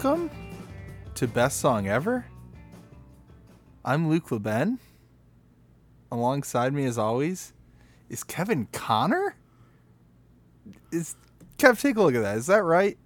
Welcome 0.00 0.30
to 1.16 1.26
Best 1.26 1.58
Song 1.58 1.88
Ever. 1.88 2.24
I'm 3.84 4.08
Luke 4.08 4.28
LeBen. 4.28 4.78
Alongside 6.12 6.72
me, 6.72 6.84
as 6.84 6.98
always, 6.98 7.52
is 8.08 8.22
Kevin 8.22 8.68
Connor. 8.72 9.34
Is 10.92 11.16
Kev? 11.58 11.80
Take 11.80 11.96
a 11.96 12.02
look 12.02 12.14
at 12.14 12.22
that. 12.22 12.36
Is 12.36 12.46
that 12.46 12.62
right? 12.62 12.96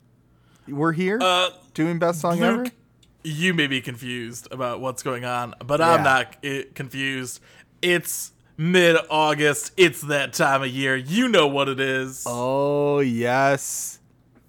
We're 0.68 0.92
here 0.92 1.18
Uh, 1.22 1.50
doing 1.72 1.98
Best 1.98 2.20
Song 2.20 2.38
Luke, 2.38 2.66
Ever. 2.66 2.74
you 3.22 3.54
may 3.54 3.66
be 3.68 3.80
confused 3.80 4.48
about 4.50 4.80
what's 4.82 5.02
going 5.02 5.24
on, 5.24 5.54
but 5.64 5.80
Yeah. 5.80 5.92
I'm 5.94 6.02
not 6.02 6.44
confused. 6.74 7.40
It's 7.80 8.32
mid 8.58 8.98
August. 9.08 9.72
It's 9.78 10.02
that 10.02 10.34
time 10.34 10.60
of 10.62 10.68
year. 10.68 10.94
You 10.96 11.28
know 11.28 11.46
what 11.46 11.68
it 11.70 11.80
is. 11.80 12.24
Oh 12.26 12.98
yes, 13.00 13.98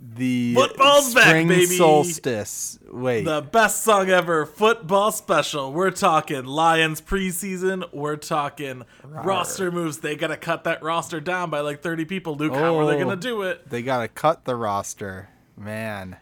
the 0.05 0.53
Football's 0.53 1.13
back, 1.13 1.27
spring 1.27 1.47
baby. 1.47 1.65
solstice. 1.77 2.77
Wait, 2.91 3.23
The 3.23 3.41
best 3.41 3.83
song 3.83 4.09
ever 4.09 4.45
football 4.45 5.11
special. 5.13 5.71
We're 5.71 5.91
talking 5.91 6.43
Lions 6.43 6.99
preseason. 6.99 7.83
We're 7.93 8.17
talking 8.17 8.83
roster 9.03 9.71
moves. 9.71 9.99
They 9.99 10.17
got 10.17 10.27
to 10.27 10.35
cut 10.37 10.65
that 10.65 10.83
roster 10.83 11.21
down 11.21 11.49
by 11.49 11.61
like 11.61 11.81
30 11.81 12.03
people. 12.05 12.35
Luke, 12.35 12.53
how 12.53 12.77
are 12.79 12.85
they 12.85 12.95
Oh. 12.95 13.03
going 13.05 13.17
to 13.17 13.27
do 13.27 13.43
it? 13.43 13.69
they 13.69 13.81
gotta 13.81 14.09
cut 14.09 14.43
the 14.43 14.55
roster, 14.57 15.29
man. 15.55 16.17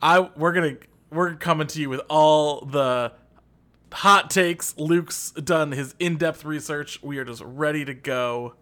I 0.00 0.20
we're 0.20 0.52
going 0.52 0.76
to 0.76 0.82
we're 1.10 1.34
coming 1.34 1.66
to 1.68 1.80
you 1.80 1.90
with 1.90 2.00
all 2.08 2.62
the 2.64 3.12
hot 3.92 4.30
takes. 4.30 4.76
Luke's 4.78 5.32
done 5.32 5.72
his 5.72 5.94
in-depth 5.98 6.44
research. 6.46 7.02
We 7.02 7.18
are 7.18 7.24
just 7.24 7.42
ready 7.44 7.84
to 7.84 7.94
go. 7.94 8.54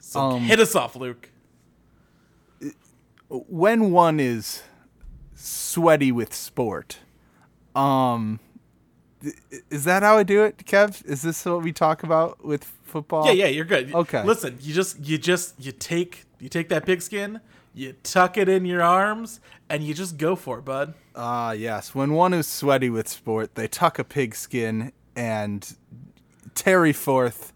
So 0.00 0.20
Um, 0.20 0.40
hit 0.42 0.58
us 0.60 0.74
off, 0.74 0.96
Luke. 0.96 1.30
When 3.28 3.90
one 3.90 4.20
is 4.20 4.62
sweaty 5.34 6.12
with 6.12 6.34
sport, 6.34 6.98
um, 7.74 8.40
is 9.70 9.84
that 9.84 10.02
how 10.02 10.16
I 10.16 10.22
do 10.22 10.44
it, 10.44 10.58
Kev? 10.58 11.04
Is 11.04 11.22
this 11.22 11.44
what 11.44 11.62
we 11.62 11.72
talk 11.72 12.02
about 12.02 12.44
with 12.44 12.64
football? 12.84 13.26
Yeah, 13.26 13.32
yeah, 13.32 13.46
you're 13.46 13.64
good. 13.64 13.94
Okay. 13.94 14.24
Listen, 14.24 14.58
you 14.60 14.74
just 14.74 14.98
you 15.04 15.18
just 15.18 15.54
you 15.58 15.72
take 15.72 16.24
you 16.38 16.48
take 16.48 16.68
that 16.68 16.86
pigskin, 16.86 17.40
you 17.74 17.94
tuck 18.02 18.36
it 18.36 18.48
in 18.48 18.64
your 18.64 18.82
arms, 18.82 19.40
and 19.68 19.82
you 19.82 19.94
just 19.94 20.16
go 20.16 20.36
for 20.36 20.58
it, 20.58 20.64
bud. 20.64 20.94
Ah, 21.14 21.52
yes. 21.52 21.94
When 21.94 22.12
one 22.12 22.32
is 22.32 22.46
sweaty 22.46 22.90
with 22.90 23.08
sport, 23.08 23.56
they 23.56 23.68
tuck 23.68 23.98
a 23.98 24.04
pigskin 24.04 24.92
and 25.16 25.76
tarry 26.54 26.92
forth 26.92 27.52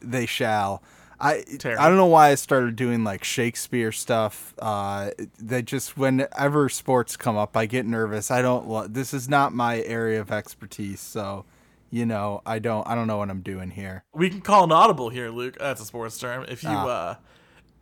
they 0.00 0.26
shall. 0.26 0.82
I 1.20 1.42
Tarry. 1.58 1.76
I 1.76 1.88
don't 1.88 1.96
know 1.98 2.06
why 2.06 2.30
I 2.30 2.34
started 2.34 2.76
doing 2.76 3.04
like 3.04 3.24
Shakespeare 3.24 3.92
stuff. 3.92 4.54
Uh, 4.58 5.10
they 5.38 5.62
just 5.62 5.96
whenever 5.98 6.68
sports 6.68 7.16
come 7.16 7.36
up, 7.36 7.56
I 7.56 7.66
get 7.66 7.86
nervous. 7.86 8.30
I 8.30 8.40
don't. 8.42 8.66
lo- 8.68 8.86
This 8.86 9.12
is 9.12 9.28
not 9.28 9.52
my 9.52 9.82
area 9.82 10.20
of 10.20 10.30
expertise, 10.32 11.00
so 11.00 11.44
you 11.90 12.06
know 12.06 12.40
I 12.46 12.58
don't. 12.58 12.86
I 12.86 12.94
don't 12.94 13.06
know 13.06 13.18
what 13.18 13.28
I'm 13.30 13.42
doing 13.42 13.70
here. 13.70 14.04
We 14.14 14.30
can 14.30 14.40
call 14.40 14.64
an 14.64 14.72
audible 14.72 15.10
here, 15.10 15.28
Luke. 15.30 15.56
That's 15.58 15.80
a 15.80 15.84
sports 15.84 16.18
term. 16.18 16.46
If 16.48 16.62
you 16.62 16.70
Ah. 16.70 16.86
uh 16.86 17.14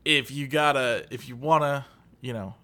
if 0.04 0.30
you 0.30 0.46
gotta 0.48 1.06
if 1.10 1.28
you 1.28 1.36
wanna, 1.36 1.86
you 2.20 2.32
know, 2.32 2.54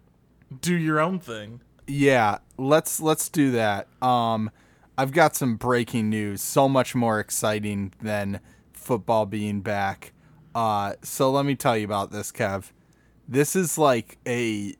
do 0.61 0.75
your 0.75 0.99
own 1.01 1.21
thing. 1.21 1.61
Yeah, 1.87 2.39
let's 2.57 3.01
let's 3.01 3.29
do 3.29 3.51
that. 3.53 3.87
Um, 4.03 4.51
I've 4.97 5.13
got 5.13 5.37
some 5.37 5.57
breaking 5.57 6.09
news, 6.09 6.41
so 6.41 6.69
much 6.69 6.95
more 6.95 7.21
exciting 7.21 7.93
than 8.01 8.41
football 8.73 9.27
being 9.27 9.61
back. 9.61 10.13
Uh, 10.55 10.95
so 11.03 11.31
let 11.31 11.45
me 11.45 11.55
tell 11.55 11.77
you 11.77 11.85
about 11.85 12.13
this, 12.13 12.31
Kev. 12.31 12.71
This 13.27 13.57
is 13.57 13.77
like 13.79 14.19
a, 14.27 14.75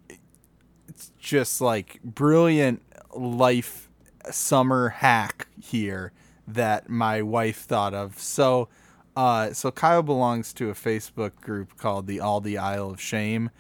it's 0.89 1.11
just 1.19 1.61
like 1.61 2.01
brilliant 2.03 2.83
life 3.15 3.89
summer 4.31 4.91
hack 4.91 5.49
here 5.61 6.13
that 6.47 6.89
my 6.89 7.23
wife 7.23 7.63
thought 7.63 7.95
of. 7.95 8.19
So, 8.19 8.69
uh, 9.17 9.53
so 9.53 9.71
Kyle 9.71 10.03
belongs 10.03 10.53
to 10.55 10.71
a 10.71 10.75
Facebook 10.75 11.41
group 11.41 11.77
called 11.77 12.07
the 12.07 12.19
Aldi 12.19 12.59
Aisle 12.59 12.91
of 12.91 13.01
Shame. 13.01 13.51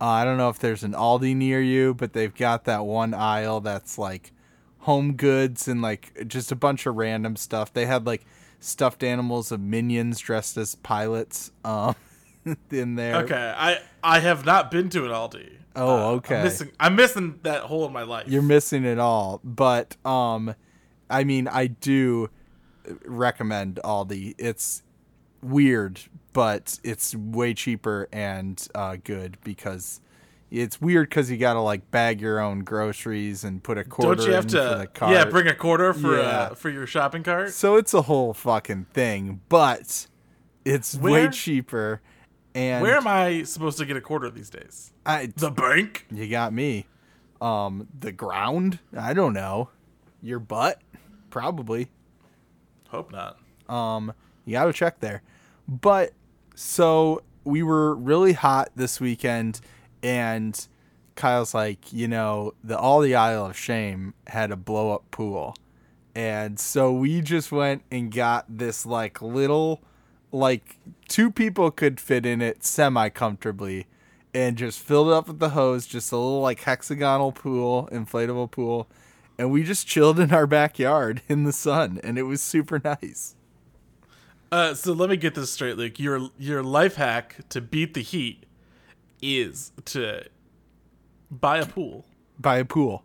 Uh, 0.00 0.06
I 0.06 0.24
don't 0.24 0.36
know 0.36 0.48
if 0.48 0.58
there's 0.58 0.82
an 0.82 0.92
Aldi 0.92 1.36
near 1.36 1.62
you, 1.62 1.94
but 1.94 2.12
they've 2.12 2.34
got 2.34 2.64
that 2.64 2.84
one 2.84 3.14
aisle 3.14 3.60
that's 3.60 3.98
like 3.98 4.32
home 4.80 5.14
goods 5.14 5.68
and 5.68 5.80
like 5.80 6.26
just 6.26 6.50
a 6.50 6.56
bunch 6.56 6.86
of 6.86 6.96
random 6.96 7.36
stuff. 7.36 7.72
They 7.72 7.86
had 7.86 8.04
like 8.04 8.24
stuffed 8.62 9.02
animals 9.02 9.50
of 9.52 9.60
minions 9.60 10.18
dressed 10.20 10.56
as 10.56 10.74
pilots 10.76 11.50
um, 11.64 11.94
in 12.70 12.94
there. 12.94 13.16
Okay. 13.24 13.54
I 13.56 13.80
I 14.02 14.20
have 14.20 14.44
not 14.46 14.70
been 14.70 14.88
to 14.90 15.04
an 15.04 15.10
Aldi. 15.10 15.50
Oh, 15.74 15.96
Uh, 15.96 16.10
okay. 16.16 16.36
I'm 16.38 16.44
missing 16.44 16.70
I'm 16.80 16.96
missing 16.96 17.40
that 17.42 17.62
hole 17.62 17.86
in 17.86 17.92
my 17.92 18.02
life. 18.02 18.28
You're 18.28 18.42
missing 18.42 18.84
it 18.84 18.98
all. 18.98 19.40
But 19.42 19.96
um 20.06 20.54
I 21.10 21.24
mean 21.24 21.48
I 21.48 21.66
do 21.66 22.30
recommend 23.04 23.78
Aldi. 23.84 24.34
It's 24.38 24.82
weird, 25.42 26.00
but 26.32 26.78
it's 26.82 27.14
way 27.14 27.54
cheaper 27.54 28.08
and 28.12 28.66
uh, 28.74 28.96
good 29.02 29.38
because 29.44 30.00
it's 30.52 30.80
weird 30.80 31.08
because 31.08 31.30
you 31.30 31.36
gotta 31.38 31.60
like 31.60 31.90
bag 31.90 32.20
your 32.20 32.38
own 32.40 32.60
groceries 32.60 33.42
and 33.44 33.62
put 33.62 33.78
a 33.78 33.84
quarter 33.84 34.14
Don't 34.16 34.26
you 34.26 34.32
have 34.34 34.44
in 34.44 34.50
for 34.50 34.56
the 34.56 34.78
to 34.82 34.86
cart. 34.88 35.12
Yeah, 35.12 35.24
bring 35.24 35.46
a 35.48 35.54
quarter 35.54 35.92
for 35.94 36.16
Yeah. 36.18 36.22
uh, 36.22 36.54
for 36.54 36.68
your 36.70 36.86
shopping 36.86 37.22
cart? 37.22 37.50
so 37.52 37.76
it's 37.76 37.94
a 37.94 38.02
whole 38.02 38.34
fucking 38.34 38.86
thing, 38.92 39.40
but 39.48 40.06
it's 40.64 40.94
way 40.96 41.28
cheaper. 41.28 42.00
And 42.54 42.82
Where 42.82 42.96
am 42.96 43.06
I 43.06 43.44
supposed 43.44 43.78
to 43.78 43.86
get 43.86 43.96
a 43.96 44.00
quarter 44.02 44.28
these 44.28 44.50
days? 44.50 44.92
I, 45.06 45.32
The 45.34 45.50
bank? 45.50 46.06
You 46.12 46.28
got 46.28 46.52
me. 46.52 46.84
Um, 47.40 47.88
the 47.98 48.12
ground? 48.12 48.78
I 48.96 49.14
don't 49.14 49.32
know. 49.32 49.70
Your 50.20 50.38
butt? 50.38 50.80
Probably. 51.30 51.88
Hope 52.90 53.10
not. 53.10 53.38
Um, 53.74 54.12
you 54.44 54.52
got 54.52 54.66
to 54.66 54.72
check 54.74 55.00
there. 55.00 55.22
But 55.66 56.12
so 56.54 57.22
we 57.44 57.62
were 57.62 57.94
really 57.94 58.34
hot 58.34 58.68
this 58.76 59.00
weekend, 59.00 59.60
and 60.02 60.66
Kyle's 61.14 61.54
like, 61.54 61.92
you 61.92 62.08
know, 62.08 62.54
the 62.62 62.76
Aldi 62.76 63.16
Aisle 63.16 63.46
of 63.46 63.56
Shame 63.56 64.14
had 64.26 64.50
a 64.50 64.56
blow 64.56 64.92
up 64.92 65.10
pool, 65.10 65.56
and 66.14 66.58
so 66.58 66.92
we 66.92 67.20
just 67.20 67.52
went 67.52 67.82
and 67.90 68.12
got 68.12 68.44
this 68.48 68.84
like 68.84 69.22
little, 69.22 69.82
like 70.30 70.78
two 71.08 71.30
people 71.30 71.70
could 71.70 72.00
fit 72.00 72.26
in 72.26 72.40
it 72.40 72.64
semi 72.64 73.08
comfortably. 73.08 73.86
And 74.34 74.56
just 74.56 74.80
filled 74.80 75.08
it 75.08 75.12
up 75.12 75.28
with 75.28 75.40
the 75.40 75.50
hose, 75.50 75.86
just 75.86 76.10
a 76.10 76.16
little 76.16 76.40
like 76.40 76.60
hexagonal 76.60 77.32
pool, 77.32 77.86
inflatable 77.92 78.50
pool, 78.50 78.88
and 79.38 79.50
we 79.50 79.62
just 79.62 79.86
chilled 79.86 80.18
in 80.18 80.32
our 80.32 80.46
backyard 80.46 81.20
in 81.28 81.44
the 81.44 81.52
sun, 81.52 82.00
and 82.02 82.16
it 82.16 82.22
was 82.22 82.40
super 82.40 82.80
nice. 82.82 83.34
Uh, 84.50 84.72
so 84.72 84.94
let 84.94 85.10
me 85.10 85.16
get 85.16 85.34
this 85.34 85.50
straight, 85.50 85.76
Luke. 85.76 85.98
Your 85.98 86.30
your 86.38 86.62
life 86.62 86.94
hack 86.94 87.36
to 87.50 87.60
beat 87.60 87.92
the 87.92 88.02
heat 88.02 88.46
is 89.22 89.72
to 89.86 90.24
buy 91.30 91.58
a 91.58 91.66
pool. 91.66 92.04
buy 92.38 92.58
a 92.58 92.64
pool. 92.64 93.04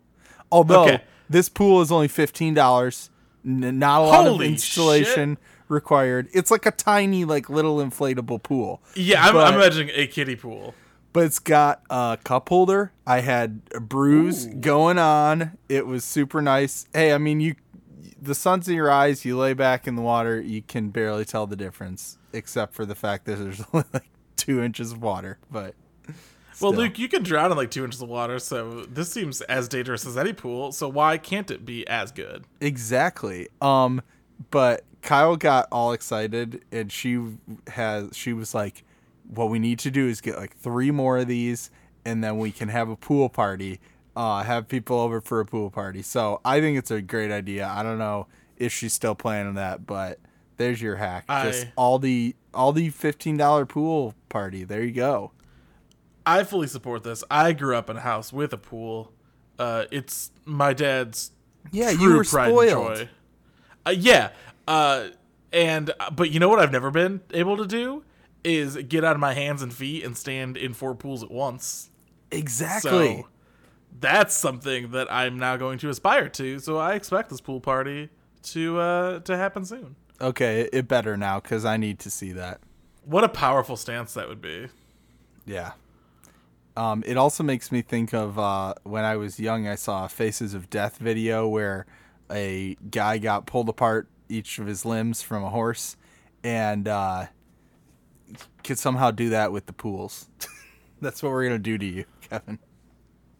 Although 0.50 0.84
Okay. 0.84 1.02
this 1.30 1.48
pool 1.48 1.80
is 1.80 1.90
only 1.92 2.08
fifteen 2.08 2.54
dollars, 2.54 3.10
n- 3.46 3.78
not 3.78 4.00
a 4.02 4.04
lot 4.04 4.26
of 4.26 4.32
Holy 4.32 4.48
installation 4.48 5.38
required. 5.68 6.28
It's 6.32 6.50
like 6.50 6.66
a 6.66 6.70
tiny, 6.70 7.24
like 7.24 7.48
little 7.48 7.76
inflatable 7.78 8.42
pool. 8.42 8.82
Yeah, 8.94 9.26
I'm, 9.26 9.34
But- 9.34 9.46
I'm 9.46 9.54
imagining 9.54 9.90
a 9.94 10.06
kiddie 10.06 10.36
pool. 10.36 10.74
But 11.14 11.24
it's 11.24 11.38
got 11.38 11.82
a 11.90 12.18
cup 12.22 12.48
holder. 12.50 12.92
I 13.06 13.20
had 13.20 13.62
a 13.74 13.80
brews 13.80 14.46
going 14.46 14.98
on. 14.98 15.56
It 15.68 15.86
was 15.86 16.04
super 16.04 16.42
nice. 16.42 16.86
Hey, 16.94 17.12
I 17.14 17.18
mean, 17.18 17.40
you, 17.40 17.54
the 18.20 18.34
sun's 18.34 18.68
in 18.68 18.74
your 18.74 18.90
eyes. 18.90 19.24
You 19.24 19.36
lay 19.38 19.54
back 19.54 19.86
in 19.88 19.96
the 19.96 20.02
water. 20.02 20.38
You 20.40 20.60
can 20.62 20.90
barely 20.90 21.24
tell 21.24 21.46
the 21.46 21.56
difference, 21.56 22.18
except 22.34 22.74
for 22.74 22.84
the 22.84 22.94
fact 22.94 23.24
that 23.24 23.36
there's 23.36 23.62
only 23.72 23.86
like 23.92 24.10
two 24.36 24.62
inches 24.62 24.92
of 24.92 25.02
water. 25.02 25.38
But 25.50 25.74
Well, 26.60 26.72
still. 26.72 26.84
Luke, 26.84 26.98
you 26.98 27.08
can 27.08 27.22
drown 27.22 27.50
in 27.50 27.56
like 27.56 27.70
two 27.70 27.84
inches 27.84 28.02
of 28.02 28.08
water, 28.08 28.38
so 28.38 28.82
this 28.86 29.10
seems 29.12 29.40
as 29.42 29.68
dangerous 29.68 30.06
as 30.06 30.16
any 30.16 30.32
pool. 30.32 30.72
So 30.72 30.88
why 30.88 31.18
can't 31.18 31.50
it 31.50 31.64
be 31.64 31.86
as 31.88 32.10
good? 32.12 32.44
Exactly. 32.60 33.48
Um, 33.60 34.02
but 34.50 34.84
Kyle 35.02 35.36
got 35.36 35.68
all 35.70 35.92
excited, 35.92 36.64
and 36.72 36.90
she 36.90 37.20
has 37.68 38.10
she 38.16 38.32
was 38.32 38.54
like, 38.54 38.84
"What 39.28 39.50
we 39.50 39.58
need 39.58 39.78
to 39.80 39.90
do 39.90 40.06
is 40.08 40.20
get 40.20 40.36
like 40.36 40.56
three 40.56 40.90
more 40.90 41.18
of 41.18 41.28
these, 41.28 41.70
and 42.04 42.22
then 42.22 42.38
we 42.38 42.50
can 42.50 42.68
have 42.68 42.88
a 42.88 42.96
pool 42.96 43.28
party. 43.28 43.80
Uh, 44.16 44.42
have 44.42 44.66
people 44.66 44.98
over 44.98 45.20
for 45.20 45.40
a 45.40 45.46
pool 45.46 45.70
party." 45.70 46.02
So 46.02 46.40
I 46.44 46.60
think 46.60 46.78
it's 46.78 46.90
a 46.90 47.00
great 47.00 47.30
idea. 47.30 47.66
I 47.68 47.82
don't 47.82 47.98
know 47.98 48.26
if 48.56 48.72
she's 48.72 48.92
still 48.92 49.14
planning 49.14 49.54
that, 49.54 49.86
but 49.86 50.18
there's 50.56 50.82
your 50.82 50.96
hack. 50.96 51.26
Just 51.28 51.66
I- 51.66 51.72
all 51.76 51.98
the 51.98 52.34
all 52.52 52.72
the 52.72 52.90
fifteen 52.90 53.36
dollar 53.36 53.64
pool 53.66 54.14
party. 54.28 54.64
There 54.64 54.82
you 54.82 54.90
go. 54.92 55.30
I 56.30 56.44
fully 56.44 56.66
support 56.66 57.02
this. 57.04 57.24
I 57.30 57.52
grew 57.52 57.76
up 57.76 57.88
in 57.90 57.96
a 57.96 58.00
house 58.00 58.32
with 58.32 58.52
a 58.52 58.58
pool. 58.58 59.12
Uh, 59.58 59.84
it's 59.90 60.30
my 60.44 60.72
dad's 60.72 61.32
Yeah, 61.72 61.92
true 61.92 62.02
you 62.02 62.16
were 62.16 62.24
pride 62.24 62.50
spoiled. 62.50 62.90
and 62.90 62.98
joy. 62.98 63.08
Uh, 63.86 63.90
yeah, 63.90 64.30
uh, 64.66 65.08
and 65.52 65.90
but 66.12 66.30
you 66.30 66.38
know 66.40 66.48
what 66.48 66.58
I've 66.58 66.72
never 66.72 66.90
been 66.90 67.22
able 67.32 67.56
to 67.56 67.66
do 67.66 68.04
is 68.44 68.76
get 68.76 69.04
out 69.04 69.14
of 69.16 69.20
my 69.20 69.32
hands 69.34 69.62
and 69.62 69.72
feet 69.72 70.04
and 70.04 70.16
stand 70.16 70.56
in 70.56 70.74
four 70.74 70.94
pools 70.94 71.22
at 71.22 71.30
once. 71.30 71.90
Exactly. 72.30 72.90
So 73.22 73.28
that's 74.00 74.36
something 74.36 74.90
that 74.92 75.10
I'm 75.12 75.38
now 75.38 75.56
going 75.56 75.78
to 75.78 75.88
aspire 75.88 76.28
to. 76.28 76.58
So 76.58 76.76
I 76.76 76.94
expect 76.94 77.30
this 77.30 77.40
pool 77.40 77.60
party 77.60 78.10
to 78.44 78.78
uh, 78.78 79.18
to 79.20 79.36
happen 79.36 79.64
soon. 79.64 79.96
Okay, 80.20 80.68
it 80.72 80.86
better 80.88 81.16
now 81.16 81.40
because 81.40 81.64
I 81.64 81.76
need 81.76 81.98
to 82.00 82.10
see 82.10 82.32
that. 82.32 82.60
What 83.04 83.24
a 83.24 83.28
powerful 83.28 83.76
stance 83.76 84.12
that 84.14 84.28
would 84.28 84.42
be. 84.42 84.68
Yeah. 85.46 85.72
Um, 86.78 87.02
it 87.04 87.16
also 87.16 87.42
makes 87.42 87.72
me 87.72 87.82
think 87.82 88.14
of 88.14 88.38
uh, 88.38 88.74
when 88.84 89.04
I 89.04 89.16
was 89.16 89.40
young, 89.40 89.66
I 89.66 89.74
saw 89.74 90.04
a 90.04 90.08
Faces 90.08 90.54
of 90.54 90.70
Death 90.70 90.98
video 90.98 91.48
where 91.48 91.86
a 92.30 92.76
guy 92.88 93.18
got 93.18 93.46
pulled 93.46 93.68
apart 93.68 94.08
each 94.28 94.60
of 94.60 94.68
his 94.68 94.84
limbs 94.84 95.20
from 95.20 95.42
a 95.42 95.48
horse 95.48 95.96
and 96.44 96.86
uh, 96.86 97.26
could 98.62 98.78
somehow 98.78 99.10
do 99.10 99.30
that 99.30 99.50
with 99.50 99.66
the 99.66 99.72
pools. 99.72 100.28
That's 101.00 101.20
what 101.20 101.32
we're 101.32 101.48
going 101.48 101.56
to 101.56 101.58
do 101.58 101.78
to 101.78 101.84
you, 101.84 102.04
Kevin. 102.20 102.60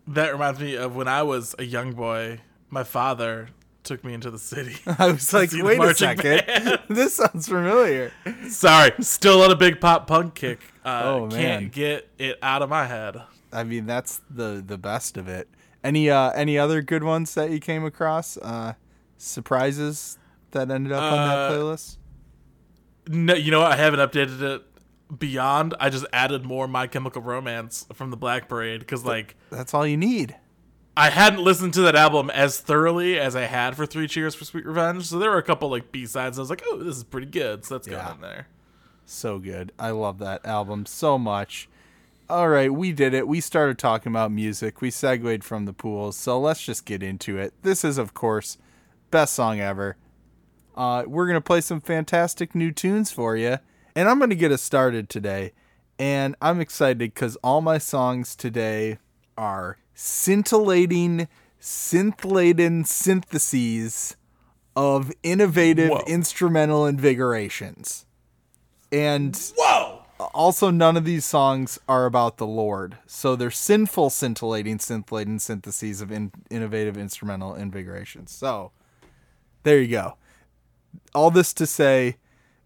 That 0.08 0.32
reminds 0.32 0.58
me 0.58 0.74
of 0.74 0.96
when 0.96 1.06
I 1.06 1.22
was 1.22 1.54
a 1.60 1.64
young 1.64 1.92
boy. 1.92 2.40
My 2.70 2.82
father 2.82 3.50
took 3.88 4.04
me 4.04 4.14
into 4.14 4.30
the 4.30 4.38
city. 4.38 4.76
I 4.98 5.10
was 5.10 5.32
like, 5.32 5.50
wait 5.52 5.80
a 5.80 5.94
second. 5.94 6.46
band." 6.46 6.78
this 6.88 7.14
sounds 7.14 7.48
familiar. 7.48 8.12
Sorry, 8.48 8.92
still 9.00 9.42
on 9.42 9.50
a 9.50 9.56
big 9.56 9.80
pop 9.80 10.06
punk 10.06 10.34
kick. 10.34 10.60
Uh, 10.84 11.02
Oh, 11.04 11.26
man. 11.26 11.30
Can't 11.62 11.72
get 11.72 12.08
it 12.18 12.38
out 12.42 12.62
of 12.62 12.68
my 12.68 12.86
head. 12.86 13.20
I 13.52 13.64
mean, 13.64 13.86
that's 13.86 14.20
the 14.30 14.62
the 14.64 14.78
best 14.78 15.16
of 15.16 15.26
it. 15.26 15.48
Any 15.82 16.10
uh 16.10 16.30
any 16.32 16.58
other 16.58 16.82
good 16.82 17.02
ones 17.02 17.34
that 17.34 17.50
you 17.50 17.58
came 17.60 17.84
across? 17.84 18.36
Uh 18.36 18.74
surprises 19.16 20.18
that 20.52 20.70
ended 20.70 20.92
up 20.92 21.02
on 21.02 21.28
that 21.28 21.38
Uh, 21.38 21.50
playlist? 21.52 21.96
No, 23.08 23.34
you 23.34 23.50
know 23.50 23.60
what? 23.60 23.72
I 23.72 23.76
haven't 23.76 24.00
updated 24.00 24.40
it 24.42 24.62
beyond. 25.18 25.74
I 25.80 25.88
just 25.90 26.04
added 26.12 26.44
more 26.44 26.68
My 26.68 26.86
Chemical 26.86 27.22
Romance 27.22 27.86
from 27.94 28.10
the 28.10 28.16
Black 28.16 28.48
Parade 28.48 28.80
because, 28.80 29.04
like, 29.04 29.36
That's 29.50 29.72
all 29.72 29.86
you 29.86 29.96
need. 29.96 30.36
I 30.98 31.10
hadn't 31.10 31.44
listened 31.44 31.74
to 31.74 31.82
that 31.82 31.94
album 31.94 32.28
as 32.28 32.58
thoroughly 32.58 33.20
as 33.20 33.36
I 33.36 33.42
had 33.42 33.76
for 33.76 33.86
Three 33.86 34.08
Cheers 34.08 34.34
for 34.34 34.44
Sweet 34.44 34.66
Revenge. 34.66 35.04
So 35.04 35.20
there 35.20 35.30
were 35.30 35.38
a 35.38 35.44
couple 35.44 35.70
like 35.70 35.92
B 35.92 36.06
sides. 36.06 36.38
I 36.38 36.42
was 36.42 36.50
like, 36.50 36.64
oh, 36.66 36.78
this 36.78 36.96
is 36.96 37.04
pretty 37.04 37.28
good. 37.28 37.64
So 37.64 37.76
that's 37.76 37.86
Yeah. 37.86 38.02
going 38.02 38.14
in 38.16 38.20
there. 38.22 38.48
So 39.04 39.38
good. 39.38 39.70
I 39.78 39.90
love 39.90 40.18
that 40.18 40.44
album 40.44 40.86
so 40.86 41.16
much. 41.16 41.68
All 42.28 42.48
right, 42.48 42.72
we 42.72 42.90
did 42.90 43.14
it. 43.14 43.28
We 43.28 43.40
started 43.40 43.78
talking 43.78 44.10
about 44.10 44.32
music. 44.32 44.80
We 44.80 44.90
segued 44.90 45.44
from 45.44 45.66
the 45.66 45.72
pools. 45.72 46.16
So 46.16 46.38
let's 46.40 46.64
just 46.64 46.84
get 46.84 47.00
into 47.00 47.38
it. 47.38 47.54
This 47.62 47.84
is, 47.84 47.96
of 47.96 48.12
course, 48.12 48.58
best 49.12 49.34
song 49.34 49.60
ever. 49.60 49.96
Uh, 50.76 51.04
we're 51.06 51.26
going 51.26 51.36
to 51.36 51.40
play 51.40 51.60
some 51.60 51.80
fantastic 51.80 52.56
new 52.56 52.72
tunes 52.72 53.12
for 53.12 53.36
you. 53.36 53.58
And 53.94 54.08
I'm 54.08 54.18
going 54.18 54.30
to 54.30 54.36
get 54.36 54.50
us 54.50 54.62
started 54.62 55.08
today. 55.08 55.52
And 55.96 56.34
I'm 56.42 56.60
excited 56.60 56.98
because 56.98 57.36
all 57.36 57.60
my 57.60 57.78
songs 57.78 58.34
today 58.34 58.98
are 59.38 59.78
scintillating, 60.00 61.26
synth 61.60 62.24
laden 62.24 62.84
syntheses 62.84 64.16
of 64.76 65.10
innovative 65.24 65.90
Whoa. 65.90 66.04
instrumental 66.06 66.86
invigorations. 66.86 68.06
And 68.92 69.36
Whoa! 69.56 70.04
also 70.32 70.70
none 70.70 70.96
of 70.96 71.04
these 71.04 71.24
songs 71.24 71.78
are 71.88 72.04
about 72.04 72.38
the 72.38 72.46
lord 72.46 72.98
so 73.06 73.36
they're 73.36 73.52
sinful 73.52 74.10
scintillating 74.10 74.80
scintillating 74.80 75.38
syntheses 75.38 76.00
of 76.00 76.10
in- 76.10 76.32
innovative 76.50 76.98
instrumental 76.98 77.54
invigorations 77.54 78.32
so 78.32 78.72
there 79.62 79.80
you 79.80 79.88
go 79.88 80.16
all 81.14 81.30
this 81.30 81.52
to 81.52 81.66
say 81.66 82.16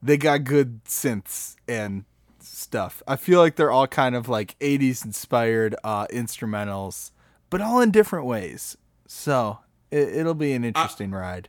they 0.02 0.16
got 0.16 0.44
good 0.44 0.82
synths 0.86 1.56
and 1.68 2.06
stuff 2.40 3.02
i 3.06 3.16
feel 3.16 3.38
like 3.38 3.56
they're 3.56 3.70
all 3.70 3.86
kind 3.86 4.14
of 4.14 4.30
like 4.30 4.58
80s 4.58 5.04
inspired 5.04 5.74
uh 5.84 6.06
instrumentals 6.06 7.10
but 7.52 7.60
all 7.60 7.80
in 7.80 7.90
different 7.92 8.26
ways 8.26 8.76
so 9.06 9.58
it, 9.90 10.08
it'll 10.08 10.34
be 10.34 10.52
an 10.52 10.64
interesting 10.64 11.12
ride 11.12 11.48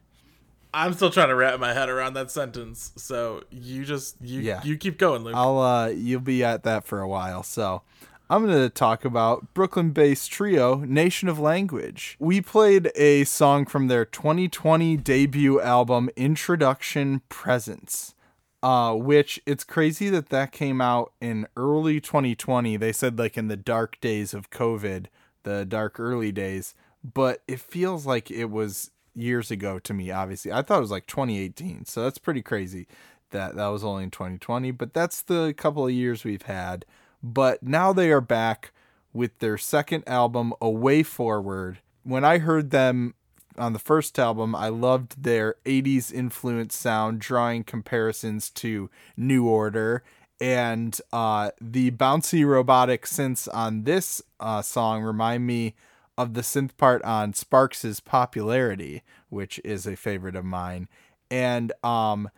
I'm 0.76 0.94
still 0.94 1.12
trying 1.12 1.30
to 1.30 1.36
wrap 1.36 1.60
my 1.60 1.74
head 1.74 1.88
around 1.88 2.16
that 2.16 2.32
sentence. 2.32 2.94
So 2.96 3.44
you 3.52 3.86
just 3.86 4.16
you 4.22 4.42
Yeah. 4.42 4.62
you 4.64 4.76
keep 4.76 4.98
going, 4.98 5.24
Luke. 5.24 5.36
I'll 5.36 5.60
uh 5.60 5.90
you'll 5.90 6.20
be 6.20 6.44
at 6.44 6.64
that 6.64 6.86
for 6.86 7.00
a 7.00 7.08
while. 7.08 7.44
So 7.44 7.84
I'm 8.30 8.44
going 8.44 8.58
to 8.58 8.70
talk 8.70 9.06
about 9.06 9.54
Brooklyn-based 9.54 10.32
trio 10.32 10.78
Nation 10.78 11.30
of 11.30 11.38
Language. 11.38 12.16
We 12.20 12.42
played 12.42 12.92
a 12.96 13.26
song 13.26 13.66
from 13.68 13.88
their 13.88 14.06
2020 14.06 14.98
debut 14.98 15.62
album 15.62 16.10
Introduction 16.16 17.22
Presence. 17.30 18.16
Uh, 18.64 18.96
which 18.96 19.42
it's 19.46 19.66
crazy 19.66 20.10
that 20.10 20.30
that 20.30 20.54
came 20.54 20.80
out 20.80 21.12
in 21.20 21.46
early 21.58 22.00
2020. 22.00 22.78
They 22.78 22.94
said 22.94 23.20
like 23.20 23.38
in 23.38 23.50
the 23.50 23.58
dark 23.58 24.00
days 24.00 24.34
of 24.34 24.50
COVID, 24.50 25.08
the 25.44 25.66
dark 25.66 26.00
early 26.00 26.32
days, 26.32 26.74
but 27.04 27.42
it 27.48 27.60
feels 27.60 28.06
like 28.06 28.32
it 28.32 28.50
was 28.50 28.92
years 29.16 29.52
ago 29.52 29.80
to 29.80 29.94
me. 29.94 30.12
Obviously, 30.12 30.52
I 30.52 30.62
thought 30.62 30.78
it 30.78 30.82
was 30.82 30.92
like 30.92 31.08
2018, 31.08 31.86
so 31.86 32.04
that's 32.04 32.18
pretty 32.18 32.42
crazy 32.42 32.88
that 33.32 33.56
that 33.56 33.68
was 33.68 33.84
only 33.84 34.04
in 34.04 34.12
2020. 34.12 34.72
But 34.72 34.94
that's 34.94 35.22
the 35.22 35.54
couple 35.58 35.86
of 35.86 35.92
years 35.92 36.24
we've 36.24 36.44
had. 36.44 36.86
But 37.22 37.64
now 37.64 37.94
they 37.94 38.12
are 38.12 38.22
back 38.22 38.72
with 39.12 39.38
their 39.40 39.58
second 39.58 40.04
album, 40.08 40.54
A 40.62 40.70
Way 40.70 41.04
Forward. 41.04 41.80
When 42.04 42.24
I 42.24 42.40
heard 42.40 42.72
them 42.72 43.14
on 43.58 43.74
the 43.74 43.80
first 43.80 44.18
album, 44.18 44.56
I 44.56 44.70
loved 44.70 45.24
their 45.24 45.56
80s 45.66 46.12
influence 46.12 46.76
sound, 46.76 47.20
drawing 47.20 47.64
comparisons 47.64 48.50
to 48.52 48.90
New 49.16 49.48
Order. 49.48 50.04
And 50.40 51.00
uh, 51.12 51.52
the 51.62 51.92
bouncy 51.92 52.46
robotic 52.46 53.06
synths 53.06 53.48
on 53.54 53.84
this 53.84 54.22
uh, 54.40 54.62
song 54.62 55.04
remind 55.04 55.48
me 55.48 55.76
of 56.18 56.34
the 56.34 56.42
synth 56.42 56.76
part 56.78 57.02
on 57.04 57.34
Sparks' 57.34 58.00
Popularity, 58.00 59.04
which 59.30 59.60
is 59.64 59.88
a 59.88 59.96
favorite 59.96 60.36
of 60.36 60.46
mine. 60.46 60.88
And 61.32 61.72
um, 61.84 62.30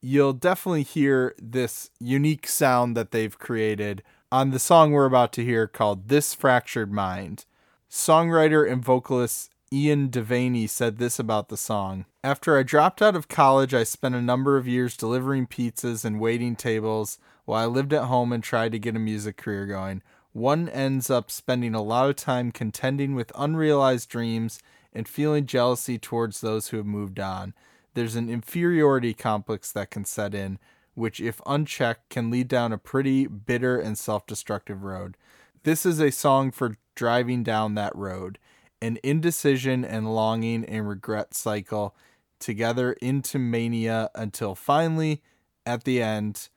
you'll 0.00 0.32
definitely 0.32 0.82
hear 0.82 1.34
this 1.40 1.90
unique 2.00 2.48
sound 2.48 2.96
that 2.96 3.10
they've 3.10 3.38
created 3.38 4.02
on 4.32 4.50
the 4.50 4.58
song 4.58 4.92
we're 4.92 5.06
about 5.06 5.32
to 5.34 5.44
hear 5.44 5.66
called 5.66 6.08
This 6.08 6.34
Fractured 6.34 6.92
Mind. 6.92 7.44
Songwriter 7.90 8.70
and 8.70 8.84
vocalist 8.84 9.50
Ian 9.72 10.08
Devaney 10.08 10.68
said 10.68 10.98
this 10.98 11.18
about 11.18 11.48
the 11.48 11.56
song. 11.56 12.04
After 12.24 12.58
I 12.58 12.64
dropped 12.64 13.00
out 13.00 13.14
of 13.14 13.28
college, 13.28 13.72
I 13.72 13.84
spent 13.84 14.14
a 14.14 14.22
number 14.22 14.56
of 14.56 14.66
years 14.66 14.96
delivering 14.96 15.46
pizzas 15.46 16.04
and 16.04 16.20
waiting 16.20 16.56
tables 16.56 17.18
while 17.50 17.64
I 17.64 17.66
lived 17.66 17.92
at 17.92 18.04
home 18.04 18.32
and 18.32 18.44
tried 18.44 18.70
to 18.70 18.78
get 18.78 18.94
a 18.94 19.00
music 19.00 19.36
career 19.36 19.66
going. 19.66 20.02
One 20.32 20.68
ends 20.68 21.10
up 21.10 21.32
spending 21.32 21.74
a 21.74 21.82
lot 21.82 22.08
of 22.08 22.14
time 22.14 22.52
contending 22.52 23.16
with 23.16 23.32
unrealized 23.34 24.08
dreams 24.08 24.60
and 24.92 25.08
feeling 25.08 25.46
jealousy 25.46 25.98
towards 25.98 26.40
those 26.40 26.68
who 26.68 26.76
have 26.76 26.86
moved 26.86 27.18
on. 27.18 27.54
There's 27.94 28.14
an 28.14 28.30
inferiority 28.30 29.14
complex 29.14 29.72
that 29.72 29.90
can 29.90 30.04
set 30.04 30.32
in, 30.32 30.60
which, 30.94 31.20
if 31.20 31.40
unchecked, 31.44 32.08
can 32.08 32.30
lead 32.30 32.46
down 32.46 32.72
a 32.72 32.78
pretty 32.78 33.26
bitter 33.26 33.80
and 33.80 33.98
self 33.98 34.28
destructive 34.28 34.84
road. 34.84 35.16
This 35.64 35.84
is 35.84 35.98
a 35.98 36.12
song 36.12 36.52
for 36.52 36.76
driving 36.94 37.42
down 37.42 37.74
that 37.74 37.96
road, 37.96 38.38
an 38.80 39.00
indecision 39.02 39.84
and 39.84 40.14
longing 40.14 40.64
and 40.66 40.88
regret 40.88 41.34
cycle 41.34 41.96
together 42.38 42.92
into 43.02 43.40
mania 43.40 44.08
until 44.14 44.54
finally, 44.54 45.20
at 45.66 45.82
the 45.82 46.00
end, 46.00 46.48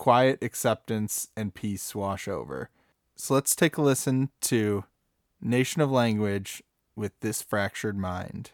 quiet 0.00 0.42
acceptance 0.42 1.28
and 1.36 1.52
peace 1.52 1.94
wash 1.94 2.26
over. 2.26 2.70
So 3.16 3.34
let's 3.34 3.54
take 3.54 3.76
a 3.76 3.82
listen 3.82 4.30
to 4.40 4.84
Nation 5.42 5.82
of 5.82 5.90
Language 5.90 6.62
with 6.96 7.12
this 7.20 7.42
fractured 7.42 7.98
mind. 7.98 8.52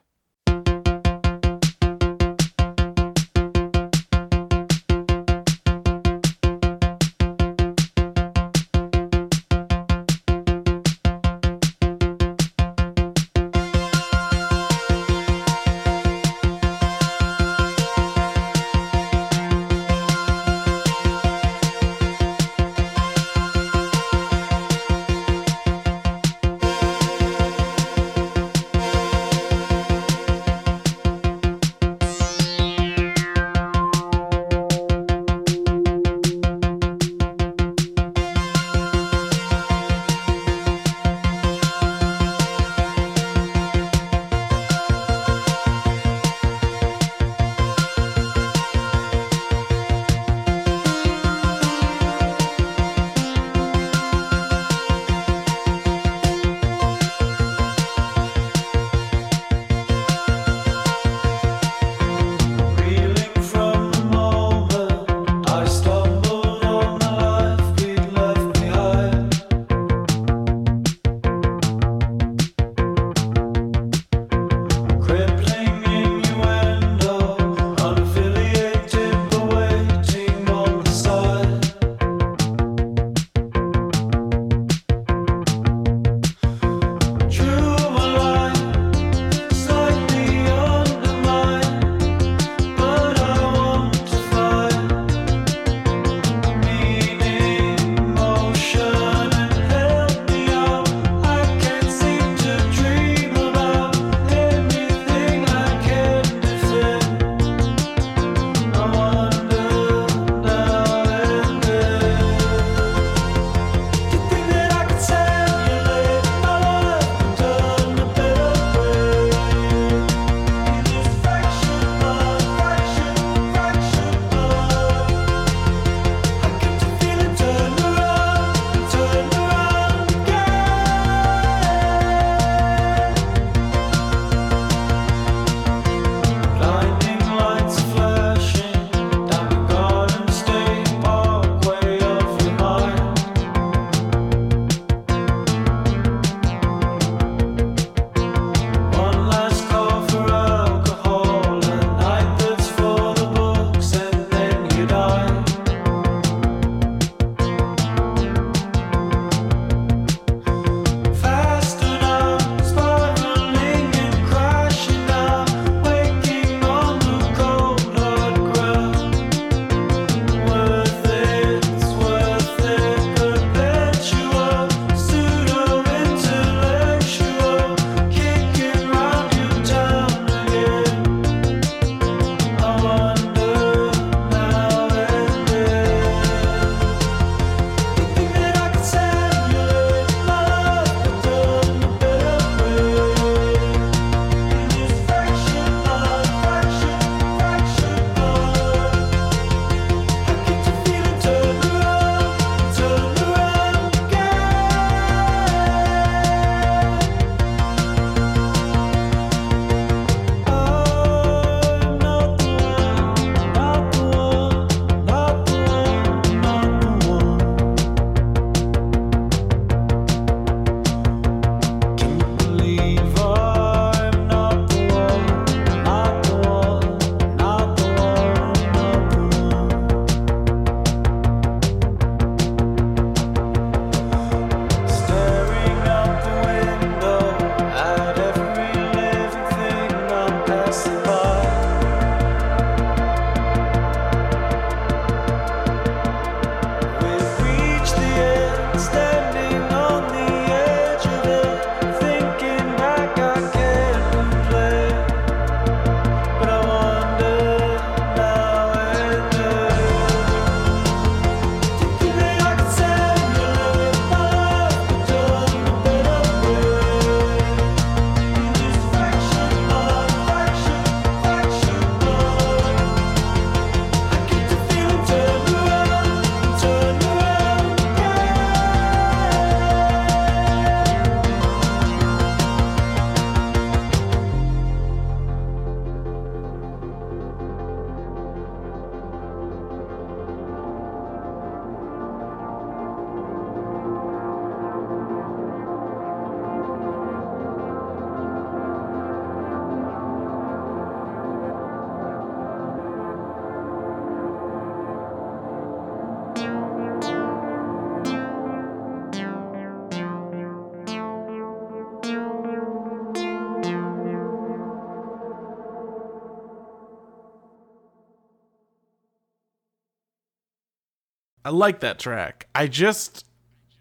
I 321.47 321.51
like 321.51 321.79
that 321.79 322.01
track. 322.01 322.49
I 322.57 322.67
just 322.67 323.25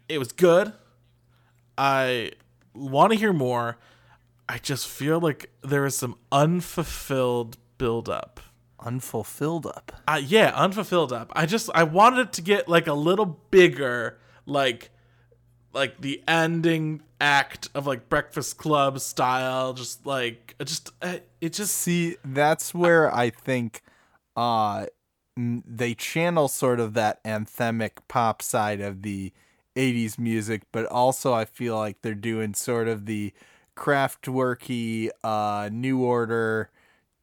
it 0.08 0.18
was 0.18 0.30
good. 0.30 0.72
I 1.76 2.30
want 2.76 3.10
to 3.12 3.18
hear 3.18 3.32
more. 3.32 3.78
I 4.48 4.58
just 4.58 4.86
feel 4.86 5.18
like 5.18 5.50
there 5.62 5.84
is 5.84 5.96
some 5.96 6.16
unfulfilled 6.30 7.58
build 7.76 8.08
up. 8.08 8.38
Unfulfilled 8.78 9.66
up. 9.66 10.00
Uh, 10.06 10.22
yeah, 10.24 10.52
unfulfilled 10.54 11.12
up. 11.12 11.32
I 11.34 11.44
just 11.46 11.68
I 11.74 11.82
wanted 11.82 12.28
it 12.28 12.32
to 12.34 12.42
get 12.42 12.68
like 12.68 12.86
a 12.86 12.94
little 12.94 13.40
bigger, 13.50 14.20
like 14.46 14.90
like 15.72 16.00
the 16.00 16.22
ending 16.28 17.02
act 17.20 17.68
of 17.74 17.84
like 17.84 18.08
Breakfast 18.08 18.58
Club 18.58 19.00
style. 19.00 19.72
Just 19.72 20.06
like 20.06 20.54
just 20.64 20.92
it 21.02 21.52
just 21.52 21.76
See, 21.76 22.16
that's 22.24 22.72
where 22.72 23.12
I 23.12 23.30
think 23.30 23.82
uh 24.36 24.86
they 25.36 25.94
channel 25.94 26.48
sort 26.48 26.80
of 26.80 26.94
that 26.94 27.22
anthemic 27.24 27.92
pop 28.08 28.40
side 28.40 28.80
of 28.80 29.02
the 29.02 29.32
80s 29.74 30.18
music, 30.18 30.62
but 30.72 30.86
also 30.86 31.34
I 31.34 31.44
feel 31.44 31.76
like 31.76 32.00
they're 32.02 32.14
doing 32.14 32.54
sort 32.54 32.88
of 32.88 33.06
the 33.06 33.32
craftworky 33.76 35.10
uh 35.22 35.68
new 35.70 36.02
order 36.02 36.70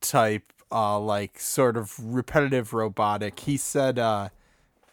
type 0.02 0.54
uh 0.72 1.00
like 1.00 1.40
sort 1.40 1.76
of 1.76 1.96
repetitive 2.00 2.74
robotic. 2.74 3.40
He 3.40 3.58
said 3.58 3.98
uh 3.98 4.30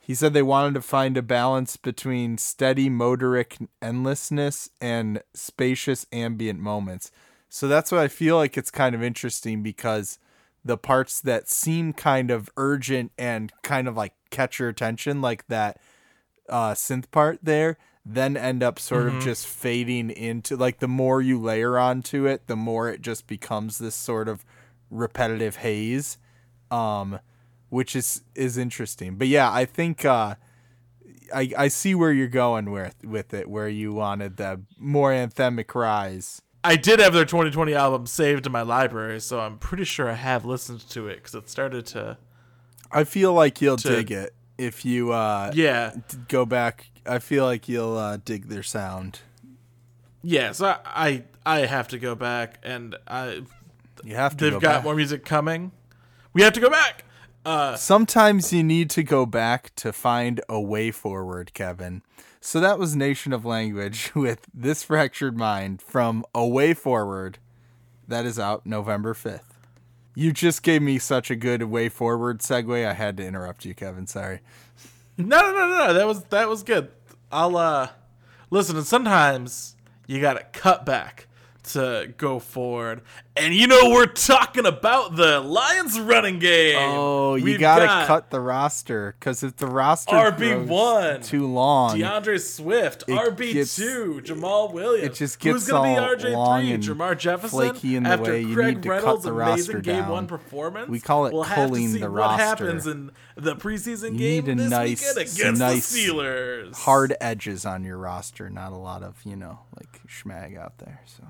he 0.00 0.14
said 0.14 0.32
they 0.32 0.42
wanted 0.42 0.74
to 0.74 0.80
find 0.80 1.16
a 1.18 1.22
balance 1.22 1.76
between 1.76 2.38
steady 2.38 2.88
motorik 2.88 3.68
endlessness 3.82 4.70
and 4.80 5.22
spacious 5.34 6.06
ambient 6.12 6.60
moments. 6.60 7.12
So 7.50 7.68
that's 7.68 7.92
what 7.92 8.00
I 8.00 8.08
feel 8.08 8.36
like 8.36 8.56
it's 8.56 8.70
kind 8.70 8.94
of 8.94 9.02
interesting 9.02 9.62
because 9.62 10.18
the 10.64 10.76
parts 10.76 11.20
that 11.20 11.48
seem 11.48 11.92
kind 11.92 12.30
of 12.30 12.50
urgent 12.56 13.12
and 13.18 13.52
kind 13.62 13.88
of 13.88 13.96
like 13.96 14.14
catch 14.30 14.58
your 14.58 14.68
attention, 14.68 15.20
like 15.20 15.46
that 15.48 15.80
uh, 16.48 16.72
synth 16.72 17.10
part 17.10 17.38
there, 17.42 17.78
then 18.04 18.36
end 18.36 18.62
up 18.62 18.78
sort 18.78 19.06
of 19.06 19.22
just 19.22 19.46
fading 19.46 20.10
into 20.10 20.56
like 20.56 20.78
the 20.80 20.88
more 20.88 21.20
you 21.20 21.40
layer 21.40 21.78
onto 21.78 22.26
it, 22.26 22.46
the 22.46 22.56
more 22.56 22.88
it 22.88 23.02
just 23.02 23.26
becomes 23.26 23.78
this 23.78 23.94
sort 23.94 24.28
of 24.28 24.44
repetitive 24.90 25.56
haze. 25.56 26.18
Um, 26.70 27.18
which 27.70 27.96
is 27.96 28.22
is 28.34 28.58
interesting. 28.58 29.16
But 29.16 29.28
yeah, 29.28 29.50
I 29.50 29.64
think 29.64 30.04
uh, 30.04 30.34
I 31.34 31.52
I 31.56 31.68
see 31.68 31.94
where 31.94 32.12
you're 32.12 32.28
going 32.28 32.70
with 32.70 32.96
with 33.04 33.32
it, 33.32 33.48
where 33.48 33.68
you 33.68 33.92
wanted 33.94 34.36
the 34.36 34.60
more 34.76 35.12
anthemic 35.12 35.74
rise. 35.74 36.42
I 36.62 36.76
did 36.76 37.00
have 37.00 37.12
their 37.14 37.24
2020 37.24 37.74
album 37.74 38.06
saved 38.06 38.44
in 38.46 38.52
my 38.52 38.62
library, 38.62 39.20
so 39.20 39.40
I'm 39.40 39.58
pretty 39.58 39.84
sure 39.84 40.08
I 40.10 40.14
have 40.14 40.44
listened 40.44 40.86
to 40.90 41.08
it 41.08 41.16
because 41.16 41.34
it 41.34 41.48
started 41.48 41.86
to. 41.86 42.18
I 42.92 43.04
feel 43.04 43.32
like 43.32 43.60
you'll 43.62 43.76
dig 43.76 44.10
it 44.10 44.34
if 44.58 44.84
you 44.84 45.12
uh, 45.12 45.52
Yeah, 45.54 45.94
go 46.28 46.44
back. 46.44 46.90
I 47.06 47.18
feel 47.18 47.44
like 47.44 47.68
you'll 47.68 47.96
uh, 47.96 48.18
dig 48.24 48.48
their 48.48 48.62
sound. 48.62 49.20
yeah. 50.22 50.52
So 50.52 50.66
I, 50.66 50.78
I 50.84 51.24
I 51.46 51.58
have 51.60 51.88
to 51.88 51.98
go 51.98 52.14
back, 52.14 52.58
and 52.62 52.94
I 53.08 53.42
You 54.04 54.16
have 54.16 54.36
to. 54.36 54.44
they've 54.44 54.52
go 54.54 54.60
got 54.60 54.74
back. 54.76 54.84
more 54.84 54.94
music 54.94 55.24
coming. 55.24 55.72
We 56.34 56.42
have 56.42 56.52
to 56.52 56.60
go 56.60 56.68
back. 56.70 57.04
Uh, 57.44 57.74
Sometimes 57.76 58.52
you 58.52 58.62
need 58.62 58.90
to 58.90 59.02
go 59.02 59.24
back 59.24 59.74
to 59.76 59.94
find 59.94 60.42
a 60.48 60.60
way 60.60 60.90
forward, 60.90 61.54
Kevin. 61.54 62.02
So 62.42 62.58
that 62.60 62.78
was 62.78 62.96
Nation 62.96 63.34
of 63.34 63.44
Language 63.44 64.12
with 64.14 64.46
This 64.54 64.82
Fractured 64.82 65.36
Mind 65.36 65.82
from 65.82 66.24
A 66.34 66.46
Way 66.46 66.72
Forward. 66.72 67.38
That 68.08 68.24
is 68.24 68.38
out 68.38 68.64
November 68.64 69.12
5th. 69.12 69.42
You 70.14 70.32
just 70.32 70.62
gave 70.62 70.82
me 70.82 70.98
such 70.98 71.30
a 71.30 71.36
good 71.36 71.64
way 71.64 71.88
forward 71.88 72.40
segue. 72.40 72.86
I 72.86 72.94
had 72.94 73.16
to 73.18 73.26
interrupt 73.26 73.64
you, 73.64 73.74
Kevin. 73.74 74.06
Sorry. 74.06 74.40
No, 75.16 75.40
no, 75.40 75.52
no, 75.52 75.86
no. 75.86 75.94
That 75.94 76.06
was 76.06 76.24
that 76.24 76.48
was 76.48 76.62
good. 76.62 76.90
I'll 77.30 77.56
uh 77.56 77.90
listen. 78.50 78.76
And 78.76 78.86
sometimes 78.86 79.76
you 80.06 80.20
gotta 80.20 80.44
cut 80.52 80.84
back 80.84 81.28
to 81.62 82.12
go 82.16 82.38
forward. 82.38 83.02
And 83.36 83.54
you 83.54 83.66
know 83.66 83.90
we're 83.90 84.06
talking 84.06 84.66
about 84.66 85.16
the 85.16 85.40
Lions 85.40 85.98
running 85.98 86.38
game. 86.38 86.76
Oh, 86.78 87.36
you 87.36 87.44
We've 87.44 87.60
gotta 87.60 87.86
got 87.86 88.06
cut 88.06 88.30
the 88.30 88.40
roster 88.40 89.14
because 89.18 89.42
if 89.42 89.56
the 89.56 89.66
roster 89.66 90.14
RB1, 90.14 90.66
grows 90.66 91.28
too 91.28 91.46
long, 91.46 91.98
D'Andre 91.98 92.36
Swift, 92.38 93.06
RB 93.08 93.52
gets- 93.54 93.76
two, 93.76 94.20
Jamaal 94.24 94.72
Williams. 94.72 95.06
it 95.08 95.14
just 95.14 95.42
Who's 95.42 95.66
gonna 95.68 95.88
all 96.00 96.14
be 96.16 96.22
RJ 96.22 96.32
long 96.32 96.60
three? 96.62 96.72
and 96.72 96.82
Jermar 96.82 97.16
Jefferson. 97.16 97.50
flaky 97.72 97.96
in 97.96 98.02
the 98.02 98.10
after 98.10 98.32
way. 98.32 98.40
You 98.42 98.54
Craig 98.54 98.76
need 98.76 98.82
to 98.82 99.00
cut 99.00 99.22
the 99.22 99.32
roster 99.32 99.80
game 99.80 100.02
down. 100.02 100.10
one 100.10 100.26
performance. 100.26 100.88
We 100.88 101.00
call 101.00 101.26
it 101.26 101.32
we'll 101.32 101.44
have 101.44 101.56
to 101.56 101.64
culling 101.66 101.88
see 101.88 101.98
the 102.00 102.10
what 102.10 102.18
roster. 102.18 102.42
happens 102.44 102.86
in 102.86 103.10
the 103.36 103.56
preseason 103.56 104.12
You 104.12 104.18
game 104.18 104.44
need 104.44 104.52
a 104.52 104.54
this 104.56 104.70
nice- 104.70 105.00
weekend 105.00 105.18
against 105.18 105.60
nice 105.60 105.92
the 105.92 105.98
Steelers. 106.08 106.74
hard 106.74 107.14
edges 107.22 107.64
on 107.64 107.84
your 107.84 107.96
roster, 107.96 108.50
not 108.50 108.72
a 108.72 108.76
lot 108.76 109.02
of, 109.02 109.16
you 109.24 109.36
know, 109.36 109.60
like 109.78 110.00
schmag 110.08 110.58
out 110.58 110.76
there. 110.78 111.00
So 111.06 111.24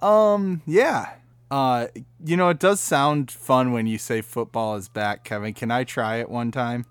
um 0.00 0.62
yeah. 0.66 1.10
Uh 1.50 1.86
you 2.24 2.36
know, 2.36 2.48
it 2.48 2.58
does 2.58 2.80
sound 2.80 3.30
fun 3.30 3.72
when 3.72 3.86
you 3.86 3.98
say 3.98 4.20
football 4.20 4.76
is 4.76 4.88
back, 4.88 5.24
Kevin. 5.24 5.54
Can 5.54 5.70
I 5.70 5.84
try 5.84 6.16
it 6.16 6.28
one 6.28 6.50
time? 6.50 6.86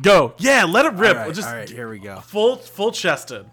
Go, 0.00 0.34
yeah, 0.38 0.64
let 0.64 0.86
it 0.86 0.94
rip. 0.94 1.16
All 1.16 1.24
right, 1.24 1.34
just 1.34 1.48
all 1.48 1.54
right, 1.54 1.68
here 1.68 1.88
we 1.88 1.98
go. 1.98 2.20
full 2.20 2.56
full 2.56 2.92
chested. 2.92 3.46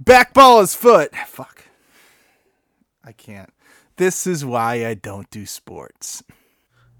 Back 0.00 0.34
ball 0.34 0.60
is 0.60 0.74
foot. 0.74 1.14
Fuck. 1.26 1.64
I 3.04 3.12
can't. 3.12 3.52
This 3.96 4.26
is 4.26 4.44
why 4.44 4.86
I 4.86 4.94
don't 4.94 5.30
do 5.30 5.46
sports. 5.46 6.22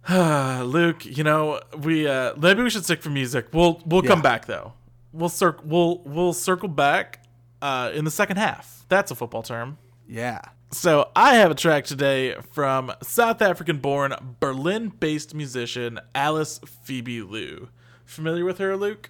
Uh 0.08 0.62
Luke, 0.66 1.04
you 1.04 1.24
know 1.24 1.60
we 1.76 2.06
uh, 2.06 2.34
maybe 2.36 2.62
we 2.62 2.70
should 2.70 2.84
stick 2.84 3.02
for 3.02 3.10
music. 3.10 3.48
We'll 3.52 3.80
we'll 3.84 4.02
come 4.02 4.22
back 4.22 4.46
though. 4.46 4.72
We'll 5.12 5.28
circle 5.28 5.64
we'll 5.66 5.98
we'll 6.04 6.32
circle 6.32 6.68
back 6.68 7.24
uh, 7.60 7.90
in 7.92 8.04
the 8.04 8.10
second 8.10 8.36
half. 8.36 8.84
That's 8.88 9.10
a 9.10 9.14
football 9.14 9.42
term. 9.42 9.78
Yeah. 10.06 10.40
So 10.70 11.11
I 11.16 11.37
have 11.37 11.50
a 11.50 11.54
track 11.54 11.87
today 11.87 12.35
from 12.52 12.92
South 13.02 13.40
African-born 13.40 14.37
Berlin-based 14.38 15.35
musician 15.35 15.98
Alice 16.14 16.61
Phoebe 16.83 17.22
Lou. 17.22 17.70
Familiar 18.04 18.44
with 18.44 18.59
her, 18.59 18.76
Luke? 18.76 19.09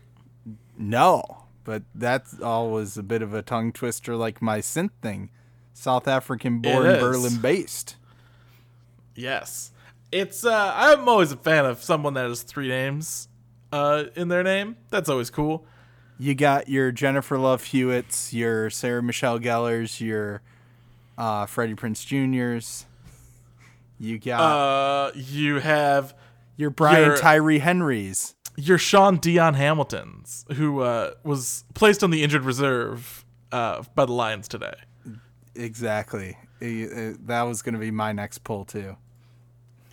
No, 0.78 1.46
but 1.64 1.82
that's 1.96 2.40
always 2.40 2.96
a 2.96 3.02
bit 3.02 3.22
of 3.22 3.34
a 3.34 3.42
tongue 3.42 3.72
twister 3.72 4.14
like 4.14 4.40
my 4.40 4.60
synth 4.60 4.92
thing. 5.02 5.30
South 5.74 6.06
African 6.06 6.60
born, 6.60 6.84
Berlin 7.00 7.38
based. 7.40 7.96
Yes. 9.16 9.72
It's 10.12 10.44
uh 10.44 10.72
I'm 10.76 11.08
always 11.08 11.32
a 11.32 11.36
fan 11.36 11.66
of 11.66 11.82
someone 11.82 12.14
that 12.14 12.28
has 12.28 12.42
three 12.42 12.68
names 12.68 13.28
uh 13.72 14.04
in 14.14 14.28
their 14.28 14.44
name. 14.44 14.76
That's 14.90 15.08
always 15.08 15.28
cool. 15.28 15.66
You 16.18 16.34
got 16.34 16.68
your 16.68 16.92
Jennifer 16.92 17.36
Love 17.36 17.64
Hewitts, 17.64 18.32
your 18.32 18.70
Sarah 18.70 19.02
Michelle 19.02 19.38
Gellers, 19.40 20.00
your 20.00 20.40
uh, 21.18 21.44
Freddie 21.46 21.74
Prinze 21.74 22.06
Juniors. 22.06 22.86
You 23.98 24.18
got 24.18 24.40
Uh 24.40 25.10
you 25.14 25.58
have 25.58 26.14
your 26.56 26.70
Brian 26.70 27.04
your- 27.06 27.16
Tyree 27.18 27.58
Henrys. 27.58 28.34
your 28.56 28.78
Shaun 28.78 29.18
Dion 29.18 29.54
Hamiltons, 29.54 30.44
who 30.54 30.80
uh, 30.80 31.12
was 31.24 31.64
placed 31.74 32.02
on 32.02 32.10
the 32.10 32.22
injured 32.22 32.44
reserve 32.44 33.24
uh, 33.52 33.82
by 33.94 34.04
the 34.06 34.12
Lions 34.12 34.48
today. 34.48 34.74
Exactly. 35.54 36.36
Eh, 36.60 36.86
eh, 36.92 37.12
That 37.26 37.42
was 37.42 37.62
going 37.62 37.74
to 37.74 37.78
be 37.80 37.90
my 37.90 38.12
next 38.12 38.38
pull 38.44 38.64
too. 38.64 38.96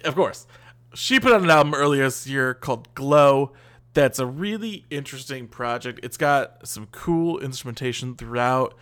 Of 0.04 0.16
course. 0.16 0.46
She 0.94 1.20
put 1.20 1.34
out 1.34 1.42
an 1.42 1.50
album 1.50 1.74
earlier 1.74 2.04
this 2.04 2.26
year 2.28 2.54
called 2.54 2.94
Glow. 2.96 3.52
That's 3.94 4.20
a 4.20 4.26
really 4.26 4.86
interesting 4.90 5.48
project. 5.48 6.00
It's 6.04 6.18
got 6.18 6.68
some 6.68 6.88
cool 6.92 7.40
instrumentation 7.40 8.16
throughout. 8.16 8.76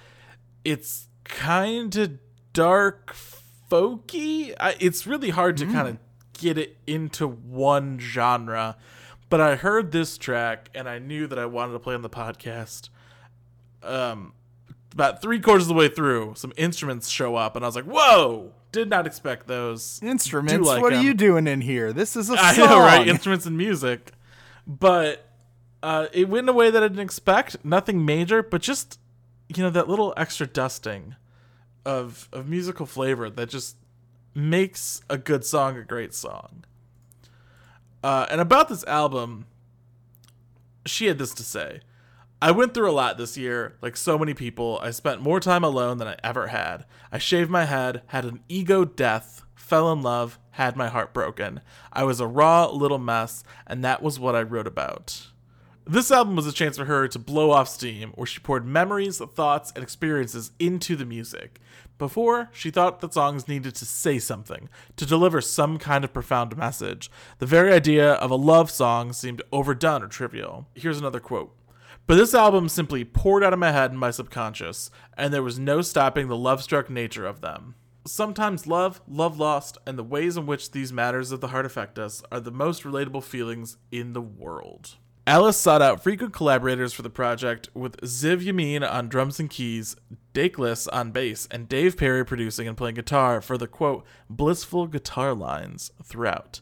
It's 0.65 1.07
kind 1.23 1.95
of 1.95 2.19
dark, 2.53 3.15
folky. 3.69 4.53
I, 4.59 4.75
it's 4.79 5.05
really 5.05 5.31
hard 5.31 5.57
to 5.57 5.65
kind 5.65 5.87
of 5.87 5.97
get 6.33 6.57
it 6.57 6.77
into 6.87 7.27
one 7.27 7.99
genre. 7.99 8.77
But 9.29 9.41
I 9.41 9.55
heard 9.55 9.91
this 9.91 10.17
track 10.17 10.69
and 10.75 10.87
I 10.87 10.99
knew 10.99 11.25
that 11.27 11.39
I 11.39 11.45
wanted 11.47 11.73
to 11.73 11.79
play 11.79 11.95
on 11.95 12.03
the 12.03 12.09
podcast. 12.09 12.89
Um, 13.81 14.33
about 14.93 15.21
three 15.21 15.39
quarters 15.39 15.63
of 15.63 15.69
the 15.69 15.73
way 15.73 15.89
through, 15.89 16.33
some 16.35 16.53
instruments 16.55 17.09
show 17.09 17.35
up, 17.35 17.55
and 17.55 17.65
I 17.65 17.67
was 17.67 17.75
like, 17.75 17.85
"Whoa!" 17.85 18.51
Did 18.71 18.89
not 18.89 19.05
expect 19.05 19.47
those 19.47 19.99
Instruments. 20.01 20.67
Like 20.67 20.81
what 20.81 20.93
are 20.93 21.01
you 21.01 21.13
doing 21.13 21.47
in 21.47 21.61
here? 21.61 21.93
This 21.93 22.15
is 22.15 22.29
a 22.29 22.33
I 22.39 22.53
song. 22.53 22.69
know, 22.69 22.79
right? 22.79 23.07
Instruments 23.07 23.45
and 23.45 23.57
music. 23.57 24.11
But 24.65 25.27
uh, 25.81 26.07
it 26.13 26.29
went 26.29 26.45
in 26.45 26.49
a 26.49 26.53
way 26.53 26.69
that 26.71 26.81
I 26.81 26.87
didn't 26.87 27.03
expect. 27.03 27.63
Nothing 27.65 28.05
major, 28.05 28.41
but 28.41 28.61
just 28.61 28.99
you 29.49 29.63
know 29.63 29.69
that 29.71 29.89
little 29.89 30.13
extra 30.15 30.47
dusting 30.47 31.15
of 31.85 32.29
of 32.31 32.47
musical 32.47 32.85
flavor 32.85 33.29
that 33.29 33.49
just 33.49 33.77
makes 34.33 35.01
a 35.09 35.17
good 35.17 35.45
song 35.45 35.77
a 35.77 35.83
great 35.83 36.13
song. 36.13 36.63
Uh, 38.03 38.25
and 38.29 38.41
about 38.41 38.67
this 38.67 38.83
album, 38.85 39.45
she 40.85 41.07
had 41.07 41.17
this 41.17 41.33
to 41.33 41.43
say. 41.43 41.81
I 42.41 42.51
went 42.51 42.73
through 42.73 42.91
a 42.91 42.91
lot 42.91 43.17
this 43.17 43.37
year, 43.37 43.77
like 43.81 43.95
so 43.95 44.17
many 44.19 44.33
people. 44.33 44.77
I 44.83 44.91
spent 44.91 45.21
more 45.21 45.39
time 45.39 45.63
alone 45.63 45.97
than 45.97 46.09
I 46.09 46.17
ever 46.21 46.47
had. 46.47 46.83
I 47.09 47.17
shaved 47.17 47.49
my 47.49 47.63
head, 47.63 48.01
had 48.07 48.25
an 48.25 48.41
ego 48.49 48.83
death, 48.83 49.43
fell 49.55 49.89
in 49.93 50.01
love, 50.01 50.37
had 50.51 50.75
my 50.75 50.89
heart 50.89 51.13
broken. 51.13 51.61
I 51.93 52.03
was 52.03 52.19
a 52.19 52.27
raw 52.27 52.67
little 52.67 52.99
mess, 52.99 53.45
and 53.65 53.81
that 53.85 54.01
was 54.03 54.19
what 54.19 54.35
I 54.35 54.41
wrote 54.41 54.67
about. 54.67 55.27
This 55.85 56.11
album 56.11 56.35
was 56.35 56.45
a 56.45 56.51
chance 56.51 56.77
for 56.77 56.85
her 56.85 57.07
to 57.07 57.19
blow 57.19 57.51
off 57.51 57.69
steam, 57.69 58.11
where 58.15 58.27
she 58.27 58.41
poured 58.41 58.65
memories, 58.65 59.19
thoughts, 59.19 59.71
and 59.73 59.81
experiences 59.81 60.51
into 60.59 60.97
the 60.97 61.05
music. 61.05 61.61
Before, 62.03 62.49
she 62.51 62.69
thought 62.69 62.99
that 62.99 63.13
songs 63.13 63.47
needed 63.47 63.75
to 63.75 63.85
say 63.85 64.19
something, 64.19 64.67
to 64.97 65.05
deliver 65.05 65.39
some 65.39 65.77
kind 65.77 66.03
of 66.03 66.11
profound 66.11 66.57
message. 66.57 67.09
The 67.39 67.45
very 67.45 67.71
idea 67.71 68.15
of 68.15 68.29
a 68.29 68.35
love 68.35 68.69
song 68.69 69.13
seemed 69.13 69.41
overdone 69.53 70.03
or 70.03 70.09
trivial. 70.09 70.67
Here's 70.75 70.99
another 70.99 71.21
quote. 71.21 71.55
But 72.05 72.15
this 72.15 72.33
album 72.33 72.67
simply 72.67 73.05
poured 73.05 73.41
out 73.41 73.53
of 73.53 73.59
my 73.59 73.71
head 73.71 73.91
and 73.91 73.99
my 74.01 74.11
subconscious, 74.11 74.91
and 75.15 75.33
there 75.33 75.41
was 75.41 75.57
no 75.57 75.81
stopping 75.81 76.27
the 76.27 76.35
love 76.35 76.61
struck 76.61 76.89
nature 76.89 77.25
of 77.25 77.39
them. 77.39 77.75
Sometimes 78.05 78.67
love, 78.67 78.99
love 79.07 79.39
lost, 79.39 79.77
and 79.87 79.97
the 79.97 80.03
ways 80.03 80.35
in 80.35 80.45
which 80.45 80.71
these 80.71 80.91
matters 80.91 81.31
of 81.31 81.39
the 81.39 81.47
heart 81.47 81.65
affect 81.65 81.97
us 81.97 82.21
are 82.33 82.41
the 82.41 82.51
most 82.51 82.83
relatable 82.83 83.23
feelings 83.23 83.77
in 83.93 84.11
the 84.11 84.21
world. 84.21 84.97
Alice 85.25 85.55
sought 85.55 85.81
out 85.81 86.03
frequent 86.03 86.33
collaborators 86.33 86.91
for 86.91 87.01
the 87.01 87.09
project, 87.09 87.69
with 87.73 87.95
Ziv 88.01 88.43
Yamin 88.43 88.89
on 88.89 89.07
drums 89.07 89.39
and 89.39 89.49
keys, 89.49 89.95
Dakelis 90.33 90.85
on 90.91 91.11
bass, 91.11 91.47
and 91.49 91.69
Dave 91.69 91.95
Perry 91.95 92.25
producing 92.25 92.67
and 92.67 92.75
playing 92.75 92.95
guitar 92.95 93.39
for 93.39 93.57
the 93.57 93.67
quote, 93.67 94.05
blissful 94.29 94.85
guitar 94.85 95.33
lines 95.33 95.91
throughout. 96.03 96.59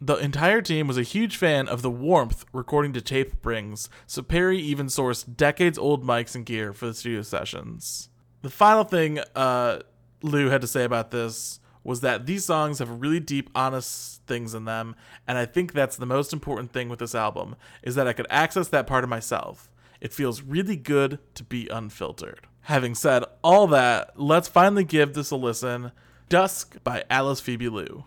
The 0.00 0.14
entire 0.14 0.62
team 0.62 0.86
was 0.86 0.96
a 0.96 1.02
huge 1.02 1.36
fan 1.36 1.68
of 1.68 1.82
the 1.82 1.90
warmth 1.90 2.46
recording 2.54 2.94
to 2.94 3.02
tape 3.02 3.42
brings, 3.42 3.90
so 4.06 4.22
Perry 4.22 4.58
even 4.58 4.86
sourced 4.86 5.36
decades 5.36 5.76
old 5.76 6.02
mics 6.02 6.34
and 6.34 6.46
gear 6.46 6.72
for 6.72 6.86
the 6.86 6.94
studio 6.94 7.20
sessions. 7.20 8.08
The 8.40 8.48
final 8.48 8.84
thing 8.84 9.18
uh, 9.36 9.80
Lou 10.22 10.48
had 10.48 10.62
to 10.62 10.66
say 10.66 10.84
about 10.84 11.10
this 11.10 11.60
was 11.88 12.02
that 12.02 12.26
these 12.26 12.44
songs 12.44 12.80
have 12.80 13.00
really 13.00 13.18
deep, 13.18 13.48
honest 13.54 14.20
things 14.26 14.52
in 14.52 14.66
them, 14.66 14.94
and 15.26 15.38
I 15.38 15.46
think 15.46 15.72
that's 15.72 15.96
the 15.96 16.04
most 16.04 16.34
important 16.34 16.70
thing 16.70 16.90
with 16.90 16.98
this 16.98 17.14
album 17.14 17.56
is 17.82 17.94
that 17.94 18.06
I 18.06 18.12
could 18.12 18.26
access 18.28 18.68
that 18.68 18.86
part 18.86 19.04
of 19.04 19.10
myself. 19.10 19.70
It 19.98 20.12
feels 20.12 20.42
really 20.42 20.76
good 20.76 21.18
to 21.34 21.42
be 21.42 21.66
unfiltered. 21.68 22.46
Having 22.64 22.96
said 22.96 23.24
all 23.42 23.66
that, 23.68 24.10
let's 24.20 24.48
finally 24.48 24.84
give 24.84 25.14
this 25.14 25.30
a 25.30 25.36
listen. 25.36 25.92
Dusk 26.28 26.76
by 26.84 27.04
Alice 27.08 27.40
Phoebe 27.40 27.70
Lou. 27.70 28.04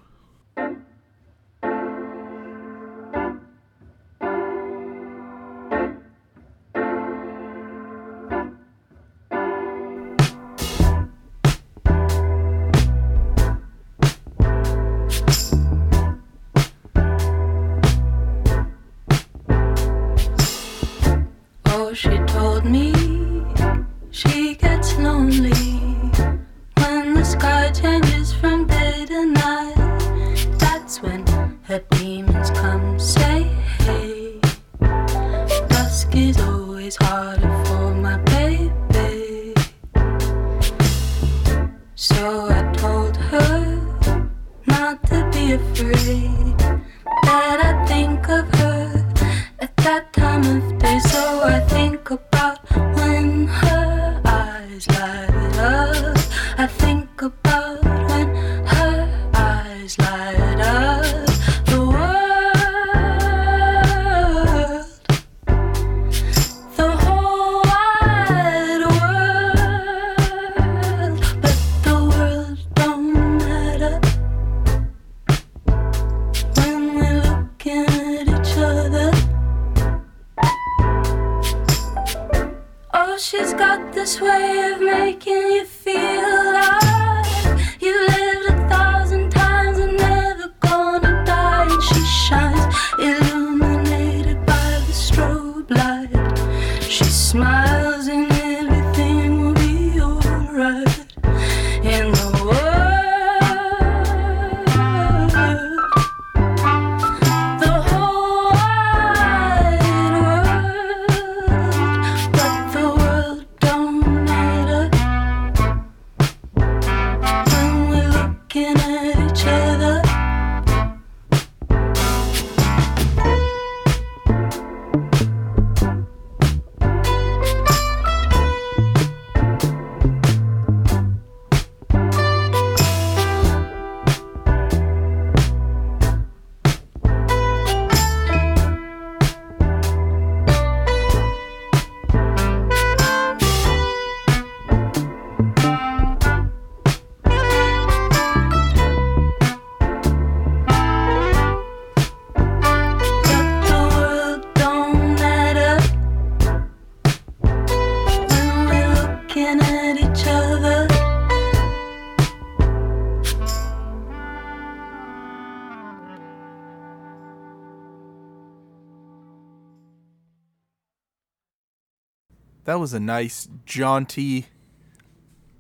That 172.72 172.80
was 172.80 172.94
a 172.94 173.02
nice, 173.02 173.50
jaunty, 173.66 174.46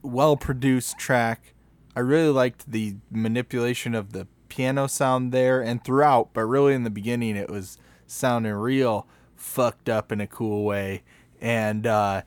well 0.02 0.38
produced 0.38 0.98
track. 0.98 1.54
I 1.94 2.00
really 2.00 2.30
liked 2.32 2.72
the 2.72 2.96
manipulation 3.12 3.94
of 3.94 4.14
the 4.14 4.28
piano 4.48 4.88
sound 4.88 5.34
there 5.34 5.60
and 5.62 5.84
throughout, 5.84 6.30
but 6.32 6.46
really 6.46 6.74
in 6.74 6.84
the 6.84 6.90
beginning 6.90 7.36
it 7.36 7.50
was 7.50 7.78
sounding 8.08 8.54
real 8.54 9.08
fucked 9.36 9.90
up 9.90 10.14
in 10.14 10.22
a 10.22 10.26
cool 10.28 10.64
way. 10.64 11.04
And 11.42 11.86
uh, 11.86 12.22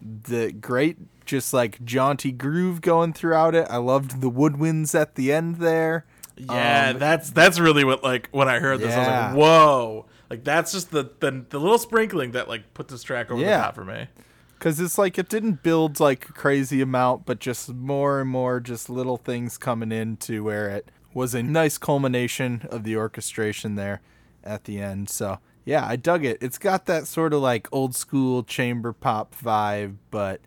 the 0.00 0.52
great, 0.52 0.96
just 1.26 1.52
like 1.52 1.84
jaunty 1.84 2.32
groove 2.32 2.80
going 2.80 3.12
throughout 3.12 3.54
it. 3.54 3.66
I 3.68 3.76
loved 3.76 4.22
the 4.22 4.30
woodwinds 4.30 4.98
at 4.98 5.16
the 5.16 5.34
end 5.34 5.56
there. 5.56 6.06
Yeah, 6.38 6.92
Um, 6.94 6.98
that's 6.98 7.28
that's 7.28 7.58
really 7.60 7.84
what 7.84 8.02
like 8.02 8.30
when 8.30 8.48
I 8.48 8.58
heard 8.58 8.80
this, 8.80 8.94
I 8.94 8.98
was 9.00 9.06
like, 9.06 9.34
whoa! 9.36 10.06
Like 10.30 10.44
that's 10.44 10.72
just 10.72 10.92
the 10.92 11.10
the, 11.20 11.44
the 11.50 11.60
little 11.60 11.76
sprinkling 11.76 12.30
that 12.30 12.48
like 12.48 12.72
put 12.72 12.88
this 12.88 13.02
track 13.02 13.30
over 13.30 13.38
Yeah. 13.42 13.58
the 13.58 13.62
top 13.64 13.74
for 13.74 13.84
me. 13.84 14.06
Because 14.60 14.78
it's 14.78 14.98
like 14.98 15.18
it 15.18 15.30
didn't 15.30 15.62
build 15.62 16.00
like 16.00 16.28
a 16.28 16.34
crazy 16.34 16.82
amount, 16.82 17.24
but 17.24 17.38
just 17.38 17.70
more 17.70 18.20
and 18.20 18.28
more 18.28 18.60
just 18.60 18.90
little 18.90 19.16
things 19.16 19.56
coming 19.56 19.90
in 19.90 20.18
to 20.18 20.44
where 20.44 20.68
it 20.68 20.90
was 21.14 21.34
a 21.34 21.42
nice 21.42 21.78
culmination 21.78 22.68
of 22.70 22.84
the 22.84 22.94
orchestration 22.94 23.76
there 23.76 24.02
at 24.44 24.64
the 24.64 24.78
end. 24.78 25.08
So 25.08 25.38
yeah, 25.64 25.86
I 25.86 25.96
dug 25.96 26.26
it. 26.26 26.36
It's 26.42 26.58
got 26.58 26.84
that 26.84 27.06
sort 27.06 27.32
of 27.32 27.40
like 27.40 27.68
old 27.72 27.96
school 27.96 28.42
chamber 28.42 28.92
pop 28.92 29.34
vibe, 29.34 29.96
but 30.10 30.42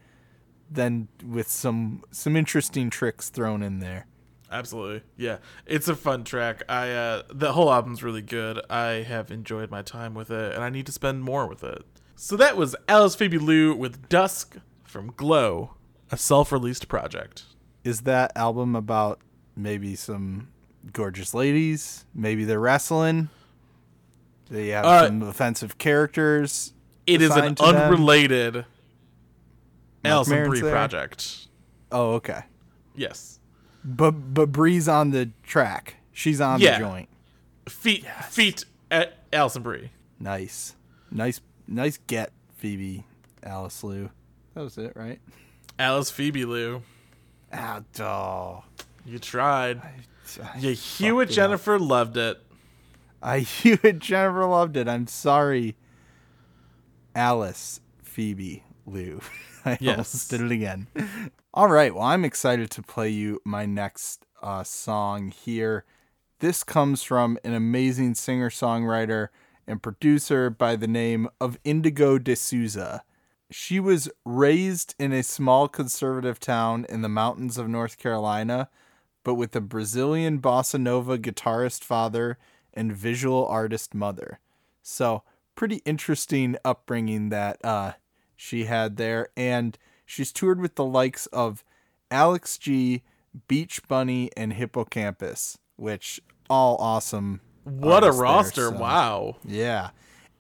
then 0.70 1.08
with 1.26 1.48
some 1.48 2.04
some 2.12 2.36
interesting 2.36 2.92
tricks 2.92 3.32
thrown 3.32 3.64
in 3.64 3.80
there. 3.80 4.06
Absolutely. 4.52 5.02
Yeah. 5.18 5.38
It's 5.66 5.88
a 5.88 5.96
fun 5.96 6.24
track. 6.24 6.62
I 6.70 6.92
uh 6.92 7.24
the 7.34 7.54
whole 7.54 7.74
album's 7.74 8.04
really 8.04 8.22
good. 8.22 8.62
I 8.70 9.02
have 9.08 9.32
enjoyed 9.32 9.72
my 9.72 9.82
time 9.82 10.14
with 10.14 10.30
it 10.30 10.54
and 10.54 10.64
I 10.64 10.70
need 10.70 10.86
to 10.86 10.92
spend 10.92 11.24
more 11.24 11.48
with 11.48 11.64
it. 11.64 11.84
So 12.26 12.38
that 12.38 12.56
was 12.56 12.74
Alice 12.88 13.16
Phoebe 13.16 13.38
Lou 13.38 13.76
with 13.76 14.08
Dusk 14.08 14.56
from 14.86 15.12
Glow, 15.18 15.72
a 16.10 16.16
self-released 16.16 16.88
project. 16.88 17.44
Is 17.84 18.04
that 18.04 18.32
album 18.38 18.78
about 18.78 19.20
maybe 19.58 19.98
some 19.98 20.48
gorgeous 20.94 21.34
ladies? 21.34 22.06
Maybe 22.16 22.46
they're 22.46 22.62
wrestling. 22.62 23.28
They 24.50 24.70
have 24.70 24.86
Uh, 24.86 25.08
some 25.08 25.22
offensive 25.22 25.78
characters. 25.78 26.72
It 27.06 27.22
is 27.22 27.32
an 27.36 27.56
them? 27.56 27.76
unrelated 27.76 28.68
Alison 30.06 30.38
Maron's 30.38 30.62
Brie 30.62 30.70
project. 30.72 31.48
Oh, 31.92 32.14
okay. 32.14 32.44
Yes. 32.96 33.42
But 33.84 34.34
but 34.34 34.50
Bree's 34.50 34.88
on 34.88 35.12
the 35.12 35.32
track. 35.44 35.98
She's 36.14 36.40
on 36.40 36.62
Yeah. 36.62 36.80
the 36.80 36.86
joint. 36.86 37.10
Feet 37.68 38.06
feet 38.30 38.64
at 38.90 39.18
Alison 39.34 39.62
Brie. 39.62 39.92
Nice, 40.22 40.76
nice, 41.12 41.42
nice 41.68 41.98
get 42.08 42.32
Phoebe, 42.56 43.04
Alice 43.44 43.84
Lou. 43.84 44.10
That 44.54 44.62
was 44.62 44.78
it, 44.78 44.94
right? 44.96 45.20
Alice 45.80 46.12
Phoebe 46.12 46.46
Lou. 46.46 46.82
Ah, 47.52 47.82
oh, 48.00 48.64
You 49.06 49.20
tried. 49.20 49.80
I, 49.82 49.92
You 50.60 50.76
fucked 50.76 50.98
Hewitt 50.98 51.30
it 51.30 51.32
up. 51.32 51.36
Jennifer 51.36 51.80
loved 51.80 52.18
it. 52.18 52.38
I 53.22 53.40
Hewitt 53.42 54.00
Jennifer 54.00 54.46
loved 54.46 54.78
it. 54.78 54.88
I'm 54.88 55.08
sorry, 55.08 55.76
Alice 57.16 57.80
Phoebe 58.02 58.64
Lou. 58.86 59.20
I 59.66 59.78
Yes. 59.80 59.92
almost 59.98 60.30
did 60.30 60.42
it 60.42 60.52
again. 60.52 60.88
All 61.54 61.70
right. 61.70 61.94
Well, 61.94 62.04
I'm 62.04 62.26
excited 62.26 62.70
to 62.72 62.82
play 62.82 63.10
you 63.10 63.40
my 63.46 63.66
next 63.66 64.26
uh, 64.42 64.64
song 64.64 65.30
here. 65.32 65.86
This 66.40 66.64
comes 66.66 67.02
from 67.04 67.38
an 67.46 67.54
amazing 67.54 68.16
singer 68.16 68.50
songwriter 68.50 69.30
and 69.68 69.82
producer 69.82 70.50
by 70.50 70.76
the 70.76 70.88
name 70.88 71.28
of 71.40 71.60
Indigo 71.64 72.18
de 72.18 72.36
Souza. 72.36 73.04
She 73.52 73.80
was 73.80 74.10
raised 74.26 74.96
in 74.98 75.14
a 75.14 75.24
small 75.24 75.68
conservative 75.68 76.40
town 76.40 76.86
in 76.90 77.02
the 77.02 77.10
mountains 77.10 77.58
of 77.58 77.70
North 77.70 77.98
Carolina, 77.98 78.70
but 79.24 79.36
with 79.36 79.56
a 79.56 79.62
Brazilian 79.62 80.40
bossa 80.40 80.80
nova 80.80 81.18
guitarist 81.18 81.84
father 81.84 82.38
and 82.74 82.96
visual 82.96 83.46
artist 83.46 83.94
mother. 83.94 84.40
So, 84.82 85.24
pretty 85.56 85.82
interesting 85.86 86.58
upbringing 86.66 87.30
that 87.30 87.64
uh, 87.64 87.94
she 88.36 88.66
had 88.66 88.98
there. 88.98 89.30
And 89.38 89.78
she's 90.06 90.32
toured 90.32 90.60
with 90.60 90.76
the 90.76 90.86
likes 90.86 91.28
of 91.28 91.64
Alex 92.12 92.58
G, 92.58 93.04
Beach 93.48 93.82
Bunny, 93.88 94.30
and 94.36 94.54
Hippo 94.54 94.86
Campus, 94.86 95.58
which 95.76 96.20
all 96.50 96.76
awesome. 96.78 97.42
What 97.64 98.04
a 98.04 98.08
artists 98.08 98.18
there, 98.18 98.24
roster. 98.24 98.70
so- 98.70 98.80
Wow. 98.80 99.36
yeah. 99.46 99.90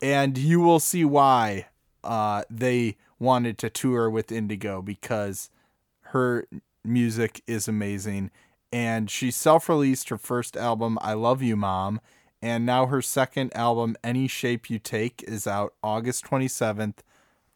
And 0.02 0.38
you 0.38 0.60
will 0.60 0.80
see 0.80 1.06
why 1.06 1.68
uh, 2.04 2.44
they 2.50 2.98
wanted 3.20 3.58
to 3.60 3.70
tour 3.70 4.10
with 4.10 4.32
Indigo 4.32 4.82
because 4.82 5.50
her 6.08 6.46
music 6.84 7.42
is 7.48 7.68
amazing. 7.68 8.30
And 8.72 9.10
she 9.10 9.32
self 9.32 9.70
released 9.70 10.10
her 10.10 10.18
first 10.18 10.58
album, 10.58 10.98
I 11.02 11.14
Love 11.14 11.42
You 11.42 11.56
Mom. 11.56 12.02
And 12.42 12.66
now 12.66 12.88
her 12.88 13.02
second 13.02 13.56
album, 13.56 13.96
Any 14.04 14.28
Shape 14.28 14.70
You 14.70 14.78
Take, 14.80 15.24
is 15.26 15.48
out 15.48 15.74
August 15.82 16.26
27th 16.26 16.96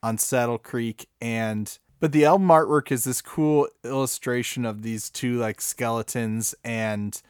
on 0.02 0.18
Saddle 0.18 0.58
Creek. 0.60 1.10
And 1.20 1.78
but 2.00 2.14
the 2.14 2.24
album 2.24 2.48
artwork 2.48 2.92
is 2.92 3.04
this 3.04 3.22
cool 3.22 3.68
illustration 3.84 4.64
of 4.64 4.84
these 4.84 5.10
two 5.10 5.38
like 5.38 5.60
skeletons 5.60 6.56
and 6.64 7.22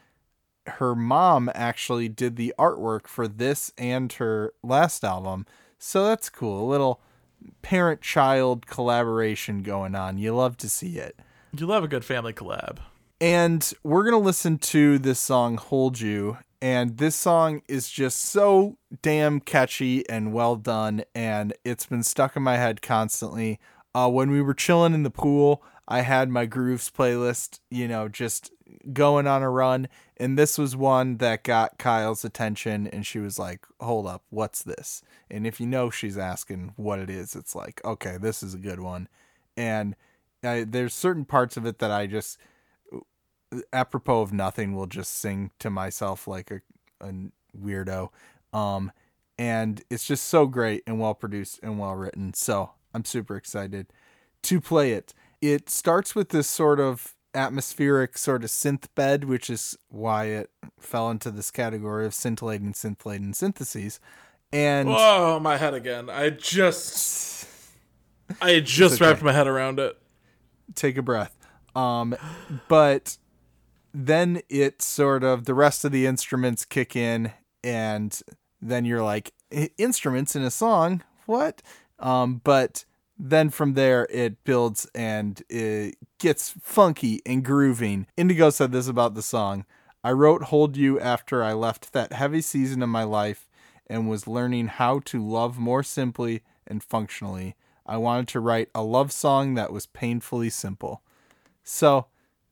her 0.67 0.95
mom 0.95 1.49
actually 1.53 2.09
did 2.09 2.35
the 2.35 2.53
artwork 2.57 3.07
for 3.07 3.27
this 3.27 3.71
and 3.77 4.11
her 4.13 4.53
last 4.63 5.03
album. 5.03 5.45
So 5.79 6.05
that's 6.05 6.29
cool. 6.29 6.63
A 6.63 6.69
little 6.69 7.01
parent 7.61 8.01
child 8.01 8.65
collaboration 8.65 9.63
going 9.63 9.95
on. 9.95 10.17
You 10.17 10.35
love 10.35 10.57
to 10.57 10.69
see 10.69 10.97
it. 10.97 11.19
You 11.57 11.65
love 11.65 11.83
a 11.83 11.87
good 11.87 12.05
family 12.05 12.33
collab. 12.33 12.79
And 13.19 13.71
we're 13.83 14.03
going 14.03 14.19
to 14.19 14.25
listen 14.25 14.57
to 14.59 14.99
this 14.99 15.19
song, 15.19 15.57
Hold 15.57 15.99
You. 15.99 16.37
And 16.61 16.97
this 16.97 17.15
song 17.15 17.61
is 17.67 17.89
just 17.89 18.19
so 18.19 18.77
damn 19.01 19.39
catchy 19.39 20.07
and 20.09 20.33
well 20.33 20.55
done. 20.55 21.03
And 21.13 21.53
it's 21.63 21.85
been 21.85 22.03
stuck 22.03 22.35
in 22.35 22.43
my 22.43 22.57
head 22.57 22.81
constantly. 22.81 23.59
Uh, 23.93 24.09
when 24.09 24.29
we 24.29 24.41
were 24.41 24.53
chilling 24.53 24.93
in 24.93 25.03
the 25.03 25.09
pool, 25.09 25.63
I 25.87 26.01
had 26.01 26.29
my 26.29 26.45
Grooves 26.45 26.91
playlist, 26.91 27.59
you 27.71 27.87
know, 27.87 28.07
just 28.07 28.51
going 28.93 29.27
on 29.27 29.43
a 29.43 29.49
run. 29.49 29.87
And 30.17 30.37
this 30.37 30.57
was 30.57 30.75
one 30.75 31.17
that 31.17 31.43
got 31.43 31.77
Kyle's 31.77 32.25
attention. 32.25 32.87
And 32.87 33.05
she 33.05 33.19
was 33.19 33.37
like, 33.37 33.65
hold 33.79 34.07
up, 34.07 34.23
what's 34.29 34.63
this? 34.63 35.01
And 35.29 35.45
if 35.45 35.59
you 35.59 35.67
know 35.67 35.89
she's 35.89 36.17
asking 36.17 36.73
what 36.75 36.99
it 36.99 37.09
is, 37.09 37.35
it's 37.35 37.55
like, 37.55 37.83
okay, 37.85 38.17
this 38.19 38.41
is 38.41 38.53
a 38.53 38.59
good 38.59 38.79
one. 38.79 39.07
And 39.55 39.95
I, 40.43 40.63
there's 40.63 40.93
certain 40.93 41.25
parts 41.25 41.57
of 41.57 41.65
it 41.65 41.79
that 41.79 41.91
I 41.91 42.07
just 42.07 42.37
apropos 43.71 44.21
of 44.21 44.33
nothing 44.33 44.75
will 44.75 44.87
just 44.87 45.17
sing 45.17 45.51
to 45.59 45.69
myself 45.69 46.27
like 46.27 46.51
a, 46.51 46.61
a 46.99 47.13
weirdo 47.57 48.09
um 48.53 48.91
and 49.37 49.83
it's 49.89 50.05
just 50.05 50.25
so 50.25 50.45
great 50.45 50.83
and 50.85 50.99
well 50.99 51.13
produced 51.13 51.59
and 51.63 51.79
well 51.79 51.95
written 51.95 52.33
so 52.33 52.71
i'm 52.93 53.05
super 53.05 53.35
excited 53.35 53.87
to 54.41 54.59
play 54.59 54.91
it 54.91 55.13
it 55.41 55.69
starts 55.69 56.13
with 56.13 56.29
this 56.29 56.47
sort 56.47 56.79
of 56.79 57.15
atmospheric 57.37 58.17
sort 58.17 58.43
of 58.43 58.49
synth 58.49 58.87
bed 58.95 59.23
which 59.23 59.49
is 59.49 59.77
why 59.89 60.25
it 60.25 60.49
fell 60.79 61.09
into 61.09 61.31
this 61.31 61.51
category 61.51 62.05
of 62.05 62.13
scintillating 62.13 62.73
scintillating 62.73 63.33
syntheses 63.33 63.99
and 64.51 64.89
Oh, 64.89 65.39
my 65.39 65.57
head 65.57 65.73
again. 65.73 66.09
I 66.09 66.29
just. 66.29 67.47
I 68.41 68.59
just 68.59 68.95
okay. 68.95 69.05
wrapped 69.05 69.23
my 69.23 69.33
head 69.33 69.47
around 69.47 69.79
it. 69.79 69.97
take 70.75 70.97
a 70.97 71.01
breath. 71.01 71.37
Um, 71.75 72.15
but 72.67 73.17
then 73.93 74.41
it 74.49 74.81
sort 74.81 75.23
of 75.23 75.45
the 75.45 75.53
rest 75.53 75.85
of 75.85 75.91
the 75.91 76.05
instruments 76.05 76.65
kick 76.65 76.95
in, 76.95 77.31
and 77.63 78.19
then 78.61 78.85
you're 78.85 79.03
like, 79.03 79.31
instruments 79.77 80.35
in 80.35 80.41
a 80.43 80.51
song? 80.51 81.03
What? 81.25 81.61
Um, 81.99 82.41
but 82.43 82.85
then 83.19 83.49
from 83.49 83.73
there 83.73 84.07
it 84.09 84.43
builds 84.43 84.87
and 84.93 85.41
it 85.49 85.95
gets 86.19 86.53
funky 86.61 87.21
and 87.25 87.43
grooving. 87.43 88.07
Indigo 88.15 88.49
said 88.49 88.71
this 88.71 88.87
about 88.87 89.15
the 89.15 89.21
song. 89.21 89.65
I 90.03 90.11
wrote 90.11 90.43
Hold 90.43 90.77
You 90.77 90.99
after 90.99 91.43
I 91.43 91.53
left 91.53 91.93
that 91.93 92.13
heavy 92.13 92.41
season 92.41 92.83
of 92.83 92.89
my 92.89 93.03
life 93.03 93.49
and 93.87 94.09
was 94.09 94.27
learning 94.27 94.67
how 94.67 94.99
to 95.05 95.25
love 95.25 95.57
more 95.57 95.83
simply 95.83 96.43
and 96.65 96.83
functionally. 96.83 97.55
I 97.85 97.97
wanted 97.97 98.27
to 98.29 98.39
write 98.39 98.69
a 98.75 98.83
love 98.83 99.11
song 99.11 99.55
that 99.55 99.71
was 99.71 99.85
painfully 99.85 100.49
simple. 100.49 101.01
So 101.63 102.07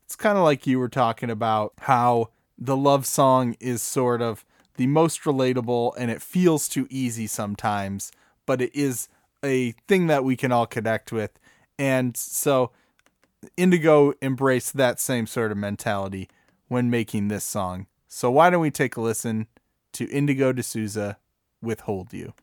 it's 0.06 0.16
kind 0.16 0.38
of 0.38 0.44
like 0.44 0.66
you 0.66 0.80
were 0.80 0.90
talking 0.90 1.30
about 1.30 1.74
how 1.80 2.30
the 2.58 2.78
love 2.78 3.06
song 3.06 3.56
is 3.60 3.82
sort 3.82 4.22
of 4.22 4.46
the 4.78 4.88
most 4.88 5.22
relatable 5.22 5.94
and 5.98 6.10
it 6.10 6.22
feels 6.22 6.68
too 6.68 6.88
easy 6.90 7.28
sometimes, 7.28 8.12
but 8.46 8.62
it 8.62 8.74
is 8.76 9.10
a 9.46 9.74
thing 9.88 10.08
that 10.08 10.24
we 10.24 10.36
can 10.36 10.52
all 10.52 10.66
connect 10.66 11.12
with. 11.12 11.32
And 11.78 12.18
so 12.18 12.72
Indigo 13.56 14.14
embraced 14.22 14.76
that 14.76 15.00
same 15.00 15.28
sort 15.28 15.52
of 15.52 15.58
mentality 15.58 16.30
when 16.68 16.90
making 16.90 17.28
this 17.28 17.44
song. 17.44 17.88
So 18.08 18.32
why 18.32 18.50
don't 18.50 18.62
we 18.62 18.72
take 18.72 18.96
a 18.98 19.02
listen 19.02 19.48
to 19.94 20.10
Indigo 20.10 20.52
De 20.52 20.64
Souza 20.64 21.18
with 21.62 21.82
Hold 21.82 22.12
You? 22.14 22.20
You 22.20 22.34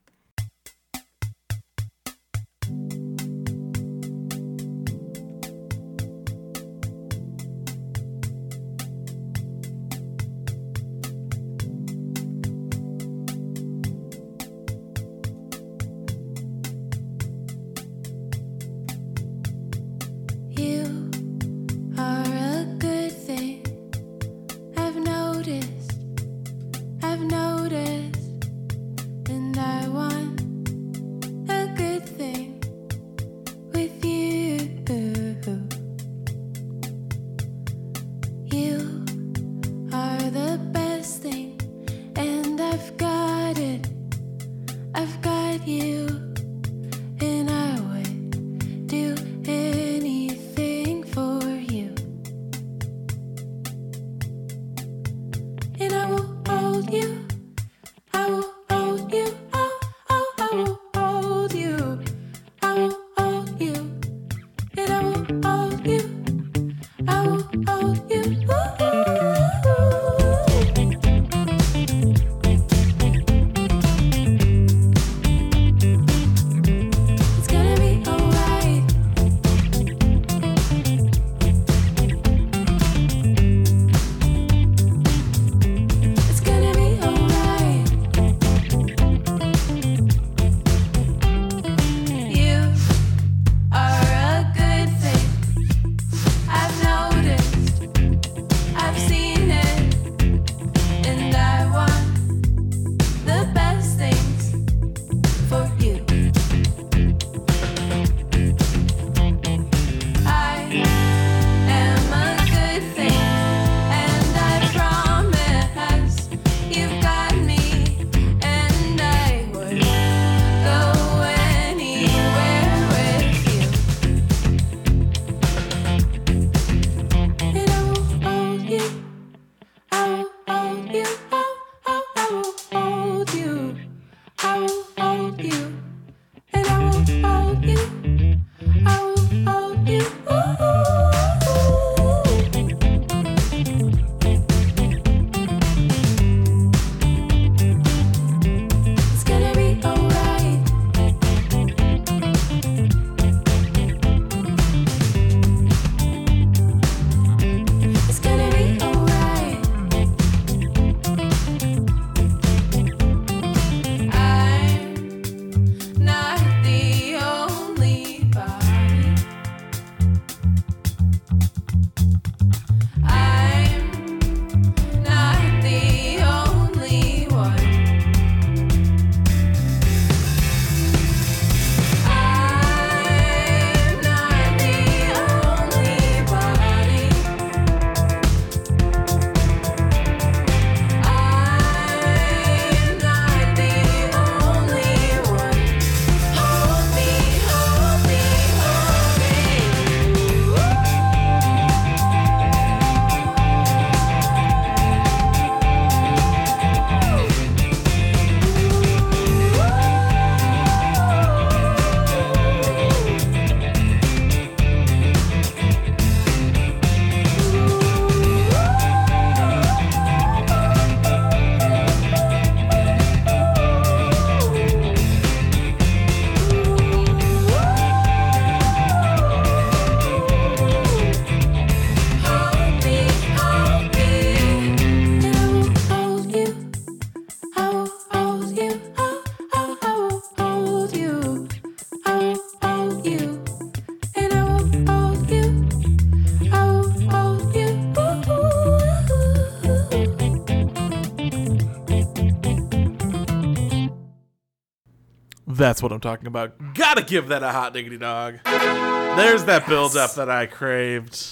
That's 255.63 255.81
what 255.81 255.93
I'm 255.93 256.01
talking 256.01 256.27
about. 256.27 256.75
Gotta 256.75 257.03
give 257.03 257.29
that 257.29 257.45
a 257.45 257.51
hot 257.53 257.73
diggity 257.73 257.97
dog. 257.97 258.41
There's 258.45 259.45
that 259.45 259.65
build 259.69 259.97
up 259.97 260.13
that 260.15 260.29
I 260.29 260.47
craved. 260.47 261.25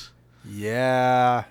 Yeah. 0.48 1.44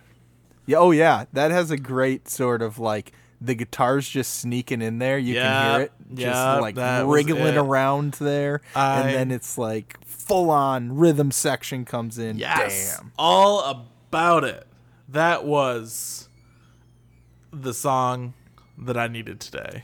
Yeah. 0.65 0.77
Oh, 0.77 0.91
yeah. 0.91 1.25
That 1.33 1.51
has 1.51 1.71
a 1.71 1.77
great 1.77 2.29
sort 2.29 2.61
of 2.61 2.79
like 2.79 3.11
the 3.41 3.53
guitar's 3.53 4.07
just 4.07 4.35
sneaking 4.35 4.81
in 4.81 4.99
there. 4.99 5.17
You 5.17 5.33
can 5.35 5.71
hear 5.73 5.81
it 5.81 5.91
just 6.13 6.21
yeah, 6.21 6.59
like 6.59 6.77
wriggling 7.05 7.57
around 7.57 8.13
there. 8.13 8.61
I- 8.73 9.01
and 9.01 9.13
then 9.13 9.31
it's 9.31 9.57
like 9.57 9.97
full 10.05 10.49
on 10.49 10.95
rhythm 10.95 11.31
section 11.31 11.83
comes 11.83 12.17
in. 12.17 12.37
Yes. 12.37 12.97
Damn. 12.97 13.11
All 13.17 13.59
about 14.09 14.45
it. 14.45 14.65
That 15.09 15.43
was 15.43 16.29
the 17.51 17.73
song 17.73 18.35
that 18.77 18.95
I 18.95 19.09
needed 19.09 19.41
today. 19.41 19.83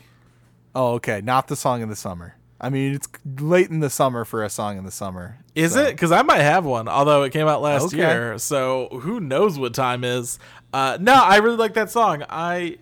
Oh, 0.74 0.94
okay. 0.94 1.20
Not 1.20 1.50
the 1.50 1.58
song 1.58 1.84
of 1.84 1.90
the 1.90 1.96
summer. 1.98 2.36
I 2.66 2.70
mean, 2.72 2.96
it's 2.96 3.08
late 3.40 3.70
in 3.70 3.80
the 3.80 3.92
summer 3.92 4.26
for 4.26 4.44
a 4.44 4.50
song 4.50 4.80
in 4.80 4.86
the 4.86 4.92
summer. 4.92 5.38
Is 5.54 5.74
so- 5.74 5.82
it? 5.84 5.92
Because 5.92 6.12
I 6.12 6.24
might 6.24 6.42
have 6.42 6.66
one, 6.66 6.88
although 6.88 7.22
it 7.22 7.32
came 7.32 7.48
out 7.48 7.62
last 7.62 7.88
Okay. 7.94 7.98
year. 7.98 8.38
So 8.40 8.88
who 9.04 9.20
knows 9.20 9.60
what 9.60 9.76
time 9.76 10.04
is? 10.04 10.40
Uh, 10.74 10.98
no, 11.00 11.14
I 11.14 11.38
really 11.38 11.58
like 11.58 11.76
that 11.76 11.92
song. 11.92 12.24
I 12.28 12.78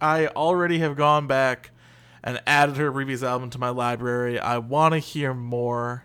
I 0.00 0.28
already 0.28 0.78
have 0.78 0.94
gone 0.96 1.26
back 1.26 1.70
and 2.22 2.40
added 2.46 2.76
her 2.76 2.92
previous 2.92 3.22
album 3.24 3.50
to 3.50 3.58
my 3.58 3.70
library. 3.70 4.38
I 4.38 4.58
want 4.58 4.92
to 4.92 4.98
hear 4.98 5.34
more. 5.34 6.04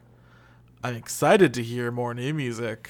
I'm 0.84 0.96
excited 0.96 1.54
to 1.54 1.62
hear 1.64 1.92
more 1.92 2.14
new 2.16 2.34
music. 2.34 2.90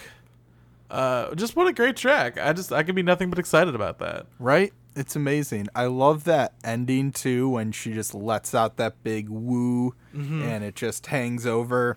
Uh, 0.89 1.33
just 1.35 1.55
what 1.57 1.67
a 1.67 1.73
great 1.73 1.95
track! 1.97 2.37
I 2.39 2.53
just 2.53 2.71
I 2.71 2.83
can 2.83 2.95
be 2.95 3.03
nothing 3.03 3.29
but 3.29 3.37
excited 3.39 3.75
about 3.75 3.99
that. 3.99 4.27
Right? 4.39 4.71
It's 4.95 5.15
amazing. 5.15 5.67
I 5.73 5.85
love 5.85 6.25
that 6.25 6.53
ending 6.63 7.11
too 7.11 7.49
when 7.49 7.71
she 7.71 7.93
just 7.93 8.13
lets 8.13 8.53
out 8.53 8.77
that 8.77 9.03
big 9.03 9.29
woo 9.29 9.95
Mm-hmm. 10.13 10.41
and 10.41 10.61
it 10.65 10.75
just 10.75 11.05
hangs 11.07 11.45
over 11.45 11.95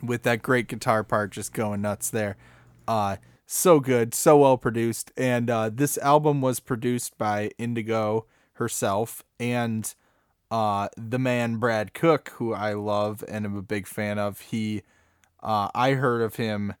with 0.00 0.22
that 0.22 0.40
great 0.40 0.68
guitar 0.68 1.02
part 1.02 1.32
just 1.32 1.52
going 1.52 1.82
nuts 1.82 2.10
there. 2.10 2.36
Uh 2.86 3.16
so 3.44 3.80
good, 3.80 4.14
so 4.14 4.38
well 4.38 4.56
produced. 4.56 5.10
And 5.16 5.50
uh 5.50 5.70
this 5.70 5.98
album 5.98 6.40
was 6.40 6.60
produced 6.60 7.18
by 7.18 7.50
Indigo 7.58 8.26
herself 8.52 9.24
and 9.40 9.92
uh 10.52 10.88
the 10.96 11.18
man 11.18 11.56
Brad 11.56 11.92
Cook, 11.92 12.28
who 12.36 12.54
I 12.54 12.74
love 12.74 13.24
and 13.26 13.44
am 13.44 13.56
a 13.56 13.62
big 13.62 13.88
fan 13.88 14.18
of. 14.20 14.40
He 14.40 14.82
uh 15.42 15.68
I 15.74 15.94
heard 15.94 16.22
of 16.22 16.36
him 16.36 16.74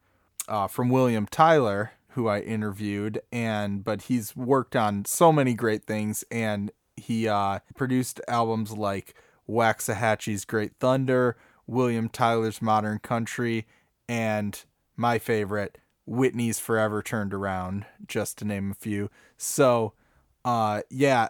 uh, 0.46 0.66
from 0.68 0.88
William 0.88 1.26
Tyler, 1.26 1.92
who 2.10 2.28
I 2.28 2.40
interviewed, 2.40 3.20
and 3.30 3.84
but 3.84 4.02
he's 4.02 4.36
worked 4.36 4.74
on 4.74 5.04
so 5.04 5.32
many 5.32 5.54
great 5.54 5.84
things, 5.84 6.24
and 6.30 6.70
he 6.96 7.28
uh, 7.28 7.60
produced 7.76 8.20
albums 8.28 8.72
like 8.72 9.14
Waxahatchee's 9.48 10.44
Great 10.44 10.72
Thunder, 10.78 11.36
William 11.66 12.08
Tyler's 12.08 12.60
Modern 12.60 12.98
Country, 12.98 13.66
and 14.08 14.64
my 14.96 15.18
favorite, 15.18 15.78
Whitney's 16.06 16.58
Forever 16.58 17.02
Turned 17.02 17.34
Around, 17.34 17.86
just 18.06 18.38
to 18.38 18.44
name 18.44 18.70
a 18.70 18.74
few. 18.74 19.10
So, 19.36 19.92
uh, 20.44 20.82
yeah, 20.90 21.28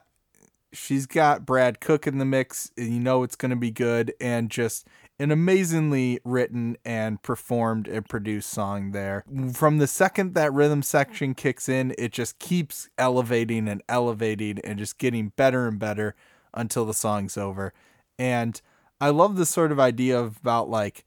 she's 0.72 1.06
got 1.06 1.44
Brad 1.44 1.80
Cook 1.80 2.06
in 2.06 2.18
the 2.18 2.24
mix. 2.24 2.70
and 2.76 2.92
You 2.92 3.00
know 3.00 3.22
it's 3.22 3.36
going 3.36 3.50
to 3.50 3.56
be 3.56 3.70
good, 3.70 4.14
and 4.20 4.50
just 4.50 4.86
an 5.20 5.30
amazingly 5.32 6.20
written 6.24 6.76
and 6.84 7.20
performed 7.22 7.88
and 7.88 8.08
produced 8.08 8.50
song 8.50 8.92
there. 8.92 9.24
From 9.52 9.78
the 9.78 9.86
second 9.88 10.34
that 10.34 10.52
rhythm 10.52 10.82
section 10.82 11.34
kicks 11.34 11.68
in, 11.68 11.94
it 11.98 12.12
just 12.12 12.38
keeps 12.38 12.88
elevating 12.96 13.68
and 13.68 13.82
elevating 13.88 14.60
and 14.60 14.78
just 14.78 14.98
getting 14.98 15.32
better 15.36 15.66
and 15.66 15.78
better 15.78 16.14
until 16.54 16.84
the 16.84 16.94
song's 16.94 17.36
over. 17.36 17.72
And 18.18 18.60
I 19.00 19.10
love 19.10 19.36
this 19.36 19.50
sort 19.50 19.72
of 19.72 19.80
idea 19.80 20.18
of 20.18 20.38
about 20.38 20.70
like 20.70 21.04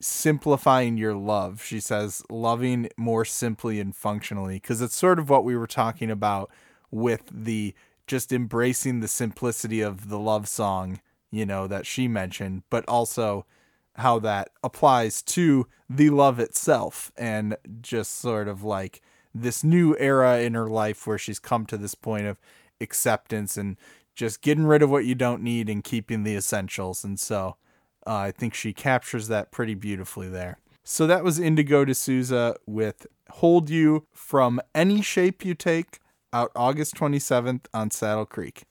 simplifying 0.00 0.98
your 0.98 1.14
love. 1.14 1.62
She 1.64 1.80
says 1.80 2.22
loving 2.28 2.88
more 2.96 3.24
simply 3.24 3.80
and 3.80 3.96
functionally 3.96 4.56
because 4.56 4.82
it's 4.82 4.96
sort 4.96 5.18
of 5.18 5.30
what 5.30 5.44
we 5.44 5.56
were 5.56 5.66
talking 5.66 6.10
about 6.10 6.50
with 6.90 7.22
the 7.32 7.74
just 8.06 8.32
embracing 8.32 9.00
the 9.00 9.08
simplicity 9.08 9.80
of 9.80 10.10
the 10.10 10.18
love 10.18 10.46
song, 10.48 11.00
you 11.30 11.46
know, 11.46 11.66
that 11.66 11.86
she 11.86 12.06
mentioned, 12.06 12.62
but 12.68 12.84
also 12.86 13.46
how 13.96 14.18
that 14.18 14.50
applies 14.62 15.22
to 15.22 15.66
the 15.88 16.10
love 16.10 16.40
itself 16.40 17.12
and 17.16 17.56
just 17.80 18.18
sort 18.18 18.48
of 18.48 18.62
like 18.62 19.00
this 19.34 19.64
new 19.64 19.96
era 19.98 20.40
in 20.40 20.54
her 20.54 20.68
life 20.68 21.06
where 21.06 21.18
she's 21.18 21.38
come 21.38 21.66
to 21.66 21.76
this 21.76 21.94
point 21.94 22.26
of 22.26 22.40
acceptance 22.80 23.56
and 23.56 23.76
just 24.14 24.42
getting 24.42 24.64
rid 24.64 24.82
of 24.82 24.90
what 24.90 25.04
you 25.04 25.14
don't 25.14 25.42
need 25.42 25.68
and 25.68 25.82
keeping 25.82 26.22
the 26.22 26.36
essentials. 26.36 27.04
And 27.04 27.18
so 27.18 27.56
uh, 28.06 28.14
I 28.14 28.30
think 28.30 28.54
she 28.54 28.72
captures 28.72 29.28
that 29.28 29.50
pretty 29.50 29.74
beautifully 29.74 30.28
there. 30.28 30.58
So 30.84 31.06
that 31.06 31.24
was 31.24 31.38
Indigo 31.38 31.84
De 31.84 31.94
Souza 31.94 32.56
with 32.66 33.06
Hold 33.30 33.70
You 33.70 34.06
from 34.12 34.60
Any 34.74 35.02
Shape 35.02 35.44
You 35.44 35.54
Take 35.54 35.98
out 36.32 36.52
August 36.54 36.94
27th 36.96 37.66
on 37.72 37.90
Saddle 37.90 38.26
Creek. 38.26 38.64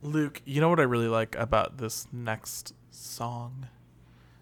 Luke, 0.00 0.42
you 0.44 0.60
know 0.60 0.68
what 0.68 0.80
I 0.80 0.84
really 0.84 1.08
like 1.08 1.34
about 1.36 1.78
this 1.78 2.06
next 2.12 2.74
song 2.90 3.68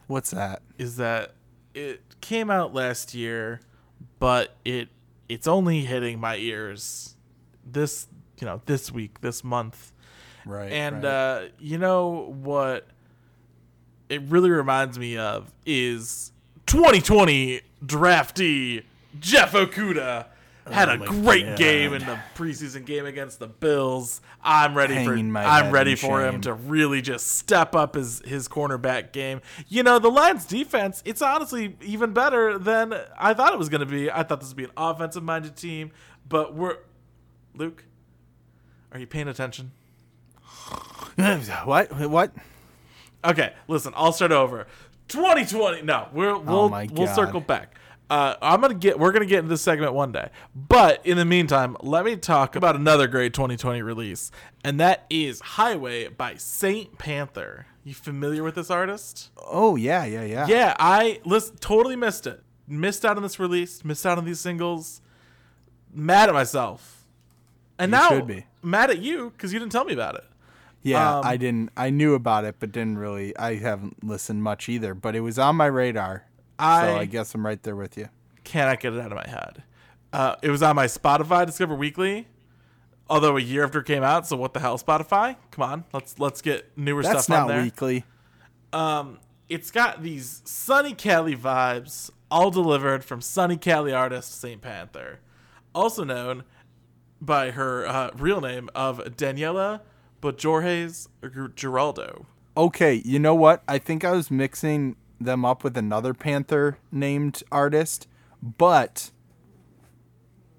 What's 0.06 0.30
that? 0.30 0.62
is 0.78 0.96
that 0.96 1.32
it 1.74 2.02
came 2.20 2.50
out 2.50 2.74
last 2.74 3.14
year, 3.14 3.60
but 4.18 4.54
it 4.64 4.88
it's 5.28 5.46
only 5.46 5.80
hitting 5.82 6.18
my 6.20 6.36
ears 6.36 7.16
this 7.64 8.08
you 8.40 8.46
know 8.46 8.60
this 8.66 8.90
week 8.92 9.20
this 9.20 9.42
month 9.44 9.92
Right. 10.44 10.72
and 10.72 11.04
right. 11.04 11.10
uh 11.10 11.40
you 11.60 11.78
know 11.78 12.34
what 12.42 12.86
it 14.08 14.20
really 14.22 14.50
reminds 14.50 14.98
me 14.98 15.16
of 15.16 15.52
is 15.64 16.32
2020 16.66 17.60
draftee 17.84 18.82
Jeff 19.20 19.52
Okudah 19.52 20.26
Uh, 20.64 20.70
had 20.70 20.88
a 20.88 20.98
great 20.98 21.46
God. 21.46 21.58
game 21.58 21.92
in 21.92 22.04
the 22.06 22.18
preseason 22.36 22.84
game 22.84 23.04
against 23.04 23.38
the 23.40 23.48
Bills. 23.48 24.20
I'm 24.42 24.76
ready 24.76 24.94
Hanging 24.94 25.32
for 25.32 25.38
I'm 25.38 25.72
ready 25.72 25.96
for 25.96 26.24
him 26.24 26.40
to 26.42 26.54
really 26.54 27.02
just 27.02 27.26
step 27.28 27.74
up 27.74 27.96
his 27.96 28.22
his 28.24 28.46
cornerback 28.48 29.12
game. 29.12 29.40
You 29.68 29.82
know, 29.82 29.98
the 29.98 30.10
Lions 30.10 30.44
defense, 30.44 31.02
it's 31.04 31.20
honestly 31.20 31.76
even 31.80 32.12
better 32.12 32.58
than 32.58 32.94
I 33.18 33.34
thought 33.34 33.52
it 33.52 33.58
was 33.58 33.68
going 33.68 33.80
to 33.80 33.86
be. 33.86 34.10
I 34.10 34.22
thought 34.22 34.40
this 34.40 34.50
would 34.50 34.56
be 34.56 34.64
an 34.64 34.70
offensive 34.76 35.24
minded 35.24 35.56
team, 35.56 35.90
but 36.28 36.54
we're 36.54 36.76
Luke, 37.54 37.84
are 38.92 38.98
you 38.98 39.06
paying 39.06 39.28
attention? 39.28 39.72
what? 41.64 41.90
What? 42.08 42.32
Okay, 43.24 43.52
listen, 43.68 43.92
I'll 43.96 44.12
start 44.12 44.32
over. 44.32 44.66
2020. 45.08 45.82
No, 45.82 46.08
we're, 46.12 46.36
we'll 46.38 46.74
Oh 46.74 46.86
we'll 46.92 47.06
circle 47.08 47.40
back. 47.40 47.76
Uh, 48.10 48.34
I'm 48.42 48.60
gonna 48.60 48.74
get. 48.74 48.98
We're 48.98 49.12
gonna 49.12 49.24
get 49.26 49.38
into 49.38 49.48
this 49.48 49.62
segment 49.62 49.94
one 49.94 50.12
day. 50.12 50.28
But 50.54 51.04
in 51.06 51.16
the 51.16 51.24
meantime, 51.24 51.76
let 51.80 52.04
me 52.04 52.16
talk 52.16 52.56
about 52.56 52.76
another 52.76 53.06
great 53.06 53.32
2020 53.32 53.80
release, 53.82 54.30
and 54.62 54.78
that 54.80 55.06
is 55.08 55.40
"Highway" 55.40 56.08
by 56.08 56.34
Saint 56.34 56.98
Panther. 56.98 57.66
You 57.84 57.94
familiar 57.94 58.42
with 58.42 58.54
this 58.54 58.70
artist? 58.70 59.30
Oh 59.46 59.76
yeah, 59.76 60.04
yeah, 60.04 60.24
yeah. 60.24 60.46
Yeah, 60.46 60.76
I 60.78 61.20
listen, 61.24 61.56
totally 61.56 61.96
missed 61.96 62.26
it. 62.26 62.42
Missed 62.68 63.04
out 63.04 63.16
on 63.16 63.22
this 63.22 63.40
release. 63.40 63.84
Missed 63.84 64.04
out 64.06 64.18
on 64.18 64.24
these 64.24 64.40
singles. 64.40 65.00
Mad 65.94 66.28
at 66.28 66.34
myself. 66.34 67.04
And 67.78 67.90
You 67.90 67.98
now 67.98 68.26
mad 68.62 68.90
at 68.90 68.98
you 69.00 69.30
because 69.30 69.52
you 69.52 69.58
didn't 69.58 69.72
tell 69.72 69.84
me 69.84 69.94
about 69.94 70.14
it. 70.16 70.24
Yeah, 70.82 71.18
Um, 71.18 71.24
I 71.24 71.36
didn't. 71.36 71.70
I 71.76 71.90
knew 71.90 72.14
about 72.14 72.44
it, 72.44 72.56
but 72.58 72.72
didn't 72.72 72.98
really. 72.98 73.36
I 73.36 73.56
haven't 73.56 74.04
listened 74.04 74.42
much 74.42 74.68
either. 74.68 74.94
But 74.94 75.14
it 75.16 75.20
was 75.20 75.38
on 75.38 75.56
my 75.56 75.66
radar, 75.66 76.26
I- 76.62 76.86
so 76.86 76.96
I 76.96 77.04
guess 77.04 77.34
I'm 77.34 77.44
right 77.44 77.62
there 77.62 77.76
with 77.76 77.96
you. 77.96 78.08
cannot 78.44 78.80
get 78.80 78.92
it 78.94 79.00
out 79.00 79.12
of 79.12 79.16
my 79.16 79.28
head. 79.28 79.62
Uh, 80.12 80.36
it 80.42 80.50
was 80.50 80.62
on 80.62 80.76
my 80.76 80.86
Spotify 80.86 81.46
Discover 81.46 81.74
Weekly, 81.74 82.26
although 83.08 83.36
a 83.36 83.40
year 83.40 83.64
after 83.64 83.80
it 83.80 83.86
came 83.86 84.02
out. 84.02 84.26
So 84.26 84.36
what 84.36 84.52
the 84.52 84.60
hell, 84.60 84.78
Spotify? 84.78 85.36
Come 85.50 85.62
on, 85.62 85.84
let's 85.92 86.18
let's 86.18 86.42
get 86.42 86.76
newer 86.76 87.02
That's 87.02 87.24
stuff 87.24 87.34
on 87.36 87.46
not 87.46 87.54
there. 87.54 87.62
weekly. 87.62 88.04
Um, 88.72 89.18
it's 89.48 89.70
got 89.70 90.02
these 90.02 90.42
Sunny 90.44 90.92
Cali 90.94 91.36
vibes, 91.36 92.10
all 92.30 92.50
delivered 92.50 93.04
from 93.04 93.20
Sunny 93.20 93.56
Cali 93.56 93.92
artist 93.92 94.40
Saint 94.40 94.60
Panther, 94.62 95.20
also 95.74 96.04
known 96.04 96.44
by 97.20 97.50
her 97.52 97.86
uh, 97.86 98.10
real 98.16 98.40
name 98.40 98.68
of 98.74 98.98
Daniela 99.16 99.80
Bojorges 100.20 101.08
Geraldo. 101.22 102.26
Okay, 102.56 103.00
you 103.04 103.18
know 103.18 103.34
what? 103.34 103.62
I 103.68 103.78
think 103.78 104.04
I 104.04 104.12
was 104.12 104.30
mixing 104.30 104.96
them 105.24 105.44
up 105.44 105.64
with 105.64 105.76
another 105.76 106.14
Panther 106.14 106.78
named 106.90 107.42
artist, 107.50 108.06
but 108.42 109.10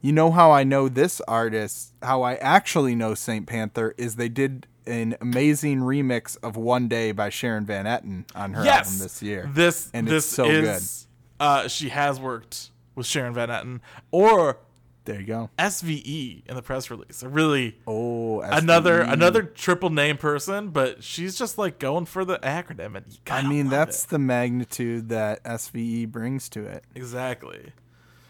you 0.01 0.11
know 0.11 0.31
how 0.31 0.51
I 0.51 0.63
know 0.63 0.89
this 0.89 1.21
artist, 1.21 1.93
how 2.01 2.21
I 2.23 2.35
actually 2.35 2.95
know 2.95 3.13
Saint 3.13 3.47
Panther 3.47 3.93
is 3.97 4.15
they 4.17 4.29
did 4.29 4.67
an 4.85 5.15
amazing 5.21 5.79
remix 5.79 6.37
of 6.43 6.57
One 6.57 6.87
Day 6.87 7.13
by 7.13 7.29
Sharon 7.29 7.65
Van 7.65 7.85
Etten 7.85 8.25
on 8.35 8.53
her 8.53 8.65
yes, 8.65 8.87
album 8.87 8.99
this 8.99 9.23
year. 9.23 9.49
This 9.53 9.89
And 9.93 10.07
this 10.07 10.25
it's 10.25 10.35
so 10.35 10.45
is, 10.45 11.07
Uh, 11.39 11.67
she 11.67 11.89
has 11.89 12.19
worked 12.19 12.71
with 12.95 13.05
Sharon 13.05 13.33
Van 13.33 13.49
Etten, 13.49 13.79
or 14.11 14.57
There 15.05 15.19
you 15.19 15.25
go. 15.25 15.49
SVE 15.59 16.47
in 16.47 16.55
the 16.55 16.61
press 16.61 16.89
release. 16.89 17.23
A 17.23 17.27
really 17.29 17.77
Oh, 17.85 18.39
another 18.41 19.03
SVE. 19.03 19.11
another 19.13 19.43
triple 19.43 19.89
name 19.89 20.17
person, 20.17 20.69
but 20.69 21.03
she's 21.03 21.37
just 21.37 21.57
like 21.57 21.77
going 21.79 22.05
for 22.05 22.23
the 22.23 22.39
acronym 22.39 22.95
and 22.95 23.05
you 23.11 23.17
I 23.29 23.41
mean, 23.47 23.67
that's 23.69 24.05
it. 24.05 24.09
the 24.11 24.19
magnitude 24.19 25.09
that 25.09 25.43
SVE 25.43 26.05
brings 26.09 26.47
to 26.49 26.63
it. 26.65 26.85
Exactly. 26.95 27.73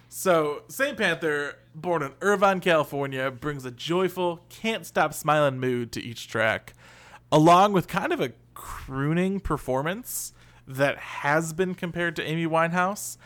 So, 0.09 0.63
St. 0.67 0.95
Panther, 0.95 1.55
born 1.74 2.03
in 2.03 2.11
Irvine, 2.21 2.59
California, 2.59 3.32
brings 3.32 3.65
a 3.65 3.71
joyful, 3.71 4.45
can't 4.49 4.86
stop 4.86 5.13
smiling 5.13 5.59
mood 5.59 5.91
to 5.93 6.01
each 6.03 6.28
track, 6.28 6.74
along 7.32 7.74
with 7.74 7.88
kind 7.88 8.13
of 8.13 8.21
a 8.21 8.34
crooning 8.53 9.39
performance 9.39 10.34
that 10.67 10.97
has 10.97 11.51
been 11.51 11.74
compared 11.74 12.15
to 12.15 12.24
Amy 12.24 12.45
Winehouse. 12.45 13.17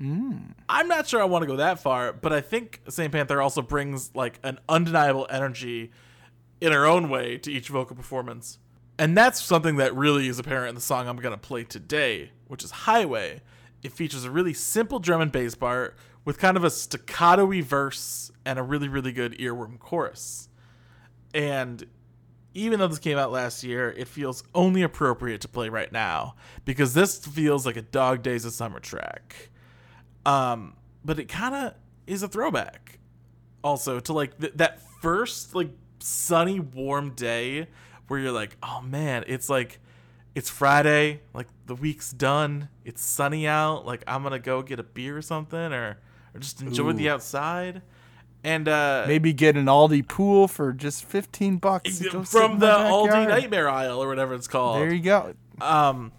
I'm 0.00 0.88
not 0.88 1.06
sure 1.06 1.20
I 1.20 1.24
want 1.24 1.42
to 1.42 1.46
go 1.46 1.56
that 1.56 1.80
far, 1.80 2.12
but 2.12 2.32
I 2.32 2.40
think 2.40 2.80
St. 2.88 3.10
Panther 3.10 3.40
also 3.40 3.62
brings 3.62 4.14
like 4.14 4.38
an 4.42 4.58
undeniable 4.68 5.26
energy 5.30 5.90
in 6.60 6.72
her 6.72 6.86
own 6.86 7.08
way 7.08 7.38
to 7.38 7.52
each 7.52 7.68
vocal 7.68 7.96
performance. 7.96 8.58
And 8.98 9.16
that's 9.16 9.42
something 9.42 9.76
that 9.76 9.94
really 9.94 10.28
is 10.28 10.38
apparent 10.38 10.70
in 10.70 10.74
the 10.74 10.80
song 10.80 11.08
I'm 11.08 11.16
going 11.16 11.34
to 11.34 11.38
play 11.38 11.64
today, 11.64 12.30
which 12.46 12.64
is 12.64 12.70
Highway. 12.70 13.42
It 13.82 13.92
features 13.92 14.24
a 14.24 14.30
really 14.30 14.54
simple 14.54 14.98
drum 14.98 15.20
and 15.20 15.32
bass 15.32 15.54
part 15.54 15.96
with 16.24 16.38
kind 16.38 16.56
of 16.56 16.64
a 16.64 16.70
staccato 16.70 17.46
verse 17.62 18.30
and 18.44 18.58
a 18.58 18.62
really, 18.62 18.88
really 18.88 19.12
good 19.12 19.38
earworm 19.38 19.78
chorus. 19.78 20.48
And 21.34 21.86
even 22.54 22.80
though 22.80 22.88
this 22.88 22.98
came 22.98 23.18
out 23.18 23.30
last 23.30 23.62
year, 23.62 23.90
it 23.90 24.08
feels 24.08 24.42
only 24.54 24.82
appropriate 24.82 25.42
to 25.42 25.48
play 25.48 25.68
right 25.68 25.92
now 25.92 26.34
because 26.64 26.94
this 26.94 27.18
feels 27.18 27.66
like 27.66 27.76
a 27.76 27.82
Dog 27.82 28.22
Days 28.22 28.46
of 28.46 28.52
Summer 28.52 28.80
track. 28.80 29.50
Um, 30.26 30.74
but 31.04 31.18
it 31.18 31.28
kind 31.28 31.54
of 31.54 31.74
is 32.06 32.22
a 32.22 32.28
throwback 32.28 32.98
also 33.62 34.00
to 34.00 34.12
like 34.12 34.38
th- 34.40 34.52
that 34.56 34.80
first 35.00 35.54
like 35.54 35.70
sunny 36.00 36.60
warm 36.60 37.10
day 37.10 37.68
where 38.08 38.20
you're 38.20 38.32
like 38.32 38.56
oh 38.62 38.80
man 38.80 39.24
it's 39.26 39.48
like 39.48 39.80
it's 40.36 40.48
friday 40.48 41.20
like 41.34 41.48
the 41.66 41.74
week's 41.74 42.12
done 42.12 42.68
it's 42.84 43.02
sunny 43.02 43.46
out 43.46 43.84
like 43.86 44.04
i'm 44.06 44.22
gonna 44.22 44.38
go 44.38 44.62
get 44.62 44.78
a 44.78 44.82
beer 44.84 45.16
or 45.16 45.22
something 45.22 45.58
or 45.72 45.98
or 46.34 46.38
just 46.40 46.60
enjoy 46.62 46.92
the 46.92 47.08
outside 47.08 47.82
and 48.44 48.68
uh 48.68 49.04
Maybe 49.08 49.32
get 49.32 49.56
an 49.56 49.64
Aldi 49.66 50.06
pool 50.06 50.46
for 50.46 50.72
just 50.72 51.04
15 51.04 51.56
bucks. 51.56 51.98
to 51.98 52.04
go 52.04 52.10
sit 52.10 52.14
in 52.18 52.24
from 52.24 52.58
the 52.60 52.66
aldi 52.68 53.28
nightmare 53.28 53.68
aisle 53.68 54.00
or 54.00 54.06
whatever 54.08 54.34
it's 54.34 54.46
called 54.46 54.80
There 54.80 54.92
you 54.92 55.00
go. 55.02 55.34
um, 55.60 56.12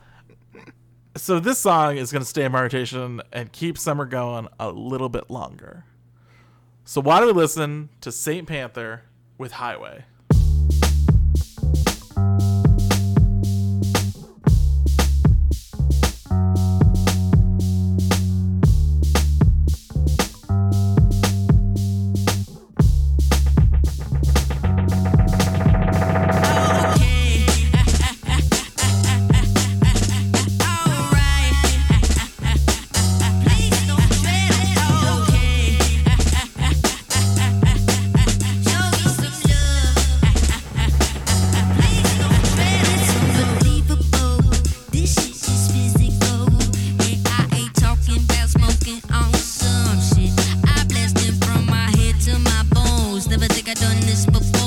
so 1.17 1.39
this 1.39 1.59
song 1.59 1.97
is 1.97 2.11
going 2.11 2.21
to 2.21 2.27
stay 2.27 2.45
in 2.45 2.51
my 2.51 2.61
rotation 2.61 3.21
and 3.31 3.51
keep 3.51 3.77
summer 3.77 4.05
going 4.05 4.47
a 4.59 4.71
little 4.71 5.09
bit 5.09 5.29
longer. 5.29 5.85
So 6.85 7.01
why 7.01 7.19
do 7.19 7.27
we 7.27 7.33
listen 7.33 7.89
to 8.01 8.11
Saint 8.11 8.47
Panther 8.47 9.03
with 9.37 9.53
Highway? 9.53 10.05
I 53.69 53.73
done 53.73 53.99
this 53.99 54.25
before. 54.25 54.66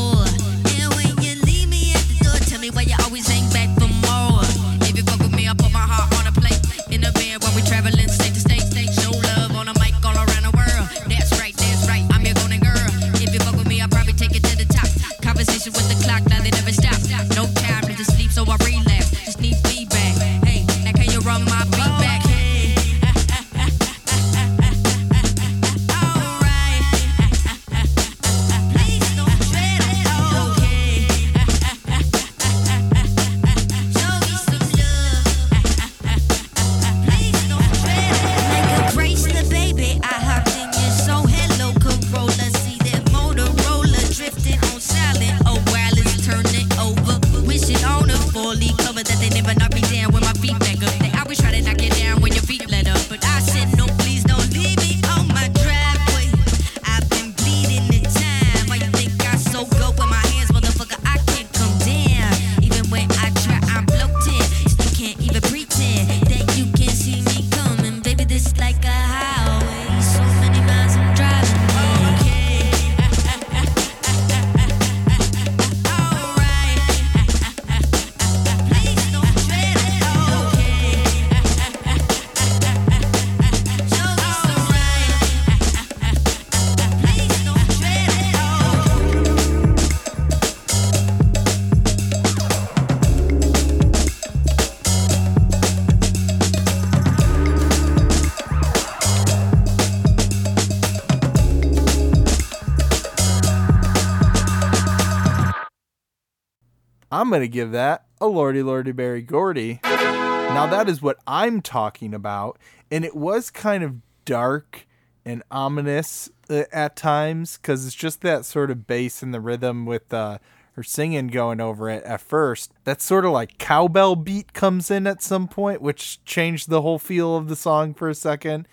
I'm 107.20 107.28
going 107.28 107.42
to 107.42 107.48
give 107.48 107.72
that 107.72 108.06
a 108.18 108.26
Lordy 108.26 108.62
Lordy 108.62 108.92
Berry 108.92 109.20
Gordy. 109.20 109.80
Now, 109.84 110.66
that 110.70 110.88
is 110.88 111.02
what 111.02 111.18
I'm 111.26 111.60
talking 111.60 112.14
about. 112.14 112.58
And 112.90 113.04
it 113.04 113.14
was 113.14 113.50
kind 113.50 113.84
of 113.84 113.96
dark 114.24 114.86
and 115.26 115.42
ominous 115.50 116.30
uh, 116.48 116.62
at 116.72 116.96
times 116.96 117.58
because 117.58 117.84
it's 117.84 117.94
just 117.94 118.22
that 118.22 118.46
sort 118.46 118.70
of 118.70 118.86
bass 118.86 119.22
and 119.22 119.34
the 119.34 119.40
rhythm 119.40 119.84
with 119.84 120.14
uh, 120.14 120.38
her 120.72 120.82
singing 120.82 121.26
going 121.26 121.60
over 121.60 121.90
it 121.90 122.02
at 122.04 122.22
first. 122.22 122.72
That 122.84 123.02
sort 123.02 123.26
of 123.26 123.32
like 123.32 123.58
cowbell 123.58 124.16
beat 124.16 124.54
comes 124.54 124.90
in 124.90 125.06
at 125.06 125.22
some 125.22 125.46
point, 125.46 125.82
which 125.82 126.24
changed 126.24 126.70
the 126.70 126.80
whole 126.80 126.98
feel 126.98 127.36
of 127.36 127.48
the 127.48 127.56
song 127.56 127.92
for 127.92 128.08
a 128.08 128.14
second. 128.14 128.66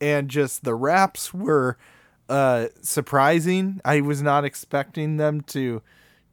And 0.00 0.28
just 0.28 0.64
the 0.64 0.74
raps 0.74 1.32
were 1.32 1.78
uh, 2.28 2.66
surprising. 2.80 3.80
I 3.84 4.00
was 4.00 4.22
not 4.22 4.44
expecting 4.44 5.18
them 5.18 5.42
to 5.42 5.82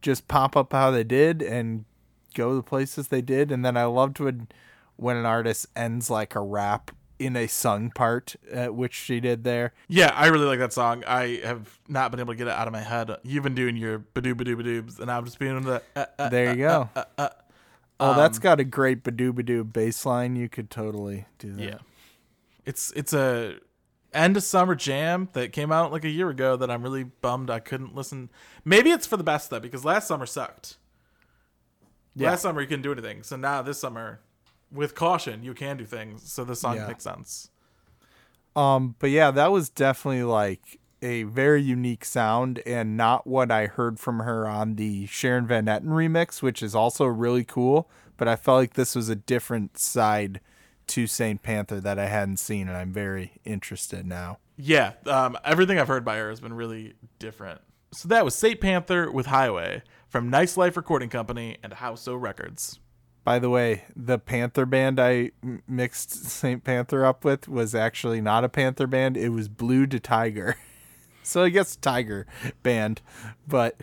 just 0.01 0.27
pop 0.27 0.55
up 0.55 0.73
how 0.73 0.91
they 0.91 1.03
did 1.03 1.41
and 1.41 1.85
go 2.33 2.55
the 2.55 2.63
places 2.63 3.07
they 3.07 3.21
did. 3.21 3.51
And 3.51 3.63
then 3.65 3.77
I 3.77 3.85
loved 3.85 4.19
when 4.19 4.47
when 4.95 5.15
an 5.15 5.25
artist 5.25 5.67
ends 5.75 6.09
like 6.09 6.35
a 6.35 6.41
rap 6.41 6.91
in 7.19 7.35
a 7.35 7.47
sung 7.47 7.91
part, 7.91 8.35
uh, 8.53 8.67
which 8.67 8.93
she 8.93 9.19
did 9.19 9.43
there. 9.43 9.73
Yeah, 9.87 10.13
I 10.15 10.27
really 10.27 10.45
like 10.45 10.59
that 10.59 10.73
song. 10.73 11.03
I 11.05 11.41
have 11.43 11.79
not 11.87 12.11
been 12.11 12.19
able 12.19 12.33
to 12.33 12.37
get 12.37 12.47
it 12.47 12.53
out 12.53 12.67
of 12.67 12.73
my 12.73 12.81
head. 12.81 13.11
You've 13.23 13.43
been 13.43 13.55
doing 13.55 13.75
your 13.75 13.99
badoo 13.99 14.33
badoo 14.33 14.55
badoobs, 14.55 14.99
and 14.99 15.11
I'm 15.11 15.25
just 15.25 15.37
being 15.37 15.61
the. 15.61 15.81
Uh, 15.95 16.05
uh, 16.17 16.29
There 16.29 16.55
you 16.55 16.65
uh, 16.65 16.83
go. 16.83 16.89
uh, 16.95 17.03
uh, 17.17 17.29
oh, 17.99 18.15
that's 18.15 18.39
got 18.39 18.59
a 18.59 18.63
great 18.63 19.03
badoo 19.03 19.33
badoo 19.33 19.71
bass 19.71 20.05
line. 20.05 20.37
You 20.37 20.47
could 20.47 20.69
totally 20.69 21.25
do 21.37 21.53
that. 21.53 21.63
Yeah, 21.63 21.77
it's 22.65 22.91
it's 22.93 23.13
a 23.13 23.55
end 24.13 24.37
of 24.37 24.43
summer 24.43 24.75
jam 24.75 25.29
that 25.33 25.51
came 25.51 25.71
out 25.71 25.91
like 25.91 26.03
a 26.05 26.09
year 26.09 26.29
ago 26.29 26.55
that 26.55 26.69
I'm 26.71 26.81
really 26.81 27.03
bummed 27.03 27.49
I 27.49 27.59
couldn't 27.59 27.95
listen. 27.95 28.29
Maybe 28.65 28.91
it's 28.91 29.05
for 29.07 29.17
the 29.17 29.23
best 29.23 29.49
though 29.49 29.59
because 29.59 29.85
last 29.85 30.07
summer 30.07 30.25
sucked. 30.25 30.77
Yeah. 32.15 32.31
Last 32.31 32.41
summer 32.41 32.61
you 32.61 32.67
couldn't 32.67 32.81
do 32.83 32.91
anything, 32.91 33.23
so 33.23 33.35
now 33.35 33.61
this 33.61 33.79
summer, 33.79 34.19
with 34.71 34.93
caution, 34.95 35.43
you 35.43 35.53
can 35.53 35.77
do 35.77 35.85
things. 35.85 36.31
So 36.31 36.43
the 36.43 36.55
song 36.55 36.75
Yeah. 36.75 36.87
makes 36.87 37.03
sense. 37.03 37.49
Um, 38.55 38.95
but 38.99 39.09
yeah, 39.11 39.31
that 39.31 39.51
was 39.51 39.69
definitely 39.69 40.23
like 40.23 40.79
a 41.01 41.23
very 41.23 41.61
unique 41.61 42.03
sound 42.03 42.61
and 42.65 42.97
not 42.97 43.25
what 43.25 43.51
I 43.51 43.67
heard 43.67 43.99
from 43.99 44.19
her 44.19 44.47
on 44.47 44.75
the 44.75 45.05
Sharon 45.05 45.47
Van 45.47 45.65
Etten 45.65 45.85
remix, 45.85 46.41
which 46.41 46.61
is 46.61 46.75
also 46.75 47.05
really 47.05 47.45
cool. 47.45 47.89
But 48.17 48.27
I 48.27 48.35
felt 48.35 48.57
like 48.57 48.73
this 48.73 48.95
was 48.95 49.07
a 49.07 49.15
different 49.15 49.77
side 49.77 50.41
to 50.89 51.07
Saint 51.07 51.41
Panther 51.41 51.79
that 51.79 51.97
I 51.97 52.07
hadn't 52.07 52.37
seen, 52.37 52.67
and 52.67 52.75
I'm 52.75 52.91
very 52.91 53.33
interested 53.45 54.05
now. 54.05 54.39
Yeah, 54.57 54.93
um, 55.05 55.37
everything 55.45 55.79
I've 55.79 55.87
heard 55.87 56.03
by 56.03 56.17
her 56.17 56.29
has 56.29 56.41
been 56.41 56.53
really 56.53 56.95
different. 57.17 57.61
So 57.93 58.07
that 58.09 58.25
was 58.25 58.35
Saint 58.35 58.59
Panther 58.59 59.11
with 59.11 59.27
Highway 59.27 59.83
from 60.07 60.29
Nice 60.29 60.57
Life 60.57 60.75
Recording 60.75 61.09
Company 61.09 61.57
and 61.63 61.73
House 61.73 62.07
O 62.07 62.15
Records. 62.15 62.79
By 63.23 63.39
the 63.39 63.49
way, 63.49 63.83
the 63.95 64.17
Panther 64.17 64.65
band 64.65 64.99
I 64.99 65.31
m- 65.43 65.61
mixed 65.67 66.11
Saint 66.25 66.63
Panther 66.63 67.05
up 67.05 67.23
with 67.23 67.47
was 67.47 67.75
actually 67.75 68.21
not 68.21 68.43
a 68.43 68.49
Panther 68.49 68.87
band. 68.87 69.17
It 69.17 69.29
was 69.29 69.47
Blu 69.47 69.85
DeTiger. 69.85 70.55
so 71.23 71.43
I 71.43 71.49
guess 71.49 71.75
Tiger 71.75 72.25
band, 72.63 73.01
but 73.47 73.81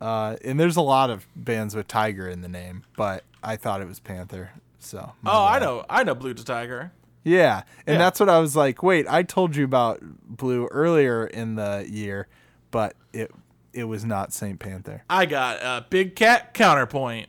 uh, 0.00 0.36
and 0.44 0.58
there's 0.60 0.76
a 0.76 0.82
lot 0.82 1.10
of 1.10 1.26
bands 1.34 1.74
with 1.74 1.88
Tiger 1.88 2.28
in 2.28 2.40
the 2.40 2.48
name, 2.48 2.84
but 2.96 3.24
I 3.42 3.56
thought 3.56 3.80
it 3.80 3.88
was 3.88 4.00
Panther. 4.00 4.50
So 4.78 5.12
Oh, 5.26 5.44
I 5.44 5.58
know, 5.58 5.84
I 5.90 6.04
know 6.04 6.14
Blu 6.14 6.34
DeTiger. 6.34 6.90
Yeah, 7.24 7.62
and 7.86 7.94
Yeah. 7.94 7.98
that's 7.98 8.20
what 8.20 8.28
I 8.28 8.38
was 8.38 8.56
like. 8.56 8.82
Wait, 8.82 9.06
I 9.08 9.22
told 9.22 9.54
you 9.56 9.64
about 9.64 10.00
Blue 10.24 10.66
earlier 10.70 11.26
in 11.26 11.56
the 11.56 11.86
year, 11.88 12.28
but 12.70 12.94
it 13.12 13.30
it 13.72 13.84
was 13.84 14.04
not 14.04 14.32
Saint 14.32 14.58
Panther. 14.60 15.04
I 15.10 15.26
got 15.26 15.58
a 15.62 15.84
Big 15.88 16.16
Cat 16.16 16.54
Counterpoint. 16.54 17.28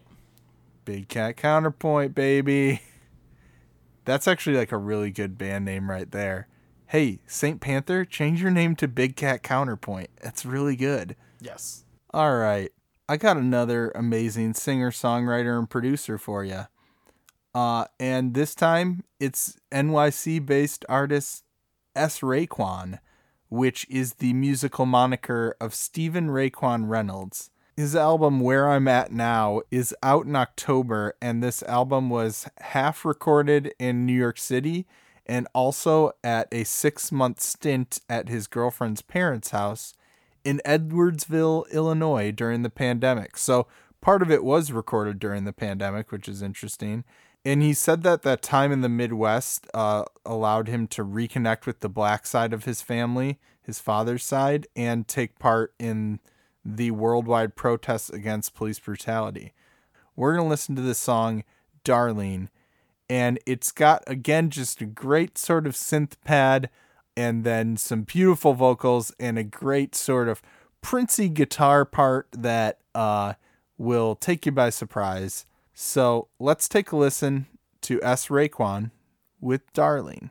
Big 0.85 1.07
Cat 1.09 1.35
Counterpoint, 1.37 2.15
baby. 2.15 2.81
That's 4.05 4.27
actually 4.27 4.55
like 4.57 4.71
a 4.71 4.77
really 4.77 5.11
good 5.11 5.37
band 5.37 5.65
name 5.65 5.89
right 5.89 6.09
there. 6.09 6.47
Hey, 6.87 7.19
Saint 7.27 7.61
Panther, 7.61 8.05
change 8.05 8.41
your 8.41 8.49
name 8.51 8.75
to 8.77 8.87
Big 8.87 9.15
Cat 9.15 9.43
Counterpoint. 9.43 10.09
That's 10.21 10.45
really 10.45 10.75
good. 10.75 11.15
Yes. 11.39 11.83
All 12.11 12.35
right. 12.37 12.71
I 13.07 13.17
got 13.17 13.37
another 13.37 13.91
amazing 13.93 14.53
singer, 14.55 14.89
songwriter, 14.91 15.57
and 15.59 15.69
producer 15.69 16.17
for 16.17 16.43
you. 16.43 16.61
Uh, 17.59 17.83
and 17.99 18.35
this 18.35 18.55
time 18.55 19.03
it's 19.19 19.57
NYC 19.69 20.45
based 20.45 20.85
artist 20.87 21.43
S. 21.93 22.21
Raekwon, 22.21 22.99
which 23.49 23.85
is 23.89 24.13
the 24.13 24.31
musical 24.31 24.85
moniker 24.85 25.57
of 25.59 25.75
Stephen 25.75 26.29
Raekwon 26.29 26.87
Reynolds. 26.87 27.51
His 27.75 27.97
album 27.97 28.39
Where 28.39 28.69
I'm 28.69 28.87
At 28.87 29.11
Now 29.11 29.59
is 29.71 29.93
out 30.01 30.25
in 30.25 30.37
October, 30.37 31.15
and 31.21 31.43
this 31.43 31.61
album 31.63 32.09
was 32.09 32.47
half 32.61 33.03
recorded 33.03 33.73
in 33.77 34.05
New 34.05 34.17
York 34.17 34.37
City 34.37 34.87
and 35.25 35.45
also 35.53 36.13
at 36.23 36.47
a 36.53 36.63
six 36.63 37.11
month 37.11 37.41
stint 37.41 37.99
at 38.07 38.29
his 38.29 38.47
girlfriend's 38.47 39.01
parents' 39.01 39.49
house 39.49 39.93
in 40.45 40.61
Edwardsville, 40.65 41.69
Illinois 41.73 42.31
during 42.31 42.63
the 42.63 42.69
pandemic. 42.69 43.35
So 43.35 43.67
part 43.99 44.21
of 44.21 44.31
it 44.31 44.45
was 44.45 44.71
recorded 44.71 45.19
during 45.19 45.43
the 45.43 45.51
pandemic, 45.51 46.09
which 46.09 46.29
is 46.29 46.41
interesting. 46.41 47.03
And 47.45 47.61
he 47.61 47.73
said 47.73 48.03
that 48.03 48.23
that 48.23 48.41
time 48.41 48.71
in 48.71 48.81
the 48.81 48.89
Midwest 48.89 49.67
uh, 49.73 50.03
allowed 50.25 50.67
him 50.67 50.87
to 50.87 51.05
reconnect 51.05 51.65
with 51.65 51.79
the 51.79 51.89
black 51.89 52.25
side 52.25 52.53
of 52.53 52.65
his 52.65 52.81
family, 52.81 53.39
his 53.61 53.79
father's 53.79 54.23
side, 54.23 54.67
and 54.75 55.07
take 55.07 55.39
part 55.39 55.73
in 55.79 56.19
the 56.65 56.91
worldwide 56.91 57.55
protests 57.55 58.09
against 58.09 58.53
police 58.53 58.79
brutality. 58.79 59.53
We're 60.15 60.33
going 60.35 60.45
to 60.45 60.49
listen 60.49 60.75
to 60.75 60.81
the 60.81 60.95
song 60.95 61.43
Darlene, 61.85 62.49
and 63.09 63.39
it's 63.45 63.71
got, 63.71 64.03
again, 64.05 64.49
just 64.49 64.81
a 64.81 64.85
great 64.85 65.37
sort 65.37 65.65
of 65.65 65.73
synth 65.73 66.15
pad 66.25 66.69
and 67.15 67.43
then 67.43 67.77
some 67.77 68.03
beautiful 68.03 68.53
vocals 68.53 69.13
and 69.19 69.39
a 69.39 69.43
great 69.43 69.95
sort 69.95 70.27
of 70.27 70.41
princey 70.81 71.29
guitar 71.29 71.85
part 71.85 72.27
that 72.31 72.79
uh, 72.93 73.33
will 73.77 74.15
take 74.15 74.45
you 74.45 74.51
by 74.51 74.69
surprise. 74.69 75.45
So 75.81 76.27
let's 76.41 76.67
take 76.67 76.91
a 76.91 76.97
listen 76.97 77.45
to 77.83 78.03
S. 78.03 78.27
Raekwon 78.27 78.91
with 79.39 79.61
Darling. 79.71 80.29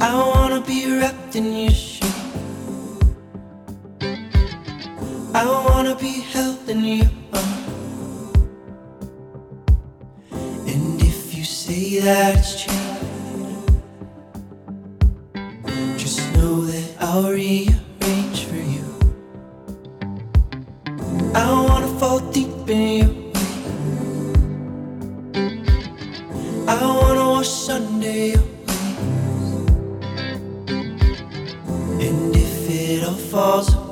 I 0.00 0.32
wanna 0.34 0.60
be 0.66 0.98
wrapped 0.98 1.36
in 1.36 1.52
your 1.52 1.70
be 6.00 6.20
held 6.20 6.68
in 6.68 6.84
your 6.84 7.10
arms. 7.32 8.38
And 10.30 11.02
if 11.02 11.34
you 11.36 11.42
say 11.42 11.98
that 12.00 12.36
it's 12.36 12.62
changed, 12.62 13.72
just 15.98 16.20
know 16.34 16.64
that 16.66 16.88
I'll 17.00 17.30
rearrange 17.30 18.44
for 18.44 18.62
you. 18.74 18.84
I 21.34 21.50
wanna 21.68 21.88
fall 21.98 22.20
deep 22.30 22.68
in 22.68 22.80
wake. 22.94 23.36
I 26.68 26.78
wanna 26.80 27.28
wash 27.28 27.68
under 27.68 28.12
your 28.12 28.44
And 32.00 32.36
if 32.36 32.70
it 32.70 33.02
all 33.04 33.14
falls 33.14 33.87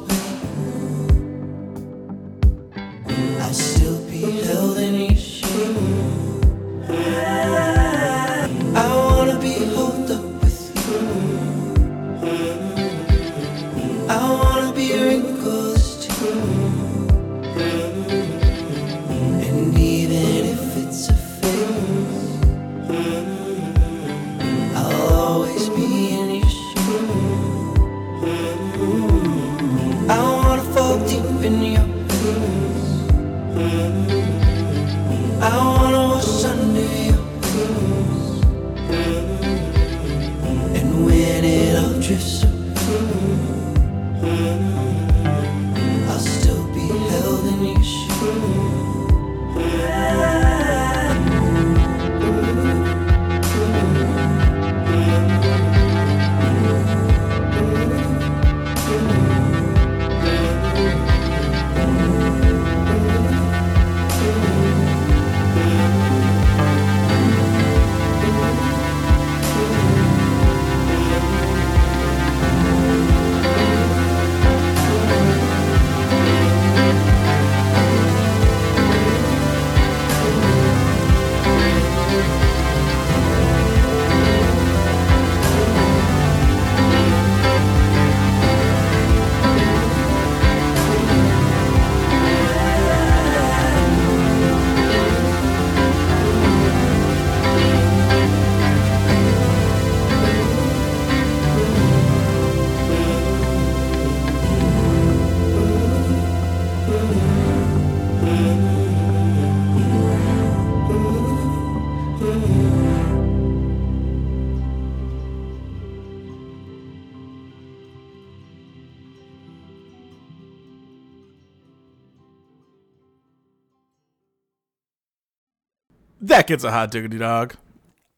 That 126.26 126.46
gets 126.46 126.64
a 126.64 126.70
hot 126.72 126.90
diggity 126.90 127.18
dog. 127.18 127.54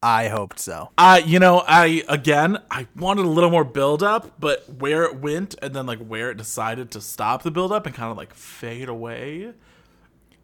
I 0.03 0.29
hoped 0.29 0.61
so. 0.61 0.91
I, 0.97 1.19
you 1.19 1.39
know, 1.41 1.65
I 1.67 2.05
again, 2.09 2.59
I 2.71 2.87
wanted 2.97 3.25
a 3.25 3.29
little 3.29 3.51
more 3.51 3.65
build 3.65 4.03
up, 4.03 4.39
but 4.41 4.65
where 4.79 5.03
it 5.05 5.17
went 5.17 5.57
and 5.61 5.75
then 5.75 5.87
like 5.87 5.99
where 5.99 6.31
it 6.31 6.37
decided 6.37 6.91
to 6.93 7.01
stop 7.01 7.43
the 7.43 7.51
build 7.51 7.73
up 7.73 7.85
and 7.85 7.95
kind 7.95 8.11
of 8.11 8.17
like 8.17 8.33
fade 8.33 8.89
away. 8.89 9.53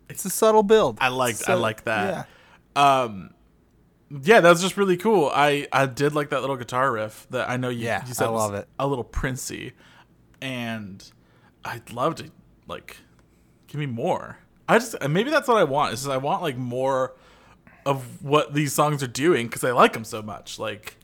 It's 0.09 0.25
a 0.25 0.31
subtle 0.31 0.62
build. 0.65 0.99
I 1.01 1.09
liked, 1.09 1.49
I 1.49 1.55
like 1.55 1.85
that. 1.85 2.29
Yeah. 2.77 3.01
Um, 3.03 3.31
yeah, 4.11 4.41
that 4.41 4.51
was 4.51 4.61
just 4.61 4.77
really 4.77 4.97
cool. 4.97 5.31
I 5.33 5.67
I 5.73 5.87
did 5.87 6.15
like 6.15 6.31
that 6.31 6.41
little 6.41 6.57
guitar 6.57 6.91
riff 6.93 7.27
that 7.31 7.49
I 7.49 7.57
know 7.57 7.69
you, 7.69 7.87
Yeah, 7.87 8.05
you 8.07 8.12
said 8.12 8.27
I 8.27 8.31
was 8.31 8.43
love 8.43 8.55
it. 8.55 8.69
a 8.79 8.87
little 8.87 9.05
princey, 9.05 9.73
and 10.43 11.03
I'd 11.65 11.93
love 11.93 12.17
to 12.17 12.31
like 12.67 12.99
give 13.69 13.79
me 13.79 13.87
more. 13.87 14.39
I 14.69 14.79
just 14.79 14.97
maybe 15.09 15.31
that's 15.31 15.49
what 15.49 15.57
I 15.57 15.65
want. 15.65 15.95
Is 15.95 16.07
I 16.09 16.17
want 16.19 16.43
like 16.43 16.57
more 16.57 17.15
of 17.87 18.22
what 18.22 18.55
these 18.55 18.72
songs 18.72 19.03
are 19.03 19.07
doing 19.09 19.47
because 19.47 19.64
I 19.64 19.72
like 19.72 19.93
them 19.93 20.05
so 20.05 20.22
much. 20.22 20.59
Like 20.59 20.97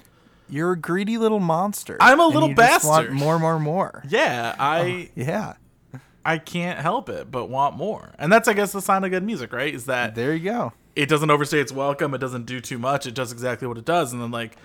You're 0.48 0.72
a 0.72 0.78
greedy 0.78 1.18
little 1.18 1.40
monster. 1.40 1.96
I'm 2.00 2.20
a 2.20 2.26
little 2.26 2.54
just 2.54 2.84
want 2.86 3.06
bastard. 3.06 3.12
more, 3.12 3.38
more, 3.38 3.58
more. 3.58 4.02
yeah, 4.08 4.54
I 4.58 5.10
Yeah. 5.14 5.54
I 6.24 6.36
can't 6.38 6.78
help 6.78 7.08
it 7.08 7.30
but 7.30 7.46
want 7.48 7.76
more, 7.76 8.10
and 8.18 8.30
that's 8.30 8.46
I 8.46 8.52
guess 8.52 8.72
the 8.72 8.82
sign 8.82 9.04
of 9.04 9.10
good 9.10 9.22
music, 9.24 9.52
right? 9.54 9.72
Is 9.74 9.86
that 9.86 10.14
There 10.14 10.34
you 10.34 10.44
go. 10.50 10.72
it 10.94 11.08
doesn't 11.08 11.30
overstay 11.30 11.60
its 11.60 11.72
welcome. 11.72 12.12
It 12.14 12.18
doesn't 12.18 12.44
do 12.44 12.60
too 12.60 12.78
much. 12.78 13.06
It 13.06 13.14
does 13.14 13.32
exactly 13.32 13.66
what 13.66 13.78
it 13.78 13.86
does, 13.86 14.12
and 14.12 14.20
then 14.20 14.30
like 14.30 14.56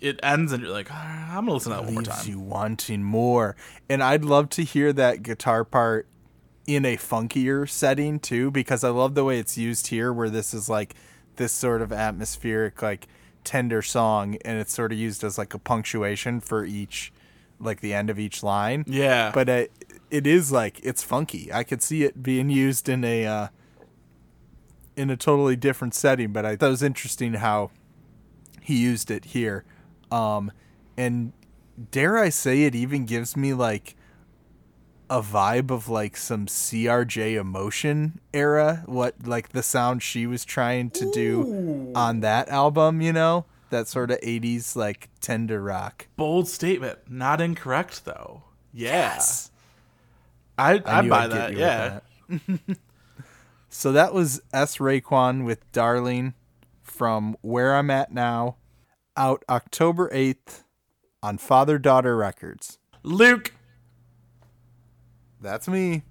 it 0.00 0.18
ends, 0.24 0.50
and 0.50 0.60
you're 0.60 0.72
like, 0.72 0.88
"Ah, 0.90 1.28
I'm 1.38 1.44
gonna 1.44 1.52
listen 1.52 1.70
to 1.70 1.76
that 1.78 1.84
one 1.84 1.94
more 1.94 2.02
time. 2.02 2.26
you 2.26 2.40
wanting 2.40 3.04
more. 3.04 3.54
And 3.88 4.02
I'd 4.02 4.24
love 4.24 4.48
to 4.50 4.64
hear 4.64 4.92
that 4.94 5.22
guitar 5.22 5.62
part 5.64 6.08
in 6.66 6.84
a 6.84 6.96
funkier 6.96 7.68
setting 7.70 8.18
too, 8.18 8.50
because 8.50 8.82
I 8.82 8.88
love 8.88 9.14
the 9.14 9.22
way 9.24 9.38
it's 9.38 9.56
used 9.56 9.86
here, 9.86 10.12
where 10.12 10.28
this 10.30 10.52
is 10.52 10.68
like 10.68 10.96
this 11.36 11.52
sort 11.52 11.82
of 11.82 11.92
atmospheric, 11.92 12.82
like 12.82 13.06
tender 13.44 13.82
song, 13.82 14.36
and 14.44 14.58
it's 14.58 14.72
sort 14.72 14.92
of 14.92 14.98
used 14.98 15.24
as 15.24 15.38
like 15.38 15.54
a 15.54 15.58
punctuation 15.58 16.40
for 16.40 16.64
each, 16.64 17.12
like 17.58 17.80
the 17.80 17.94
end 17.94 18.10
of 18.10 18.18
each 18.18 18.42
line. 18.42 18.84
Yeah, 18.86 19.30
But 19.32 19.48
it, 19.48 19.72
it 20.10 20.26
is 20.26 20.52
like 20.52 20.80
it's 20.84 21.02
funky. 21.02 21.52
I 21.52 21.64
could 21.64 21.82
see 21.82 22.04
it 22.04 22.22
being 22.22 22.50
used 22.50 22.88
in 22.88 23.04
a 23.04 23.26
uh, 23.26 23.48
in 24.96 25.10
a 25.10 25.16
totally 25.16 25.56
different 25.56 25.94
setting. 25.94 26.32
But 26.32 26.44
I 26.44 26.56
thought 26.56 26.66
it 26.66 26.70
was 26.70 26.82
interesting 26.82 27.34
how 27.34 27.70
he 28.60 28.76
used 28.76 29.10
it 29.10 29.26
here. 29.26 29.64
Um, 30.10 30.52
and 30.96 31.32
dare 31.90 32.18
I 32.18 32.28
say, 32.28 32.64
it 32.64 32.74
even 32.74 33.06
gives 33.06 33.36
me 33.36 33.54
like 33.54 33.96
a 35.12 35.20
vibe 35.20 35.70
of 35.70 35.90
like 35.90 36.16
some 36.16 36.46
CRJ 36.46 37.38
emotion 37.38 38.18
era. 38.32 38.82
What 38.86 39.26
like 39.26 39.50
the 39.50 39.62
sound 39.62 40.02
she 40.02 40.26
was 40.26 40.42
trying 40.42 40.88
to 40.92 41.10
do 41.10 41.92
on 41.94 42.20
that 42.20 42.48
album, 42.48 43.02
you 43.02 43.12
know, 43.12 43.44
that 43.68 43.88
sort 43.88 44.10
of 44.10 44.18
'80s 44.20 44.74
like 44.74 45.10
tender 45.20 45.62
rock. 45.62 46.08
bold 46.16 46.48
statement. 46.48 46.98
Not 47.10 47.42
incorrect 47.42 48.06
though. 48.06 48.44
Yeah, 48.72 49.22
I 50.56 50.82
I, 50.86 51.02
knew 51.02 51.10
buy 51.10 51.26
that. 51.26 51.52
Yeah, 51.58 52.00
that. 52.30 52.78
so 53.68 53.92
that 53.92 54.14
was 54.14 54.40
S. 54.54 54.78
Raekwon 54.78 55.44
with 55.44 55.70
Darling 55.72 56.32
from 56.80 57.36
Where 57.42 57.74
I'm 57.74 57.90
At 57.90 58.12
Now, 58.12 58.56
out 59.14 59.44
October 59.50 60.08
8th 60.08 60.62
on 61.22 61.36
Father 61.36 61.78
Daughter 61.78 62.16
Records. 62.16 62.78
Luke. 63.02 63.52
That's 65.42 65.66
me. 65.66 66.04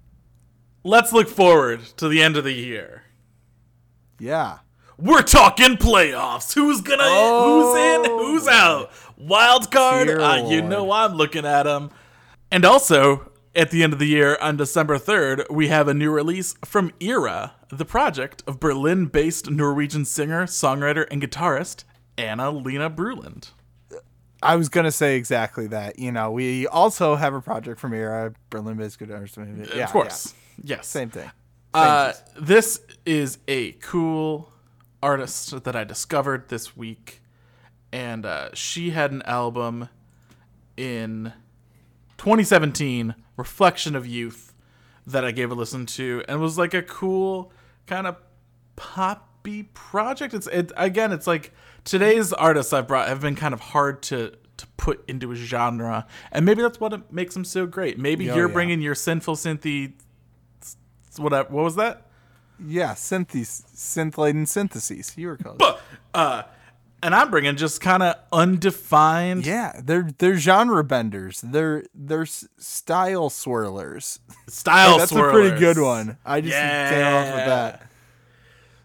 Let's 0.84 1.12
look 1.12 1.28
forward 1.28 1.80
to 1.96 2.06
the 2.06 2.22
end 2.22 2.36
of 2.36 2.44
the 2.44 2.52
year. 2.52 3.04
Yeah. 4.18 4.58
We're 4.98 5.22
talking 5.22 5.76
playoffs. 5.78 6.54
Who's 6.54 6.82
gonna? 6.82 7.02
Who's 7.02 7.76
in? 7.76 8.04
Who's 8.04 8.46
out? 8.46 8.92
Wild 9.16 9.70
card. 9.70 10.10
Uh, 10.10 10.46
you 10.48 10.60
know 10.60 10.92
I'm 10.92 11.14
looking 11.14 11.46
at 11.46 11.62
them. 11.62 11.90
And 12.50 12.66
also 12.66 13.32
at 13.54 13.70
the 13.70 13.82
end 13.82 13.94
of 13.94 13.98
the 13.98 14.06
year 14.06 14.36
on 14.40 14.58
December 14.58 14.98
3rd, 14.98 15.50
we 15.50 15.68
have 15.68 15.88
a 15.88 15.94
new 15.94 16.10
release 16.10 16.54
from 16.64 16.90
Eera, 17.00 17.52
the 17.70 17.84
project 17.86 18.42
of 18.46 18.60
Berlin-based 18.60 19.50
Norwegian 19.50 20.04
singer, 20.04 20.44
songwriter, 20.44 21.06
and 21.10 21.22
guitarist 21.22 21.84
Anna 22.18 22.50
Lena 22.50 22.90
Bruland. 22.90 23.50
I 24.42 24.56
was 24.56 24.68
going 24.68 24.84
to 24.84 24.92
say 24.92 25.16
exactly 25.16 25.66
that. 25.68 25.98
You 25.98 26.12
know, 26.12 26.30
we 26.30 26.66
also 26.66 27.16
have 27.16 27.34
a 27.34 27.40
project 27.40 27.78
from 27.80 27.92
Eera, 27.92 28.34
Berlin 28.50 28.76
Based 28.76 28.98
Guitars. 28.98 29.36
Yeah, 29.36 29.84
of 29.84 29.90
course. 29.90 30.34
Yes. 30.62 30.86
Same 30.86 31.10
thing. 31.10 31.30
Uh, 31.74 32.12
this 32.38 32.80
is 33.06 33.38
a 33.48 33.72
cool 33.72 34.52
artist 35.02 35.64
that 35.64 35.74
I 35.74 35.84
discovered 35.84 36.48
this 36.48 36.76
week, 36.76 37.22
and 37.90 38.26
uh, 38.26 38.50
she 38.52 38.90
had 38.90 39.10
an 39.10 39.22
album 39.22 39.88
in 40.76 41.32
2017, 42.18 43.14
"Reflection 43.36 43.96
of 43.96 44.06
Youth," 44.06 44.52
that 45.06 45.24
I 45.24 45.30
gave 45.30 45.50
a 45.50 45.54
listen 45.54 45.86
to, 45.86 46.22
and 46.28 46.40
it 46.40 46.42
was 46.42 46.58
like 46.58 46.74
a 46.74 46.82
cool 46.82 47.52
kind 47.86 48.06
of 48.06 48.16
poppy 48.76 49.64
project. 49.74 50.34
It's 50.34 50.46
it 50.48 50.72
again, 50.76 51.10
it's 51.10 51.26
like 51.26 51.52
today's 51.84 52.32
artists 52.32 52.72
I've 52.72 52.86
brought 52.88 53.08
have 53.08 53.20
been 53.20 53.34
kind 53.36 53.54
of 53.54 53.60
hard 53.60 54.02
to 54.04 54.32
to 54.58 54.66
put 54.76 55.02
into 55.08 55.32
a 55.32 55.34
genre, 55.34 56.06
and 56.30 56.44
maybe 56.44 56.62
that's 56.62 56.78
what 56.78 57.12
makes 57.12 57.34
them 57.34 57.44
so 57.44 57.66
great. 57.66 57.98
Maybe 57.98 58.30
Oh, 58.30 58.36
you're 58.36 58.48
yeah. 58.48 58.52
bringing 58.54 58.80
your 58.82 58.94
sinful 58.94 59.36
synthy 59.36 59.94
whatever. 61.18 61.48
What 61.52 61.64
was 61.64 61.76
that? 61.76 62.06
Yeah, 62.64 62.92
synthes, 62.94 63.64
synth 63.74 64.18
laden 64.18 64.46
syntheses. 64.46 65.16
You 65.16 65.28
were 65.28 65.36
called. 65.36 65.62
Uh, 66.14 66.42
and 67.02 67.14
I'm 67.14 67.30
bringing 67.30 67.56
just 67.56 67.80
kind 67.80 68.02
of 68.02 68.14
undefined 68.32 69.44
Yeah, 69.44 69.80
they're 69.82 70.08
they're 70.18 70.36
genre 70.36 70.84
benders. 70.84 71.40
They're 71.40 71.84
they're 71.94 72.26
style 72.26 73.30
swirlers. 73.30 74.20
style. 74.48 74.98
That's 74.98 75.10
a 75.10 75.14
pretty 75.30 75.58
good 75.58 75.78
one. 75.78 76.18
I 76.24 76.40
just 76.40 76.54
came 76.54 77.04
off 77.04 77.26
with 77.26 77.46
that. 77.46 77.86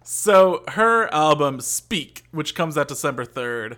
So 0.09 0.63
her 0.69 1.13
album 1.13 1.59
"Speak," 1.59 2.23
which 2.31 2.55
comes 2.55 2.77
out 2.77 2.87
December 2.87 3.25
third, 3.25 3.77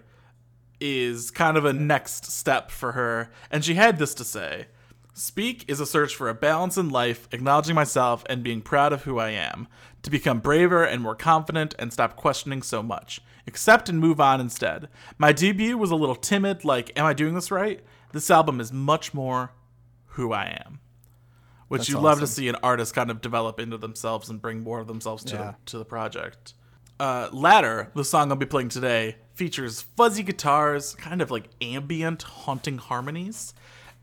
is 0.79 1.31
kind 1.31 1.57
of 1.57 1.65
a 1.65 1.73
next 1.73 2.31
step 2.31 2.69
for 2.69 2.91
her, 2.91 3.31
and 3.49 3.65
she 3.65 3.73
had 3.73 3.97
this 3.97 4.13
to 4.13 4.23
say. 4.23 4.67
Speak 5.15 5.65
is 5.67 5.79
a 5.79 5.87
search 5.87 6.15
for 6.15 6.29
a 6.29 6.35
balance 6.35 6.77
in 6.77 6.89
life, 6.89 7.27
acknowledging 7.31 7.73
myself 7.73 8.23
and 8.29 8.43
being 8.43 8.61
proud 8.61 8.93
of 8.93 9.05
who 9.05 9.17
I 9.17 9.31
am, 9.31 9.67
to 10.03 10.11
become 10.11 10.39
braver 10.39 10.83
and 10.83 11.01
more 11.01 11.15
confident 11.15 11.73
and 11.79 11.91
stop 11.91 12.15
questioning 12.15 12.61
so 12.61 12.83
much. 12.83 13.19
Accept 13.47 13.89
and 13.89 13.97
move 13.99 14.21
on 14.21 14.39
instead. 14.39 14.87
My 15.17 15.31
debut 15.31 15.79
was 15.79 15.89
a 15.89 15.95
little 15.95 16.13
timid, 16.13 16.63
like, 16.63 16.91
am 16.95 17.05
I 17.05 17.13
doing 17.13 17.33
this 17.33 17.49
right? 17.49 17.83
This 18.13 18.29
album 18.29 18.61
is 18.61 18.71
much 18.71 19.15
more 19.15 19.53
who 20.09 20.31
I 20.31 20.61
am. 20.63 20.79
Which 21.69 21.81
That's 21.81 21.89
you 21.89 21.99
love 21.99 22.19
to 22.19 22.27
see 22.27 22.47
an 22.49 22.55
artist 22.61 22.93
kind 22.93 23.09
of 23.11 23.21
develop 23.21 23.59
into 23.59 23.77
themselves 23.77 24.29
and 24.29 24.41
bring 24.41 24.61
more 24.61 24.79
of 24.79 24.87
themselves 24.87 25.23
to, 25.25 25.35
Yeah. 25.35 25.41
the, 25.43 25.55
to 25.67 25.77
the 25.77 25.85
project. 25.85 26.53
Uh, 26.99 27.29
Ladder, 27.31 27.91
the 27.95 28.03
song 28.03 28.29
I'll 28.31 28.35
be 28.37 28.45
playing 28.45 28.69
today, 28.69 29.15
features 29.33 29.81
fuzzy 29.95 30.21
guitars, 30.23 30.95
kind 30.95 31.21
of 31.21 31.31
like 31.31 31.45
ambient, 31.61 32.23
haunting 32.23 32.77
harmonies. 32.77 33.53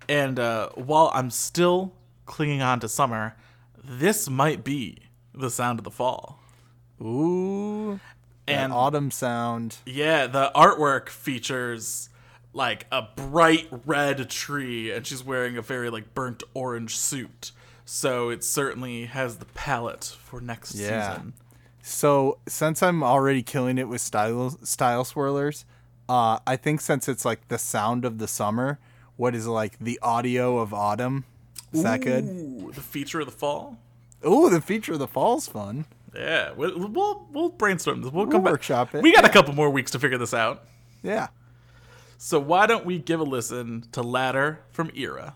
And 0.08 0.38
uh, 0.38 0.70
while 0.76 1.10
I'm 1.12 1.30
still 1.30 1.92
clinging 2.24 2.62
on 2.62 2.80
to 2.80 2.88
summer, 2.88 3.36
this 3.84 4.30
might 4.30 4.64
be 4.64 4.98
the 5.34 5.50
sound 5.50 5.78
of 5.80 5.84
the 5.84 5.90
fall. 5.90 6.40
Ooh, 7.02 8.00
and 8.48 8.72
autumn 8.72 9.10
sound. 9.10 9.76
yeah, 9.84 10.26
the 10.26 10.50
artwork 10.54 11.08
features 11.08 12.08
like 12.52 12.86
a 12.90 13.02
bright 13.02 13.68
red 13.84 14.30
tree, 14.30 14.90
and 14.90 15.06
she's 15.06 15.22
wearing 15.22 15.58
a 15.58 15.62
very 15.62 15.90
like 15.90 16.14
burnt 16.14 16.42
orange 16.54 16.96
suit. 16.96 17.50
So 17.88 18.30
it 18.30 18.42
certainly 18.44 19.06
has 19.06 19.36
the 19.36 19.44
palette 19.46 20.16
for 20.24 20.40
next 20.40 20.74
Yeah. 20.74 21.14
season. 21.14 21.32
So 21.82 22.38
since 22.48 22.82
I'm 22.82 23.02
already 23.04 23.42
killing 23.44 23.78
it 23.78 23.88
with 23.88 24.00
style 24.00 24.58
style 24.64 25.04
swirlers, 25.04 25.64
uh, 26.08 26.40
I 26.46 26.56
think 26.56 26.80
since 26.80 27.08
it's 27.08 27.24
like 27.24 27.46
the 27.48 27.58
sound 27.58 28.04
of 28.04 28.18
the 28.18 28.26
summer, 28.26 28.80
what 29.16 29.34
is 29.36 29.46
like 29.46 29.78
the 29.78 29.98
audio 30.02 30.58
of 30.58 30.74
autumn? 30.74 31.24
Is 31.72 31.84
that 31.84 32.00
good? 32.00 32.24
Ooh, 32.24 32.72
the 32.74 32.80
feature 32.80 33.20
of 33.20 33.26
the 33.26 33.32
fall. 33.32 33.78
Ooh, 34.26 34.50
the 34.50 34.60
feature 34.60 34.94
of 34.94 34.98
the 34.98 35.06
fall's 35.06 35.46
fun. 35.46 35.84
Yeah, 36.14 36.52
we'll 36.52 36.88
we'll, 36.88 37.28
we'll 37.32 37.48
brainstorm 37.50 38.02
this. 38.02 38.10
We'll, 38.10 38.24
We'll 38.24 38.32
come 38.32 38.42
back. 38.42 38.52
workshop 38.52 38.94
it, 38.94 39.02
We 39.02 39.12
got 39.12 39.24
a 39.24 39.28
couple 39.28 39.54
more 39.54 39.70
weeks 39.70 39.92
to 39.92 39.98
figure 40.00 40.18
this 40.18 40.34
out. 40.34 40.64
Yeah. 41.04 41.28
So 42.18 42.40
why 42.40 42.66
don't 42.66 42.84
we 42.84 42.98
give 42.98 43.20
a 43.20 43.24
listen 43.24 43.84
to 43.92 44.02
Ladder 44.02 44.60
from 44.72 44.88
Eera? 44.90 45.34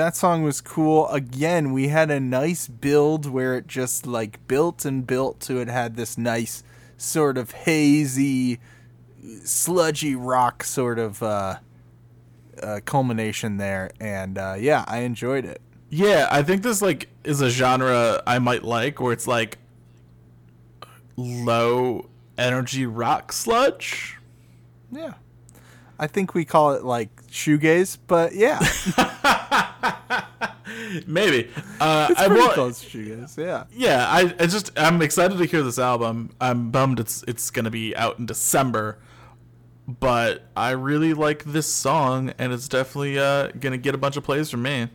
That 0.00 0.16
song 0.16 0.42
was 0.42 0.62
cool. 0.62 1.08
Again, 1.08 1.72
we 1.72 1.88
had 1.88 2.10
a 2.10 2.18
nice 2.18 2.66
build 2.66 3.26
where 3.26 3.54
it 3.54 3.66
just 3.66 4.06
like 4.06 4.46
built 4.48 4.86
and 4.86 5.06
built 5.06 5.40
to 5.40 5.58
it 5.58 5.68
had 5.68 5.94
this 5.96 6.16
nice 6.16 6.62
sort 6.96 7.36
of 7.36 7.50
hazy, 7.50 8.60
sludgy 9.44 10.14
rock 10.14 10.64
sort 10.64 10.98
of 10.98 11.22
uh, 11.22 11.56
uh, 12.62 12.80
culmination 12.86 13.58
there, 13.58 13.90
and 14.00 14.38
uh, 14.38 14.56
yeah, 14.58 14.86
I 14.88 15.00
enjoyed 15.00 15.44
it. 15.44 15.60
Yeah, 15.90 16.28
I 16.30 16.42
think 16.42 16.62
this 16.62 16.80
like 16.80 17.08
is 17.22 17.42
a 17.42 17.50
genre 17.50 18.22
I 18.26 18.38
might 18.38 18.64
like 18.64 19.00
where 19.00 19.12
it's 19.12 19.26
like 19.26 19.58
low 21.16 22.08
energy 22.38 22.86
rock 22.86 23.32
sludge. 23.32 24.16
Yeah, 24.90 25.12
I 26.00 26.06
think 26.06 26.34
we 26.34 26.46
call 26.46 26.72
it 26.72 26.82
like 26.82 27.14
shoegaze, 27.26 27.98
but 28.06 28.34
yeah, 28.34 28.58
Maybe. 31.06 31.50
Uh, 31.78 32.08
it's 32.10 32.20
I 32.20 32.26
pretty 32.26 32.40
will, 32.40 32.52
close 32.52 32.80
to 32.80 32.86
shoegaze. 32.86 33.36
Yeah. 33.36 33.64
Yeah, 33.70 34.06
I, 34.08 34.34
I 34.38 34.46
just 34.46 34.70
I'm 34.78 35.02
excited 35.02 35.36
to 35.36 35.44
hear 35.44 35.62
this 35.62 35.78
album. 35.78 36.30
I'm 36.40 36.70
bummed 36.70 37.00
it's 37.00 37.22
it's 37.24 37.50
gonna 37.50 37.70
be 37.70 37.94
out 37.96 38.18
in 38.18 38.24
December, 38.24 38.98
but 39.86 40.44
I 40.56 40.70
really 40.70 41.12
like 41.12 41.44
this 41.44 41.72
song, 41.72 42.32
and 42.38 42.50
it's 42.50 42.66
definitely 42.66 43.18
uh, 43.18 43.48
gonna 43.48 43.76
get 43.76 43.94
a 43.94 43.98
bunch 43.98 44.16
of 44.16 44.24
plays 44.24 44.50
from 44.50 44.62
me. 44.62 44.88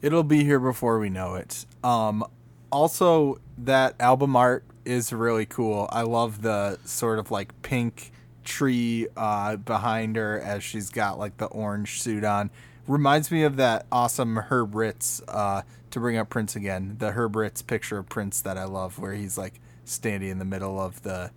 It'll 0.00 0.22
be 0.22 0.44
here 0.44 0.60
before 0.60 1.00
we 1.00 1.10
know 1.10 1.34
it. 1.34 1.66
Um, 1.82 2.24
also, 2.70 3.40
that 3.58 3.96
album 3.98 4.36
art 4.36 4.62
is 4.84 5.12
really 5.12 5.44
cool. 5.44 5.88
I 5.90 6.02
love 6.02 6.42
the 6.42 6.78
sort 6.84 7.18
of 7.18 7.32
like 7.32 7.62
pink 7.62 8.12
tree 8.48 9.06
uh, 9.16 9.56
behind 9.56 10.16
her 10.16 10.40
as 10.40 10.64
she's 10.64 10.90
got 10.90 11.18
like 11.18 11.36
the 11.36 11.46
orange 11.46 12.00
suit 12.00 12.24
on. 12.24 12.50
Reminds 12.86 13.30
me 13.30 13.42
of 13.44 13.56
that 13.56 13.86
awesome 13.92 14.36
Herb 14.36 14.74
Ritts, 14.74 15.20
uh, 15.28 15.62
to 15.90 16.00
bring 16.00 16.16
up 16.16 16.30
Prince 16.30 16.56
again, 16.56 16.96
the 16.98 17.12
Herb 17.12 17.36
Ritts 17.36 17.60
picture 17.62 17.98
of 17.98 18.08
Prince 18.08 18.40
that 18.40 18.56
I 18.56 18.64
love, 18.64 18.98
where 18.98 19.12
he's 19.12 19.36
like 19.36 19.60
standing 19.84 20.30
in 20.30 20.38
the 20.38 20.44
middle 20.44 20.80
of 20.80 21.02
the 21.02 21.30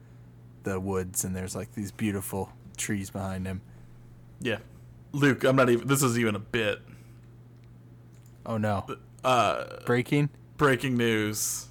the 0.63 0.79
woods 0.79 1.23
and 1.23 1.35
there's 1.35 1.55
like 1.55 1.73
these 1.73 1.91
beautiful 1.91 2.51
trees 2.77 3.09
behind 3.09 3.45
him. 3.47 3.61
Yeah, 4.39 4.59
Luke, 5.11 5.43
I'm 5.43 5.55
not 5.55 5.69
even. 5.69 5.87
This 5.87 6.01
is 6.03 6.17
even 6.17 6.35
a 6.35 6.39
bit. 6.39 6.79
Oh 8.45 8.57
no. 8.57 8.85
Uh, 9.23 9.65
Breaking? 9.85 10.29
breaking 10.57 10.95
news: 10.95 11.67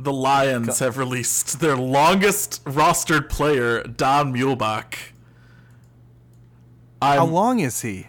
the 0.00 0.12
Lions 0.12 0.78
have 0.78 0.96
released 0.96 1.58
their 1.60 1.76
longest 1.76 2.64
rostered 2.64 3.28
player, 3.28 3.82
Don 3.82 4.32
Muhlbach. 4.32 4.94
I'm, 7.02 7.18
How 7.18 7.26
long 7.26 7.58
is 7.60 7.80
he? 7.82 8.06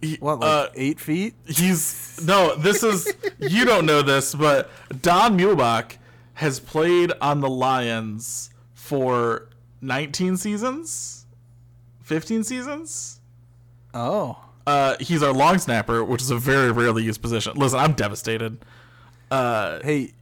he- 0.00 0.16
What, 0.20 0.40
like 0.40 0.48
uh, 0.48 0.68
eight 0.74 1.00
feet? 1.00 1.34
He's 1.46 2.20
no. 2.24 2.54
This 2.54 2.82
is 2.82 3.12
you 3.38 3.64
don't 3.64 3.86
know 3.86 4.02
this, 4.02 4.34
but 4.34 4.70
Don 5.02 5.38
Muhlbach 5.38 5.96
has 6.34 6.60
played 6.60 7.12
on 7.20 7.40
the 7.40 7.48
Lions 7.48 8.50
for 8.74 9.48
19 9.80 10.36
seasons, 10.36 11.26
15 12.02 12.44
seasons. 12.44 13.20
Oh. 13.94 14.38
Uh, 14.66 14.96
he's 15.00 15.22
our 15.22 15.32
long 15.32 15.58
snapper, 15.58 16.04
which 16.04 16.20
is 16.20 16.30
a 16.30 16.36
very 16.36 16.70
rarely 16.72 17.04
used 17.04 17.22
position. 17.22 17.52
Listen, 17.56 17.78
I'm 17.78 17.92
devastated. 17.94 18.58
Uh, 19.30 19.78
Hey. 19.82 20.12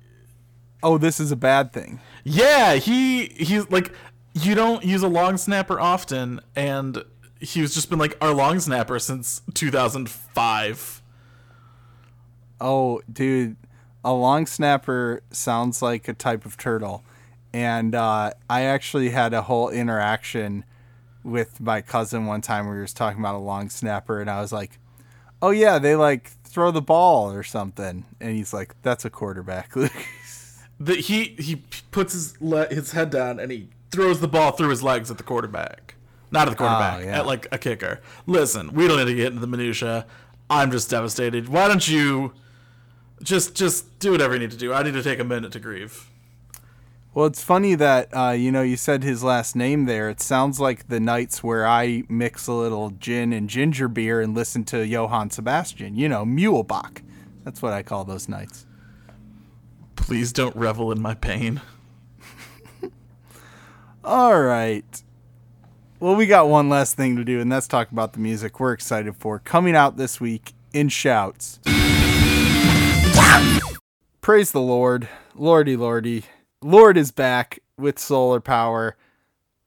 Oh, 0.84 0.98
this 0.98 1.18
is 1.18 1.32
a 1.32 1.36
bad 1.36 1.72
thing. 1.72 1.98
yeah, 2.24 2.74
he 2.74 3.26
he's 3.26 3.68
like 3.70 3.92
you 4.34 4.54
don't 4.54 4.84
use 4.84 5.02
a 5.02 5.08
long 5.08 5.36
snapper 5.36 5.80
often, 5.80 6.40
and 6.54 7.02
he's 7.40 7.74
just 7.74 7.88
been 7.88 7.98
like 7.98 8.16
our 8.20 8.34
long 8.34 8.60
snapper 8.60 8.98
since 8.98 9.40
2005. 9.54 11.02
Oh, 12.60 13.00
dude, 13.10 13.56
a 14.04 14.12
long 14.12 14.46
snapper 14.46 15.22
sounds 15.30 15.82
like 15.82 16.08
a 16.08 16.14
type 16.14 16.44
of 16.44 16.56
turtle. 16.56 17.04
And 17.52 17.94
uh, 17.94 18.32
I 18.50 18.62
actually 18.62 19.10
had 19.10 19.32
a 19.32 19.42
whole 19.42 19.68
interaction 19.68 20.64
with 21.22 21.60
my 21.60 21.80
cousin 21.80 22.26
one 22.26 22.40
time 22.40 22.66
where 22.66 22.74
he 22.76 22.80
was 22.80 22.92
talking 22.92 23.20
about 23.20 23.36
a 23.36 23.38
long 23.38 23.70
snapper, 23.70 24.20
and 24.20 24.28
I 24.28 24.40
was 24.40 24.52
like, 24.52 24.78
"Oh 25.40 25.50
yeah, 25.50 25.78
they 25.78 25.94
like 25.96 26.32
throw 26.44 26.70
the 26.72 26.82
ball 26.82 27.30
or 27.32 27.42
something." 27.44 28.04
And 28.20 28.36
he's 28.36 28.52
like, 28.52 28.74
"That's 28.82 29.04
a 29.04 29.10
quarterback." 29.10 29.72
that 30.80 31.00
he 31.00 31.36
he 31.38 31.62
puts 31.90 32.12
his 32.12 32.40
le- 32.40 32.66
his 32.72 32.92
head 32.92 33.10
down 33.10 33.38
and 33.38 33.50
he 33.52 33.68
throws 33.90 34.20
the 34.20 34.28
ball 34.28 34.50
through 34.52 34.68
his 34.70 34.82
legs 34.82 35.10
at 35.10 35.16
the 35.18 35.22
quarterback, 35.22 35.94
not 36.30 36.48
at 36.48 36.50
the 36.50 36.56
quarterback, 36.56 37.00
Oh, 37.02 37.04
yeah. 37.04 37.18
at 37.20 37.26
like 37.26 37.46
a 37.52 37.58
kicker. 37.58 38.00
Listen, 38.26 38.72
we 38.72 38.88
don't 38.88 38.98
need 38.98 39.04
to 39.06 39.14
get 39.14 39.28
into 39.28 39.40
the 39.40 39.46
minutia. 39.46 40.06
I'm 40.50 40.70
just 40.70 40.90
devastated. 40.90 41.48
Why 41.48 41.68
don't 41.68 41.86
you 41.88 42.32
just 43.22 43.54
just 43.54 43.98
do 43.98 44.10
whatever 44.12 44.34
you 44.34 44.40
need 44.40 44.50
to 44.50 44.56
do? 44.56 44.72
I 44.72 44.82
need 44.82 44.94
to 44.94 45.02
take 45.02 45.18
a 45.20 45.24
minute 45.24 45.52
to 45.52 45.60
grieve. 45.60 46.10
Well, 47.14 47.26
it's 47.26 47.44
funny 47.44 47.76
that 47.76 48.08
uh, 48.12 48.30
you 48.30 48.50
know 48.50 48.62
you 48.62 48.76
said 48.76 49.04
his 49.04 49.22
last 49.22 49.54
name 49.54 49.84
there. 49.86 50.10
It 50.10 50.20
sounds 50.20 50.58
like 50.58 50.88
the 50.88 50.98
nights 50.98 51.44
where 51.44 51.64
I 51.64 52.02
mix 52.08 52.48
a 52.48 52.52
little 52.52 52.90
gin 52.90 53.32
and 53.32 53.48
ginger 53.48 53.86
beer 53.86 54.20
and 54.20 54.34
listen 54.34 54.64
to 54.64 54.84
Johann 54.84 55.30
Sebastian. 55.30 55.94
You 55.94 56.08
know, 56.08 56.24
Muhlbach. 56.24 57.02
That's 57.44 57.62
what 57.62 57.72
I 57.72 57.84
call 57.84 58.04
those 58.04 58.28
nights. 58.28 58.66
Please 60.04 60.34
don't 60.34 60.54
revel 60.54 60.92
in 60.92 61.00
my 61.00 61.14
pain. 61.14 61.62
All 64.04 64.38
right. 64.38 65.02
Well, 65.98 66.14
we 66.14 66.26
got 66.26 66.46
one 66.46 66.68
last 66.68 66.94
thing 66.94 67.16
to 67.16 67.24
do, 67.24 67.40
and 67.40 67.50
that's 67.50 67.66
talk 67.66 67.90
about 67.90 68.12
the 68.12 68.18
music 68.18 68.60
we're 68.60 68.74
excited 68.74 69.16
for 69.16 69.38
coming 69.38 69.74
out 69.74 69.96
this 69.96 70.20
week 70.20 70.52
in 70.74 70.90
shouts. 70.90 71.58
Praise 74.20 74.52
the 74.52 74.60
Lord, 74.60 75.08
Lordy, 75.34 75.74
Lordy, 75.74 76.24
Lorde 76.60 76.98
is 76.98 77.10
back 77.10 77.60
with 77.78 77.98
solar 77.98 78.40
power. 78.40 78.98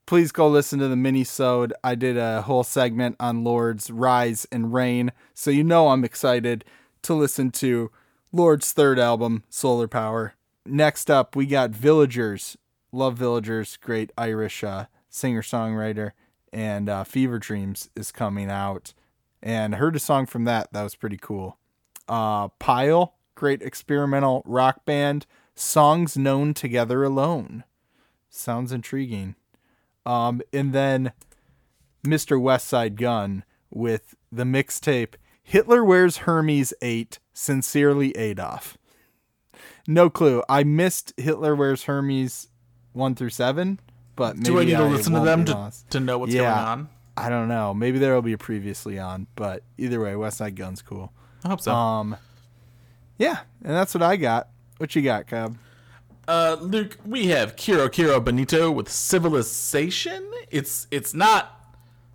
Please 0.06 0.32
go 0.32 0.48
listen 0.48 0.78
to 0.78 0.88
the 0.88 0.96
mini-sode. 0.96 1.74
I 1.84 1.96
did 1.96 2.16
a 2.16 2.44
whole 2.44 2.64
segment 2.64 3.16
on 3.20 3.44
Lorde's 3.44 3.90
rise 3.90 4.46
and 4.52 4.72
reign, 4.72 5.14
so 5.34 5.50
you 5.50 5.64
know 5.64 5.88
I'm 5.88 6.04
excited 6.06 6.64
to 7.02 7.16
listen 7.16 7.50
to 7.54 7.90
Lorde's 8.38 8.72
third 8.72 9.00
album, 9.00 9.44
Solar 9.50 9.88
Power. 9.88 10.36
Next 10.64 11.10
up, 11.10 11.36
we 11.36 11.48
got 11.48 11.72
Villagers. 11.72 12.56
Love 12.92 13.18
Villagers, 13.18 13.78
great 13.78 14.12
Irish 14.16 14.64
uh, 14.64 14.86
singer-songwriter, 15.10 16.12
and 16.54 16.88
uh, 16.88 17.04
Fever 17.04 17.40
Dreams 17.40 17.90
is 17.96 18.12
coming 18.12 18.52
out. 18.52 18.94
And 19.42 19.74
I 19.74 19.80
heard 19.80 19.96
a 19.96 20.00
song 20.00 20.28
from 20.28 20.44
that 20.44 20.72
that 20.72 20.84
was 20.84 20.96
pretty 20.96 21.18
cool. 21.20 21.58
Uh, 22.08 22.50
Pile, 22.60 23.16
great 23.34 23.64
experimental 23.64 24.44
rock 24.46 24.86
band. 24.86 25.26
Songs 25.56 26.16
known 26.16 26.54
together 26.54 27.04
alone. 27.04 27.64
Sounds 28.30 28.72
intriguing. 28.72 29.34
Um, 30.06 30.44
and 30.54 30.74
then 30.74 31.12
Mr. 32.06 32.40
Westside 32.40 32.98
Gunn 32.98 33.44
with 33.72 34.14
the 34.32 34.44
mixtape 34.44 35.16
Hitler 35.50 35.82
Wears 35.82 36.18
Hermes 36.18 36.74
8, 36.82 37.20
Sincerely 37.32 38.12
Adolf. 38.18 38.78
No 39.88 40.10
clue. 40.10 40.44
I 40.50 40.66
missed 40.66 41.14
Hitler 41.16 41.56
Wears 41.56 41.84
Hermes 41.84 42.50
1 42.92 43.16
through 43.16 43.30
7, 43.30 43.80
but 44.18 44.36
maybe 44.36 44.44
Do 44.46 44.60
I 44.60 44.66
need 44.66 44.72
to 44.72 44.78
I 44.80 44.88
listen 44.90 45.14
to 45.14 45.22
them 45.22 45.46
to, 45.46 45.72
to 45.92 46.00
know 46.02 46.18
what's 46.18 46.34
Yeah. 46.34 46.42
going 46.54 46.68
on? 46.68 46.90
I 47.16 47.30
don't 47.30 47.48
know. 47.48 47.74
Maybe 47.74 47.98
there 47.98 48.14
will 48.14 48.22
be 48.22 48.34
a 48.34 48.38
previously 48.38 49.00
on, 49.00 49.28
but 49.38 49.64
either 49.78 50.02
way, 50.02 50.12
Westside 50.12 50.56
Gunn's 50.56 50.82
cool. 50.82 51.14
I 51.46 51.48
hope 51.48 51.62
so. 51.62 51.74
Um, 51.74 52.18
yeah, 53.18 53.40
and 53.64 53.74
that's 53.74 53.94
what 53.94 54.04
I 54.04 54.18
got. 54.18 54.50
What 54.80 54.94
you 54.98 55.02
got, 55.02 55.28
Cub? 55.28 55.56
Uh, 56.28 56.58
Luke, 56.60 56.98
we 57.06 57.28
have 57.28 57.56
Kero 57.56 57.88
Kero 57.88 58.22
Bonito 58.22 58.70
with 58.70 58.90
Civilization. 58.90 60.30
It's 60.52 60.88
it's 60.92 61.14
not 61.14 61.57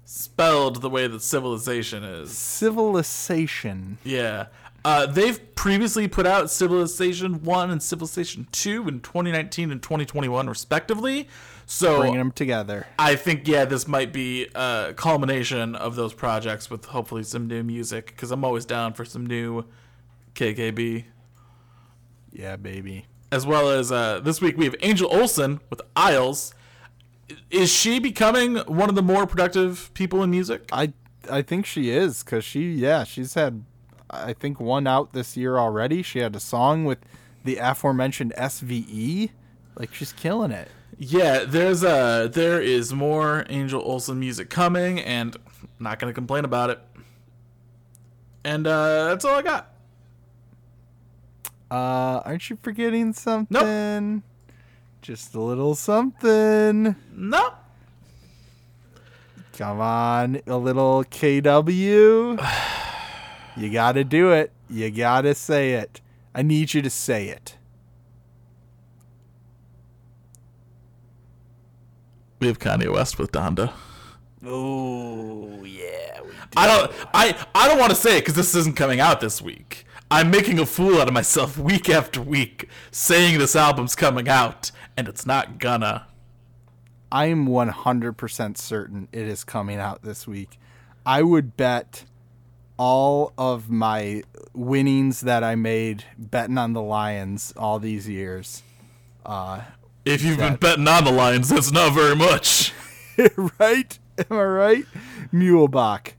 spelled 0.05 0.83
the 0.83 0.91
way 0.91 1.07
that 1.07 1.23
civilization 1.23 2.05
is. 2.05 2.37
Civilization. 2.37 3.99
Yeah. 4.05 4.47
Uh, 4.85 5.07
they've 5.07 5.55
previously 5.55 6.09
put 6.09 6.27
out 6.27 6.51
Civilization 6.51 7.45
1 7.45 7.71
and 7.71 7.83
Civilization 7.83 8.49
2 8.51 8.89
in 8.89 9.01
2019 9.01 9.71
and 9.71 9.83
2021, 9.83 10.49
respectively. 10.49 11.29
So 11.67 12.01
Bringing 12.01 12.19
them 12.19 12.33
together. 12.33 12.87
I 12.99 13.15
think, 13.15 13.47
yeah, 13.47 13.65
this 13.65 13.87
might 13.87 14.13
be 14.13 14.49
a 14.55 14.93
culmination 14.97 15.77
of 15.77 15.95
those 15.95 16.13
projects 16.13 16.69
with 16.69 16.87
hopefully 16.87 17.23
some 17.23 17.47
new 17.47 17.63
music, 17.63 18.07
because 18.07 18.33
I'm 18.33 18.45
always 18.45 18.65
down 18.65 18.95
for 18.95 19.05
some 19.05 19.25
new 19.25 19.65
KKB. 20.35 21.05
Yeah, 22.33 22.57
baby. 22.57 23.07
As 23.31 23.47
well 23.47 23.71
as 23.71 23.93
uh, 23.93 24.21
this 24.21 24.41
week, 24.41 24.59
we 24.59 24.65
have 24.65 24.75
Angel 24.83 25.09
Olsen 25.13 25.61
with 25.71 25.81
Aisles. 25.95 26.55
Is 27.51 27.73
she 27.73 27.99
becoming 27.99 28.57
one 28.59 28.89
of 28.89 28.95
the 28.95 29.03
more 29.03 29.27
productive 29.27 29.91
people 29.95 30.23
in 30.23 30.31
music? 30.31 30.69
I 30.73 30.93
I 31.31 31.43
think 31.43 31.67
she 31.67 31.91
is 31.91 32.23
because 32.23 32.45
she 32.45 32.73
yeah 32.73 33.05
she's 33.05 33.35
had 33.35 33.65
I 34.11 34.33
think 34.33 34.61
one 34.61 34.87
out 34.87 35.13
this 35.13 35.37
year 35.37 35.59
already. 35.59 36.03
She 36.03 36.19
had 36.19 36.37
a 36.37 36.41
song 36.41 36.85
with 36.85 36.99
the 37.45 37.57
aforementioned 37.57 38.33
SVE. 38.37 39.31
Like 39.77 39.95
she's 39.95 40.13
killing 40.13 40.51
it. 40.51 40.69
Yeah, 40.99 41.45
there's 41.45 41.83
a 41.83 42.31
there 42.33 42.61
is 42.61 42.93
more 42.93 43.47
Angel 43.49 43.83
Olsen 43.83 44.21
music 44.21 44.51
coming, 44.51 45.01
and 45.01 45.35
I'm 45.63 45.69
not 45.81 45.99
gonna 45.99 46.13
complain 46.13 46.45
about 46.45 46.71
it. 46.71 46.81
And 48.45 48.67
uh, 48.67 49.09
that's 49.09 49.25
all 49.25 49.37
I 49.37 49.43
got. 49.43 49.73
Uh, 51.71 52.21
aren't 52.25 52.51
you 52.51 52.59
forgetting 52.63 53.13
something? 53.15 54.23
Just 55.03 55.35
a 55.35 55.41
little 55.41 55.75
something. 55.75 56.95
Nope. 57.13 57.55
Come 59.55 59.81
on, 59.81 60.41
a 60.47 60.57
little 60.57 61.03
KW. 61.03 62.49
you 63.57 63.71
gotta 63.73 64.05
do 64.05 64.31
it. 64.31 64.53
You 64.71 64.91
gotta 64.93 65.35
say 65.35 65.73
it. 65.73 66.01
I 66.35 66.43
need 66.43 66.73
you 66.73 66.83
to 66.83 66.89
say 66.89 67.29
it. 67.29 67.57
We 72.39 72.47
have 72.47 72.61
Kanye 72.61 72.91
West 72.93 73.19
with 73.19 73.33
Donda. 73.33 73.73
Oh 74.47 75.65
yeah. 75.65 76.21
I 76.57 76.67
don't. 76.69 76.93
I 77.13 77.47
I 77.57 77.67
don't 77.69 77.79
want 77.79 77.91
to 77.91 77.97
say 77.97 78.19
it 78.19 78.21
because 78.21 78.35
this 78.35 78.55
isn't 78.55 78.77
coming 78.77 79.01
out 79.01 79.21
this 79.21 79.43
week. 79.43 79.85
I'm 80.13 80.31
making 80.31 80.59
a 80.59 80.67
fool 80.67 81.01
out 81.01 81.09
of 81.09 81.15
myself 81.15 81.57
week 81.59 81.89
after 81.89 82.21
week, 82.21 82.69
saying 82.91 83.39
this 83.39 83.57
album's 83.57 83.95
coming 83.95 84.29
out, 84.29 84.71
and 84.97 85.09
it's 85.09 85.27
not 85.27 85.59
gonna. 85.59 86.07
I 87.11 87.27
am 87.27 87.47
100% 87.47 88.57
certain 88.57 89.09
it 89.13 89.29
is 89.29 89.45
coming 89.45 89.79
out 89.79 90.03
this 90.03 90.27
week. 90.27 90.59
I 91.05 91.23
would 91.23 91.57
bet 91.59 92.05
all 92.79 93.35
of 93.37 93.69
my 93.69 94.23
winnings 94.55 95.21
that 95.21 95.45
I 95.45 95.55
made 95.55 96.05
betting 96.17 96.57
on 96.57 96.73
the 96.73 96.81
Lions 96.81 97.53
all 97.57 97.79
these 97.79 98.09
years. 98.09 98.63
Uh, 99.27 99.61
if 100.05 100.25
you've 100.25 100.39
been 100.39 100.57
betting 100.57 100.89
on 100.89 101.05
the 101.05 101.13
Lions, 101.13 101.51
that's 101.51 101.71
not 101.71 101.93
very 101.93 102.17
much. 102.17 102.73
right? 103.59 103.99
Am 104.19 104.37
I 104.37 104.43
right? 104.43 104.85
Muhlbach. 105.33 106.13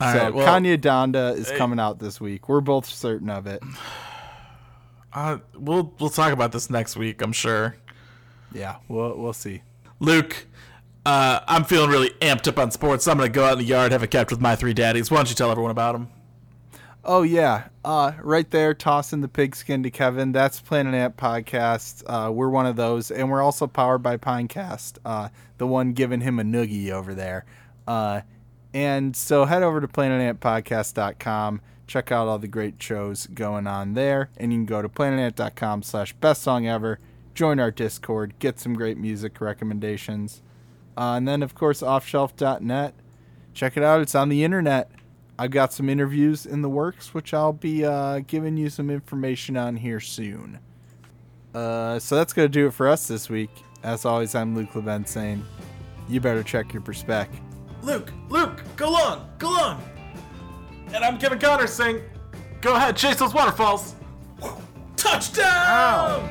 All 0.00 0.12
so 0.12 0.18
right, 0.18 0.34
well, 0.34 0.46
Kanye 0.46 0.78
Donda 0.78 1.36
is 1.36 1.50
coming 1.52 1.78
out 1.78 1.98
this 1.98 2.20
week. 2.20 2.48
We're 2.48 2.60
both 2.60 2.86
certain 2.86 3.30
of 3.30 3.46
it. 3.46 3.62
Uh, 5.14 5.38
we'll 5.56 5.94
we'll 5.98 6.10
talk 6.10 6.32
about 6.32 6.52
this 6.52 6.68
next 6.68 6.96
week, 6.96 7.22
I'm 7.22 7.32
sure. 7.32 7.76
Yeah, 8.52 8.76
we'll 8.88 9.16
we'll 9.16 9.32
see. 9.32 9.62
Luke, 10.00 10.46
uh, 11.06 11.40
I'm 11.46 11.64
feeling 11.64 11.90
really 11.90 12.10
amped 12.20 12.48
up 12.48 12.58
on 12.58 12.70
sports. 12.70 13.04
So 13.04 13.12
I'm 13.12 13.18
gonna 13.18 13.30
go 13.30 13.44
out 13.44 13.54
in 13.54 13.58
the 13.58 13.64
yard, 13.64 13.92
have 13.92 14.02
a 14.02 14.06
catch 14.06 14.30
with 14.30 14.40
my 14.40 14.56
three 14.56 14.74
daddies. 14.74 15.10
Why 15.10 15.18
don't 15.18 15.28
you 15.28 15.34
tell 15.34 15.50
everyone 15.50 15.70
about 15.70 15.92
them? 15.92 16.08
Oh 17.06 17.22
yeah, 17.22 17.68
uh, 17.84 18.12
right 18.22 18.50
there, 18.50 18.72
tossing 18.72 19.20
the 19.20 19.28
pigskin 19.28 19.82
to 19.82 19.90
Kevin. 19.90 20.32
That's 20.32 20.60
Planet 20.60 20.94
Ant 20.94 21.16
podcast. 21.16 22.02
Uh, 22.06 22.32
we're 22.32 22.48
one 22.48 22.64
of 22.66 22.76
those, 22.76 23.10
and 23.10 23.30
we're 23.30 23.42
also 23.42 23.66
powered 23.66 24.02
by 24.02 24.16
Pinecast, 24.16 24.98
uh, 25.04 25.28
the 25.58 25.66
one 25.66 25.92
giving 25.92 26.22
him 26.22 26.38
a 26.38 26.42
noogie 26.42 26.90
over 26.90 27.12
there. 27.12 27.44
Uh, 27.86 28.22
and 28.72 29.14
so 29.14 29.44
head 29.44 29.62
over 29.62 29.82
to 29.82 29.86
planetantpodcast.com. 29.86 31.60
Check 31.86 32.10
out 32.10 32.28
all 32.28 32.38
the 32.38 32.48
great 32.48 32.82
shows 32.82 33.26
going 33.26 33.66
on 33.66 33.94
there, 33.94 34.30
and 34.36 34.52
you 34.52 34.58
can 34.58 34.66
go 34.66 34.82
to 34.82 34.88
planetant.com 34.88 35.82
slash 35.82 36.12
best 36.14 36.42
song 36.42 36.66
ever. 36.66 36.98
Join 37.34 37.60
our 37.60 37.70
Discord, 37.70 38.34
get 38.38 38.58
some 38.58 38.74
great 38.74 38.96
music 38.96 39.40
recommendations, 39.40 40.40
uh, 40.96 41.14
and 41.16 41.26
then 41.28 41.42
of 41.42 41.54
course 41.54 41.80
offshelf.net. 41.80 42.94
Check 43.52 43.76
it 43.76 43.82
out; 43.82 44.00
it's 44.00 44.14
on 44.14 44.28
the 44.28 44.44
internet. 44.44 44.90
I've 45.38 45.50
got 45.50 45.72
some 45.72 45.88
interviews 45.88 46.46
in 46.46 46.62
the 46.62 46.68
works, 46.68 47.12
which 47.12 47.34
I'll 47.34 47.52
be 47.52 47.84
uh, 47.84 48.20
giving 48.20 48.56
you 48.56 48.70
some 48.70 48.88
information 48.88 49.56
on 49.56 49.76
here 49.76 50.00
soon. 50.00 50.60
Uh, 51.52 51.98
so 51.98 52.16
that's 52.16 52.32
going 52.32 52.46
to 52.46 52.52
do 52.52 52.68
it 52.68 52.74
for 52.74 52.88
us 52.88 53.06
this 53.08 53.28
week. 53.28 53.50
As 53.82 54.04
always, 54.04 54.34
I'm 54.34 54.54
Luke 54.54 54.74
Levent 54.74 55.08
saying, 55.08 55.44
you 56.08 56.20
better 56.20 56.42
check 56.42 56.72
your 56.72 56.82
perspec. 56.82 57.28
Luke, 57.82 58.12
Luke, 58.28 58.62
go 58.76 58.90
long, 58.90 59.28
go 59.38 59.50
long. 59.50 59.82
And 60.94 61.04
I'm 61.04 61.18
Kevin 61.18 61.40
Connors 61.40 61.72
saying, 61.72 62.00
go 62.60 62.76
ahead, 62.76 62.96
chase 62.96 63.16
those 63.16 63.34
waterfalls. 63.34 63.96
Touchdown! 64.96 66.22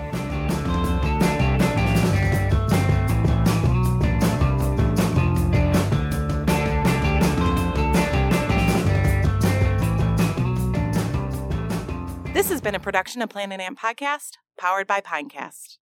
This 12.33 12.49
has 12.49 12.61
been 12.61 12.73
a 12.73 12.79
production 12.79 13.21
of 13.21 13.27
Planet 13.29 13.59
Ant 13.59 13.77
Podcast, 13.77 14.37
powered 14.57 14.87
by 14.87 15.01
Pinecast. 15.01 15.77